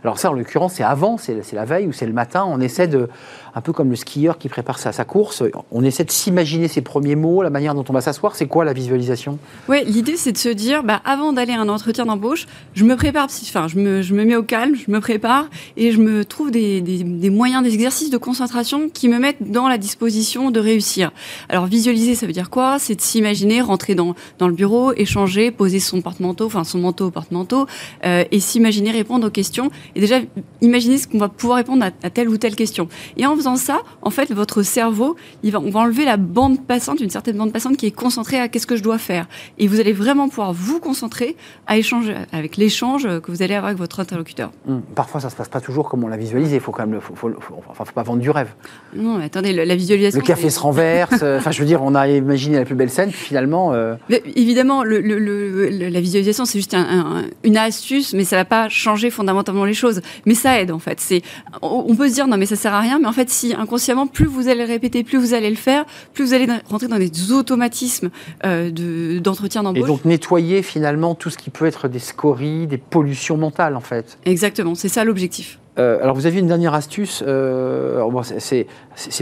Alors 0.03 0.19
ça, 0.19 0.29
en 0.29 0.33
l'occurrence, 0.33 0.73
c'est 0.73 0.83
avant, 0.83 1.17
c'est 1.17 1.51
la 1.53 1.65
veille 1.65 1.87
ou 1.87 1.91
c'est 1.91 2.05
le 2.05 2.13
matin. 2.13 2.45
On 2.47 2.61
essaie 2.61 2.87
de, 2.87 3.09
un 3.55 3.61
peu 3.61 3.71
comme 3.71 3.89
le 3.89 3.95
skieur 3.95 4.37
qui 4.37 4.49
prépare 4.49 4.77
sa, 4.77 4.91
course, 5.05 5.41
on 5.71 5.83
essaie 5.83 6.03
de 6.03 6.11
s'imaginer 6.11 6.67
ses 6.67 6.81
premiers 6.81 7.15
mots, 7.15 7.41
la 7.41 7.49
manière 7.49 7.73
dont 7.73 7.85
on 7.87 7.93
va 7.93 8.01
s'asseoir. 8.01 8.35
C'est 8.35 8.47
quoi 8.47 8.65
la 8.65 8.73
visualisation? 8.73 9.39
Oui, 9.69 9.77
l'idée 9.85 10.17
c'est 10.17 10.33
de 10.33 10.37
se 10.37 10.49
dire, 10.49 10.83
bah, 10.83 11.01
avant 11.05 11.31
d'aller 11.31 11.53
à 11.53 11.61
un 11.61 11.69
entretien 11.69 12.05
d'embauche, 12.05 12.47
je 12.73 12.83
me 12.83 12.95
prépare, 12.95 13.27
enfin, 13.43 13.67
je 13.67 13.77
me, 13.77 14.01
je 14.01 14.13
me 14.13 14.25
mets 14.25 14.35
au 14.35 14.43
calme, 14.43 14.75
je 14.75 14.91
me 14.91 14.99
prépare 14.99 15.49
et 15.77 15.91
je 15.91 15.99
me 15.99 16.25
trouve 16.25 16.51
des, 16.51 16.81
des, 16.81 17.03
des 17.03 17.29
moyens, 17.29 17.63
des 17.63 17.73
exercices 17.73 18.09
de 18.09 18.17
concentration 18.17 18.89
qui 18.89 19.07
me 19.07 19.19
mettent 19.19 19.49
dans 19.51 19.69
la 19.69 19.77
disposition 19.77 20.51
de 20.51 20.59
réussir. 20.59 21.11
Alors 21.47 21.65
visualiser, 21.65 22.15
ça 22.15 22.25
veut 22.25 22.33
dire 22.33 22.49
quoi? 22.49 22.77
C'est 22.77 22.95
de 22.95 23.01
s'imaginer 23.01 23.61
rentrer 23.61 23.95
dans, 23.95 24.15
dans 24.37 24.49
le 24.49 24.53
bureau, 24.53 24.91
échanger, 24.93 25.51
poser 25.51 25.79
son 25.79 26.01
porte-manteau, 26.01 26.45
enfin 26.45 26.65
son 26.65 26.79
manteau 26.79 27.07
au 27.07 27.11
porte-manteau, 27.11 27.67
euh, 28.05 28.25
et 28.31 28.39
s'imaginer 28.41 28.91
répondre 28.91 29.27
aux 29.27 29.31
questions 29.31 29.71
et 29.95 30.01
déjà 30.01 30.19
imaginer 30.61 30.97
ce 30.97 31.07
qu'on 31.07 31.19
va 31.19 31.29
pouvoir 31.29 31.57
répondre 31.57 31.85
à, 31.85 31.91
à, 32.03 32.09
telle 32.09 32.27
ou 32.27 32.37
telle 32.37 32.55
question. 32.55 32.89
Et 33.15 33.25
en 33.25 33.35
ça, 33.55 33.81
en 34.01 34.09
fait, 34.09 34.31
votre 34.31 34.63
cerveau, 34.63 35.15
il 35.43 35.51
va, 35.51 35.59
on 35.59 35.69
va 35.69 35.81
enlever 35.81 36.05
la 36.05 36.17
bande 36.17 36.65
passante, 36.65 36.99
une 36.99 37.11
certaine 37.11 37.37
bande 37.37 37.53
passante 37.53 37.77
qui 37.77 37.85
est 37.85 37.91
concentrée 37.91 38.39
à 38.39 38.47
qu'est-ce 38.47 38.65
que 38.65 38.75
je 38.75 38.83
dois 38.83 38.97
faire. 38.97 39.27
Et 39.59 39.67
vous 39.67 39.79
allez 39.79 39.93
vraiment 39.93 40.27
pouvoir 40.27 40.53
vous 40.53 40.79
concentrer 40.79 41.35
à 41.67 41.77
échanger 41.77 42.15
avec 42.31 42.57
l'échange 42.57 43.03
que 43.03 43.31
vous 43.31 43.43
allez 43.43 43.53
avoir 43.53 43.67
avec 43.67 43.77
votre 43.77 43.99
interlocuteur. 43.99 44.51
Mmh. 44.65 44.77
Parfois, 44.95 45.21
ça 45.21 45.29
se 45.29 45.35
passe 45.35 45.49
pas 45.49 45.61
toujours 45.61 45.87
comme 45.87 46.03
on 46.03 46.07
l'a 46.07 46.17
visualisé. 46.17 46.55
Il 46.55 46.61
faut 46.61 46.71
quand 46.71 46.83
même, 46.83 46.93
le, 46.93 46.99
faut, 46.99 47.15
faut, 47.15 47.29
faut, 47.39 47.61
enfin, 47.69 47.85
faut 47.85 47.93
pas 47.93 48.03
vendre 48.03 48.21
du 48.21 48.31
rêve. 48.31 48.49
Non, 48.95 49.19
mais 49.19 49.25
attendez, 49.25 49.53
la, 49.53 49.65
la 49.65 49.75
visualisation. 49.75 50.19
Le 50.19 50.25
café 50.25 50.49
se 50.49 50.59
renverse. 50.59 51.21
Enfin, 51.21 51.51
je 51.51 51.59
veux 51.59 51.67
dire, 51.67 51.83
on 51.83 51.93
a 51.93 52.07
imaginé 52.07 52.57
la 52.57 52.65
plus 52.65 52.75
belle 52.75 52.89
scène, 52.89 53.11
finalement. 53.11 53.73
Euh... 53.73 53.95
Mais 54.09 54.23
évidemment, 54.35 54.83
le, 54.83 54.99
le, 54.99 55.69
la 55.69 56.01
visualisation, 56.01 56.45
c'est 56.45 56.57
juste 56.57 56.73
un, 56.73 56.81
un, 56.81 57.23
une 57.43 57.57
astuce, 57.57 58.13
mais 58.13 58.23
ça 58.23 58.35
va 58.35 58.45
pas 58.45 58.69
changer 58.69 59.09
fondamentalement 59.09 59.65
les 59.65 59.73
choses 59.73 60.01
mais 60.25 60.33
ça 60.33 60.59
aide 60.59 60.71
en 60.71 60.79
fait. 60.79 60.99
C'est, 60.99 61.21
on 61.61 61.95
peut 61.95 62.09
se 62.09 62.13
dire 62.13 62.27
non 62.27 62.37
mais 62.37 62.45
ça 62.45 62.55
sert 62.55 62.73
à 62.73 62.79
rien, 62.79 62.99
mais 62.99 63.07
en 63.07 63.11
fait 63.11 63.29
inconsciemment 63.57 64.07
plus 64.07 64.25
vous 64.25 64.47
allez 64.47 64.65
le 64.65 64.71
répéter, 64.71 65.03
plus 65.03 65.17
vous 65.17 65.33
allez 65.33 65.49
le 65.49 65.55
faire, 65.55 65.85
plus 66.13 66.25
vous 66.25 66.33
allez 66.33 66.47
rentrer 66.69 66.87
dans 66.87 66.97
des 66.97 67.31
automatismes 67.31 68.09
euh, 68.45 68.71
de, 68.71 69.19
d'entretien 69.19 69.63
d'embauche. 69.63 69.83
Et 69.83 69.87
donc 69.87 70.05
nettoyer 70.05 70.61
finalement 70.61 71.15
tout 71.15 71.29
ce 71.29 71.37
qui 71.37 71.49
peut 71.49 71.65
être 71.65 71.87
des 71.87 71.99
scories, 71.99 72.67
des 72.67 72.77
pollutions 72.77 73.37
mentales 73.37 73.75
en 73.75 73.81
fait. 73.81 74.17
Exactement, 74.25 74.75
c'est 74.75 74.89
ça 74.89 75.03
l'objectif. 75.03 75.59
Euh, 75.77 75.99
alors, 76.01 76.15
vous 76.15 76.25
aviez 76.25 76.39
une 76.39 76.47
dernière 76.47 76.73
astuce. 76.73 77.23
euh, 77.27 77.99
bon, 78.09 78.21
c'est- 78.23 78.67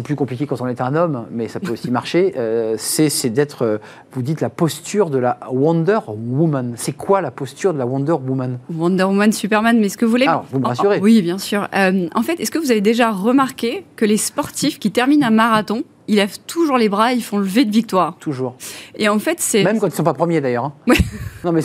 plus 0.03 0.15
compliqué 0.15 0.45
quand 0.45 0.61
on 0.61 0.67
est 0.67 0.81
un 0.81 0.95
homme, 0.95 1.25
mais 1.31 1.47
ça 1.47 1.59
peut 1.59 1.71
aussi 1.71 1.89
marcher. 1.99 2.33
euh, 2.37 2.75
c'est 2.77 3.29
d'être, 3.29 3.63
euh, 3.63 3.77
vous 4.11 4.21
dites, 4.21 4.41
la 4.41 4.49
posture 4.49 5.09
de 5.09 5.17
la 5.17 5.39
Wonder 5.51 5.99
Woman. 6.07 6.73
C'est 6.75 6.91
quoi 6.93 7.21
la 7.21 7.31
posture 7.31 7.73
de 7.73 7.79
la 7.79 7.85
Wonder 7.85 8.11
Woman? 8.13 8.59
Wonder 8.73 9.03
Woman, 9.05 9.31
Superman, 9.31 9.79
mais 9.79 9.89
ce 9.89 9.97
que 9.97 10.05
vous 10.05 10.11
voulez. 10.11 10.25
Ah, 10.27 10.43
vous 10.51 10.59
me 10.59 10.65
rassurez. 10.67 10.97
Oh, 10.97 10.99
oh, 11.01 11.05
oui, 11.05 11.21
bien 11.21 11.37
sûr. 11.37 11.67
Euh, 11.75 12.07
en 12.13 12.21
fait, 12.21 12.39
est-ce 12.39 12.51
que 12.51 12.59
vous 12.59 12.69
avez 12.71 12.81
déjà 12.81 13.11
remarqué 13.11 13.85
que 13.95 14.05
les 14.05 14.17
sportifs 14.17 14.77
qui 14.79 14.91
terminent 14.91 15.25
un 15.27 15.31
marathon, 15.31 15.83
ils 16.07 16.15
lèvent 16.17 16.37
toujours 16.47 16.77
les 16.77 16.89
bras, 16.89 17.13
ils 17.13 17.23
font 17.23 17.37
le 17.37 17.45
V 17.45 17.65
de 17.65 17.71
victoire. 17.71 18.15
Toujours. 18.19 18.55
Et 18.95 19.07
en 19.09 19.19
fait, 19.19 19.37
c'est. 19.39 19.63
Même 19.63 19.79
quand 19.79 19.87
ils 19.87 19.91
ne 19.91 19.95
sont 19.95 20.03
pas 20.03 20.13
premiers, 20.13 20.41
d'ailleurs. 20.41 20.65
hein. 20.65 20.73
Oui. 20.87 20.97
Non, 21.43 21.51
mais 21.51 21.61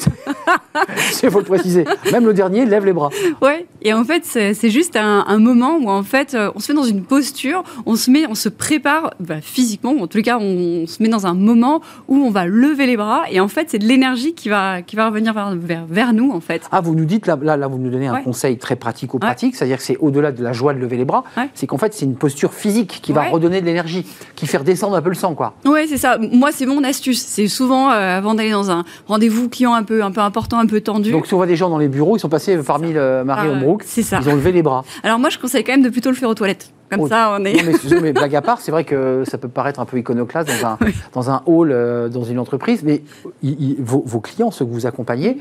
il 1.22 1.30
faut 1.30 1.38
le 1.38 1.44
préciser. 1.44 1.84
Même 2.12 2.26
le 2.26 2.34
dernier 2.34 2.64
lève 2.66 2.84
les 2.84 2.92
bras. 2.92 3.10
Ouais. 3.42 3.66
Et 3.82 3.92
en 3.92 4.04
fait, 4.04 4.24
c'est 4.24 4.70
juste 4.70 4.96
un, 4.96 5.24
un 5.26 5.38
moment 5.38 5.76
où 5.80 5.88
en 5.88 6.02
fait, 6.02 6.34
euh, 6.34 6.50
on 6.54 6.58
se 6.60 6.72
met 6.72 6.76
dans 6.76 6.84
une 6.84 7.02
posture, 7.04 7.62
on 7.86 7.94
se 7.96 8.10
met, 8.10 8.26
on 8.28 8.34
se 8.34 8.48
prépare 8.48 9.14
bah, 9.20 9.40
physiquement. 9.40 9.92
ou 9.92 10.02
En 10.02 10.08
les 10.14 10.22
cas, 10.22 10.38
on, 10.40 10.82
on 10.82 10.86
se 10.86 11.02
met 11.02 11.08
dans 11.08 11.26
un 11.26 11.34
moment 11.34 11.80
où 12.08 12.16
on 12.16 12.30
va 12.30 12.46
lever 12.46 12.86
les 12.86 12.96
bras. 12.96 13.24
Et 13.30 13.40
en 13.40 13.48
fait, 13.48 13.70
c'est 13.70 13.78
de 13.78 13.86
l'énergie 13.86 14.34
qui 14.34 14.48
va 14.48 14.82
qui 14.82 14.96
va 14.96 15.06
revenir 15.08 15.32
vers, 15.34 15.54
vers, 15.54 15.86
vers 15.88 16.12
nous 16.12 16.30
en 16.32 16.40
fait. 16.40 16.62
Ah, 16.72 16.80
vous 16.80 16.94
nous 16.94 17.04
dites, 17.04 17.26
là, 17.26 17.38
là, 17.40 17.56
là, 17.56 17.66
vous 17.68 17.78
nous 17.78 17.90
donnez 17.90 18.08
un 18.08 18.14
Ouais. 18.14 18.22
conseil 18.22 18.56
très 18.58 18.74
pratico-pratique, 18.76 19.54
c'est-à-dire 19.54 19.76
que 19.76 19.82
c'est 19.82 19.96
au-delà 19.98 20.32
de 20.32 20.42
la 20.42 20.52
joie 20.52 20.72
de 20.74 20.78
lever 20.78 20.96
les 20.96 21.04
bras, 21.04 21.24
Ouais. 21.36 21.48
c'est 21.54 21.66
qu'en 21.66 21.78
fait, 21.78 21.94
c'est 21.94 22.04
une 22.04 22.16
posture 22.16 22.52
physique 22.54 23.00
qui 23.02 23.12
va 23.12 23.24
redonner 23.24 23.60
de 23.60 23.66
l'énergie, 23.66 24.04
qui 24.38 24.46
fait 24.46 24.58
redescendre 24.58 24.94
un 24.96 25.02
peu 25.02 25.08
le 25.08 25.14
sang, 25.14 25.34
quoi. 25.34 25.54
Ouais, 25.64 25.86
c'est 25.88 25.96
ça. 25.98 26.16
Moi, 26.18 26.50
c'est 26.52 26.64
mon 26.66 26.84
astuce. 26.84 27.20
C'est 27.20 27.48
souvent 27.48 27.90
euh, 27.90 28.18
avant 28.18 28.34
d'aller 28.34 28.52
dans 28.52 28.70
un 28.70 28.84
rendez-vous 29.06 29.48
client 29.48 29.74
un 29.74 29.82
peu 29.82 30.02
un 30.02 30.10
peu 30.10 30.20
important, 30.20 30.58
un 30.58 30.66
peu 30.66 30.80
tendu. 30.80 31.10
Donc, 31.10 31.26
si 31.26 31.34
on 31.34 31.38
voit 31.38 31.46
des 31.46 31.56
gens 31.56 31.68
dans 31.68 31.78
les 31.78 31.88
bureaux, 31.88 32.16
ils 32.16 32.20
sont 32.20 32.28
passés 32.28 32.56
parmi 32.58 32.92
le 32.92 33.24
Marie 33.24 33.48
Ah, 33.50 33.54
Hombrook, 33.54 33.82
c'est 33.84 34.02
ça. 34.02 34.20
ils 34.22 34.28
ont 34.28 34.34
levé 34.36 34.52
les 34.52 34.62
bras. 34.62 34.84
Alors 35.02 35.18
moi, 35.18 35.28
je 35.30 35.38
conseille 35.38 35.64
quand 35.64 35.72
même 35.72 35.82
de 35.82 35.88
plutôt 35.88 36.10
le 36.10 36.16
faire 36.16 36.28
aux 36.28 36.34
toilettes. 36.34 36.70
Comme 36.90 37.00
Oh. 37.00 37.08
ça, 37.08 37.36
on 37.38 37.44
est. 37.44 37.52
Non, 37.52 37.60
mais, 37.64 37.70
excusez-moi, 37.72 38.02
mais 38.02 38.12
blague 38.12 38.34
à 38.36 38.40
part, 38.40 38.60
c'est 38.60 38.70
vrai 38.70 38.84
que 38.84 39.22
ça 39.26 39.36
peut 39.36 39.48
paraître 39.48 39.78
un 39.80 39.84
peu 39.84 39.98
iconoclaste 39.98 40.48
dans 40.62 40.66
un, 40.68 40.78
dans 41.14 41.30
un 41.30 41.42
hall, 41.46 41.70
euh, 41.72 42.08
dans 42.08 42.24
une 42.24 42.38
entreprise, 42.38 42.82
mais 42.82 43.02
il- 43.42 43.60
il- 43.60 43.76
vos, 43.82 44.02
vos 44.06 44.20
clients, 44.20 44.50
ceux 44.50 44.64
que 44.64 44.70
vous 44.70 44.86
accompagnez, 44.86 45.38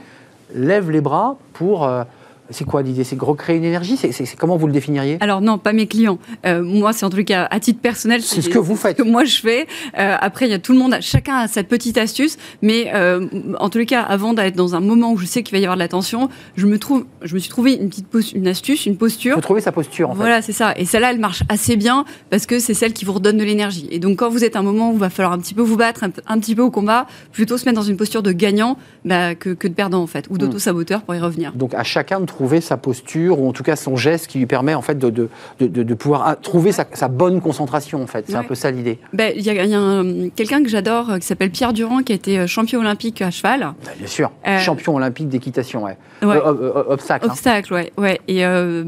lèvent 0.53 0.91
les 0.91 1.01
bras 1.01 1.37
pour. 1.53 1.85
euh, 1.85 2.03
c'est 2.49 2.65
quoi 2.65 2.81
l'idée? 2.81 3.03
C'est 3.03 3.19
recréer 3.19 3.57
une 3.57 3.63
énergie? 3.63 3.97
C'est, 3.97 4.35
Comment 4.37 4.57
vous 4.57 4.67
le 4.67 4.73
définiriez? 4.73 5.17
Alors 5.19 5.41
non, 5.41 5.57
pas 5.57 5.73
mes 5.73 5.87
clients. 5.87 6.19
Euh, 6.45 6.63
moi, 6.63 6.93
c'est 6.93 7.05
en 7.05 7.09
tout 7.09 7.23
cas 7.23 7.47
à 7.49 7.59
titre 7.59 7.79
personnel. 7.81 8.21
C'est 8.21 8.41
ce 8.41 8.49
que 8.49 8.59
vous 8.59 8.75
faites. 8.75 8.97
Ce 8.97 9.03
que 9.03 9.07
moi 9.07 9.25
je 9.25 9.39
fais. 9.39 9.67
Euh, 9.97 10.15
après, 10.19 10.47
il 10.47 10.51
y 10.51 10.53
a 10.53 10.59
tout 10.59 10.73
le 10.73 10.79
monde. 10.79 10.97
Chacun 11.01 11.35
a 11.35 11.47
sa 11.47 11.63
petite 11.63 11.97
astuce. 11.97 12.37
Mais 12.61 12.91
euh, 12.93 13.27
en 13.59 13.69
les 13.75 13.85
cas, 13.85 14.01
avant 14.01 14.33
d'être 14.33 14.55
dans 14.55 14.75
un 14.75 14.79
moment 14.79 15.11
où 15.11 15.17
je 15.17 15.25
sais 15.25 15.43
qu'il 15.43 15.55
va 15.55 15.59
y 15.59 15.65
avoir 15.65 15.75
de 15.75 15.81
la 15.81 15.87
tension, 15.87 16.29
je 16.55 16.65
me 16.65 16.79
trouve, 16.79 17.05
je 17.21 17.33
me 17.33 17.39
suis 17.39 17.49
trouvé 17.49 17.73
une 17.73 17.89
petite 17.89 18.07
une 18.33 18.47
astuce, 18.47 18.85
une 18.85 18.97
posture. 18.97 19.35
faut 19.35 19.41
trouver 19.41 19.61
sa 19.61 19.71
posture, 19.71 20.09
en 20.09 20.13
fait. 20.13 20.19
Voilà, 20.19 20.41
c'est 20.41 20.53
ça. 20.53 20.73
Et 20.77 20.85
celle-là, 20.85 21.11
elle 21.11 21.19
marche 21.19 21.43
assez 21.49 21.75
bien 21.75 22.05
parce 22.29 22.45
que 22.45 22.59
c'est 22.59 22.73
celle 22.73 22.93
qui 22.93 23.05
vous 23.05 23.13
redonne 23.13 23.37
de 23.37 23.43
l'énergie. 23.43 23.87
Et 23.91 23.99
donc, 23.99 24.17
quand 24.17 24.29
vous 24.29 24.43
êtes 24.43 24.55
à 24.55 24.59
un 24.59 24.63
moment 24.63 24.91
où 24.91 24.93
il 24.93 24.99
va 24.99 25.09
falloir 25.09 25.33
un 25.33 25.39
petit 25.39 25.53
peu 25.53 25.61
vous 25.61 25.77
battre, 25.77 26.03
un, 26.03 26.39
petit 26.39 26.55
peu 26.55 26.61
au 26.61 26.71
combat, 26.71 27.05
plutôt 27.31 27.57
se 27.57 27.65
mettre 27.65 27.75
dans 27.75 27.83
une 27.83 27.97
posture 27.97 28.23
de 28.23 28.31
gagnant 28.31 28.77
bah, 29.05 29.35
que, 29.35 29.49
que 29.49 29.67
de 29.67 29.73
perdant, 29.73 30.01
en 30.01 30.07
fait, 30.07 30.25
ou 30.29 30.37
d'auto-saboteur 30.37 31.01
pour 31.03 31.13
y 31.13 31.19
revenir. 31.19 31.53
Donc 31.53 31.73
à 31.73 31.83
chacun 31.83 32.19
de 32.19 32.25
trouver 32.25 32.36
sa 32.61 32.77
posture 32.77 33.39
ou 33.39 33.47
en 33.49 33.51
tout 33.53 33.63
cas 33.63 33.75
son 33.75 33.95
geste 33.95 34.27
qui 34.27 34.37
lui 34.39 34.45
permet 34.45 34.73
en 34.73 34.81
fait 34.81 34.97
de, 34.97 35.09
de, 35.09 35.29
de, 35.59 35.93
pouvoir 35.93 36.23
ah, 36.25 36.35
trouver 36.35 36.71
sa, 36.71 36.85
sa 36.93 37.07
bonne 37.07 37.41
concentration 37.41 38.01
en 38.01 38.07
fait. 38.07 38.25
C'est 38.27 38.35
un 38.35 38.43
peu 38.43 38.55
ça 38.55 38.71
l'idée. 38.71 38.99
Ben, 39.13 39.33
Il 39.35 39.41
y 39.43 39.49
a, 39.49 39.63
il 39.65 39.69
y 39.69 39.73
a 39.73 39.79
un- 39.79 40.29
quelqu'un 40.29 40.61
que 40.63 40.69
j'adore 40.69 41.09
euh, 41.09 41.17
qui 41.17 41.25
s'appelle 41.25 41.49
Pierre 41.51 41.73
Durand 41.73 42.03
qui 42.03 42.11
a 42.13 42.15
été 42.15 42.39
euh, 42.39 42.47
champion 42.47 42.79
olympique 42.79 43.21
à 43.21 43.31
cheval. 43.31 43.59
Bah, 43.61 43.91
bien 43.97 44.07
sûr. 44.07 44.31
Euh, 44.47 44.59
Champion 44.59 44.95
olympique 44.95 45.29
d'équitation, 45.29 45.83
ouais. 45.83 45.97
Ouais. 46.21 46.35
Euh, 46.37 46.53
euh, 46.53 46.71
euh, 46.75 46.83
obstacle. 46.93 47.25
hein. 47.25 47.31
Obstacle, 47.31 47.73
ouais, 47.73 47.91
ouais. 47.97 48.19
Et 48.27 48.43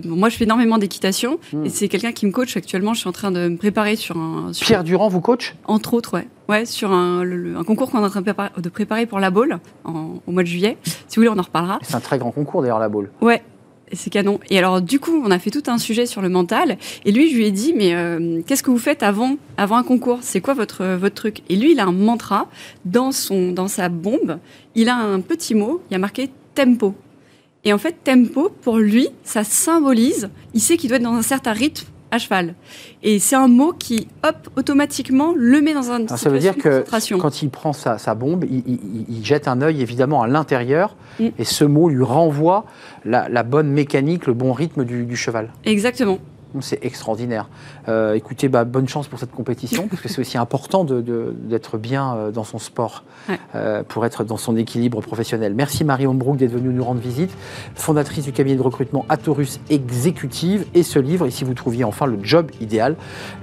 moi, 0.05 0.29
je 0.29 0.37
fais 0.37 0.45
énormément 0.45 0.77
d'équitation. 0.77 1.39
Hmm. 1.53 1.65
Et 1.65 1.69
c'est 1.69 1.87
quelqu'un 1.87 2.11
qui 2.11 2.25
me 2.25 2.31
coach 2.31 2.55
actuellement. 2.57 2.93
Je 2.93 2.99
suis 3.01 3.09
en 3.09 3.13
train 3.13 3.31
de 3.31 3.49
me 3.49 3.57
préparer 3.57 3.95
sur 3.95 4.17
un. 4.17 4.53
sur- 4.53 4.65
Pierre 4.67 4.83
Durand 4.83 5.07
vous 5.09 5.21
coach? 5.21 5.55
Entre 5.65 5.93
autres, 5.93 6.13
ouais. 6.15 6.27
Ouais, 6.49 6.65
sur 6.65 6.91
un, 6.91 7.23
le- 7.23 7.37
le- 7.37 7.55
un 7.57 7.63
concours 7.63 7.91
qu'on 7.91 7.99
est 8.01 8.05
en 8.05 8.09
train 8.09 8.21
de 8.21 8.69
préparer, 8.69 9.05
pour 9.05 9.19
la 9.19 9.29
Baule 9.29 9.59
en- 9.85 10.15
au 10.25 10.31
mois 10.31 10.41
de 10.43 10.47
juillet. 10.47 10.77
Si 10.83 10.93
vous 11.15 11.21
voulez, 11.21 11.29
on 11.29 11.37
en 11.39 11.43
reparlera. 11.43 11.77
C'est 11.83 11.95
un 11.95 11.99
très 11.99 12.17
grand 12.17 12.31
concours 12.31 12.61
d'ailleurs 12.63 12.79
la 12.79 12.89
boule. 12.89 13.11
Ouais. 13.21 13.43
C'est 13.91 14.11
canon. 14.11 14.39
Et 14.51 14.57
alors, 14.59 14.81
du 14.81 14.99
coup, 14.99 15.19
on 15.25 15.31
a 15.31 15.39
fait 15.39 15.49
tout 15.49 15.63
un 15.65 15.79
sujet 15.79 16.05
sur 16.05 16.21
le 16.21 16.29
mental. 16.29 16.77
Et 17.05 17.11
lui, 17.11 17.29
je 17.31 17.35
lui 17.35 17.45
ai 17.45 17.51
dit, 17.51 17.73
mais 17.75 17.95
euh, 17.95 18.41
qu'est-ce 18.45 18.61
que 18.61 18.69
vous 18.69 18.77
faites 18.77 19.01
avant, 19.01 19.37
avant 19.57 19.77
un 19.77 19.83
concours? 19.83 20.19
C'est 20.21 20.41
quoi 20.41 20.53
votre, 20.53 20.85
votre 20.95 21.15
truc? 21.15 21.41
Et 21.49 21.55
lui, 21.55 21.71
il 21.71 21.79
a 21.79 21.85
un 21.85 21.91
mantra 21.91 22.47
dans, 22.85 23.11
son, 23.11 23.51
dans 23.51 23.67
sa 23.67 23.89
bombe. 23.89 24.37
Il 24.75 24.89
a 24.89 24.95
un 24.95 25.21
petit 25.21 25.55
mot, 25.55 25.81
il 25.89 25.93
y 25.93 25.95
a 25.95 25.99
marqué 25.99 26.29
tempo. 26.53 26.93
Et 27.63 27.73
en 27.73 27.79
fait, 27.79 27.95
tempo, 28.03 28.49
pour 28.61 28.77
lui, 28.77 29.09
ça 29.23 29.43
symbolise, 29.43 30.29
il 30.53 30.61
sait 30.61 30.77
qu'il 30.77 30.89
doit 30.89 30.97
être 30.97 31.03
dans 31.03 31.13
un 31.13 31.23
certain 31.23 31.53
rythme 31.53 31.87
à 32.11 32.17
cheval. 32.17 32.55
Et 33.03 33.19
c'est 33.19 33.35
un 33.35 33.47
mot 33.47 33.73
qui, 33.77 34.07
hop, 34.23 34.35
automatiquement, 34.55 35.33
le 35.35 35.61
met 35.61 35.73
dans 35.73 35.91
un 35.91 36.05
Alors, 36.05 36.17
ça 36.17 36.29
veut 36.29 36.39
dire 36.39 36.55
que 36.57 36.83
quand 37.17 37.41
il 37.41 37.49
prend 37.49 37.73
sa, 37.73 37.97
sa 37.97 38.15
bombe, 38.15 38.45
il, 38.49 38.63
il- 38.67 39.05
il 39.09 39.25
jette 39.25 39.47
un 39.47 39.61
œil 39.61 39.81
évidemment 39.81 40.21
à 40.21 40.27
l'intérieur 40.27 40.95
Mm. 41.19 41.27
et 41.37 41.43
ce 41.43 41.65
mot 41.65 41.89
lui 41.89 42.03
renvoie 42.03 42.65
la, 43.03 43.27
la 43.27 43.43
bonne 43.43 43.69
mécanique, 43.69 44.25
le 44.25 44.33
bon 44.33 44.53
rythme 44.53 44.85
du, 44.85 45.05
du 45.05 45.15
cheval. 45.17 45.49
Exactement. 45.65 46.17
C'est 46.61 46.83
extraordinaire. 46.83 47.47
Euh, 47.87 48.13
écoutez, 48.15 48.49
bah, 48.49 48.63
bonne 48.65 48.87
chance 48.87 49.07
pour 49.07 49.19
cette 49.19 49.31
compétition, 49.31 49.87
parce 49.87 50.01
que 50.01 50.09
c'est 50.09 50.19
aussi 50.19 50.37
important 50.37 50.83
de- 50.83 50.99
de- 51.01 51.33
d'être 51.43 51.77
bien 51.77 52.15
euh, 52.15 52.31
dans 52.31 52.43
son 52.43 52.57
sport, 52.57 53.03
Ouais. 53.29 53.39
euh, 53.55 53.83
pour 53.87 54.05
être 54.05 54.23
dans 54.23 54.37
son 54.37 54.55
équilibre 54.57 55.01
professionnel. 55.01 55.53
Merci 55.55 55.83
Marie 55.83 56.07
Hombrook 56.07 56.37
d'être 56.37 56.51
venue 56.51 56.69
nous 56.69 56.83
rendre 56.83 57.01
visite, 57.01 57.31
fondatrice 57.75 58.25
du 58.25 58.31
cabinet 58.31 58.55
de 58.55 58.61
recrutement 58.61 59.05
Atorus 59.09 59.59
Exécutive, 59.69 60.65
et 60.73 60.83
ce 60.83 60.97
livre, 60.99 61.27
ici 61.27 61.43
vous 61.43 61.53
trouviez 61.53 61.83
enfin 61.83 62.05
le 62.07 62.17
job 62.23 62.49
idéal, 62.61 62.95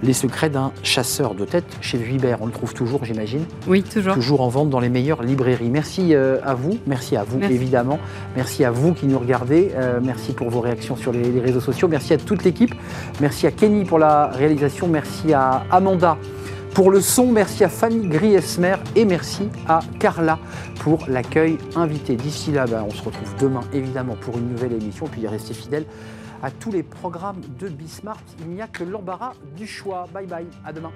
les 0.02 0.12
secrets 0.12 0.50
d'un 0.50 0.72
chasseur 0.82 1.34
de 1.34 1.44
tête 1.44 1.64
chez 1.80 1.98
Vuibert. 1.98 2.38
On 2.40 2.46
le 2.46 2.52
trouve 2.52 2.74
toujours, 2.74 3.04
j'imagine, 3.04 3.44
Oui, 3.68 3.82
toujours. 3.82 4.14
toujours 4.14 4.40
en 4.40 4.48
vente 4.48 4.70
dans 4.70 4.80
les 4.80 4.88
meilleures 4.88 5.22
librairies. 5.22 5.70
Merci 5.70 6.14
euh, 6.14 6.38
à 6.44 6.54
vous, 6.54 6.78
merci 6.86 7.16
à 7.16 7.22
vous 7.24 7.38
Merci. 7.38 7.54
évidemment, 7.54 7.98
merci 8.34 8.64
à 8.64 8.70
vous 8.70 8.94
qui 8.94 9.06
nous 9.06 9.18
regardez, 9.18 9.70
merci 10.02 10.32
pour 10.32 10.50
vos 10.50 10.60
réactions 10.60 10.96
sur 10.96 11.12
les, 11.12 11.30
les 11.30 11.40
réseaux 11.40 11.60
sociaux, 11.60 11.88
merci 11.88 12.12
à 12.14 12.18
toute 12.18 12.42
l'équipe, 12.44 12.74
merci 13.20 13.46
à 13.46 13.50
Kenny 13.50 13.84
pour 13.84 13.98
la 13.98 14.28
réalisation, 14.28 14.88
merci 14.88 15.32
à 15.32 15.64
Amanda 15.70 16.16
pour 16.76 16.90
le 16.90 17.00
son, 17.00 17.32
merci 17.32 17.64
à 17.64 17.70
Fanny 17.70 18.06
Griesmer 18.06 18.76
et 18.94 19.06
merci 19.06 19.48
à 19.66 19.80
Carla 19.98 20.38
pour 20.80 21.06
l'accueil 21.08 21.56
invité. 21.74 22.16
D'ici 22.16 22.52
là, 22.52 22.66
ben, 22.66 22.84
on 22.86 22.90
se 22.90 23.02
retrouve 23.02 23.34
demain 23.40 23.62
évidemment 23.72 24.14
pour 24.20 24.36
une 24.36 24.50
nouvelle 24.50 24.74
émission, 24.74 25.06
puis 25.06 25.26
restez 25.26 25.54
fidèles 25.54 25.86
à 26.42 26.50
tous 26.50 26.70
les 26.70 26.82
programmes 26.82 27.40
de 27.58 27.68
Bismart. 27.68 28.20
Il 28.40 28.48
n'y 28.48 28.60
a 28.60 28.66
que 28.66 28.84
l'embarras 28.84 29.32
du 29.56 29.66
choix. 29.66 30.06
Bye 30.12 30.26
bye, 30.26 30.46
à 30.66 30.72
demain. 30.74 30.92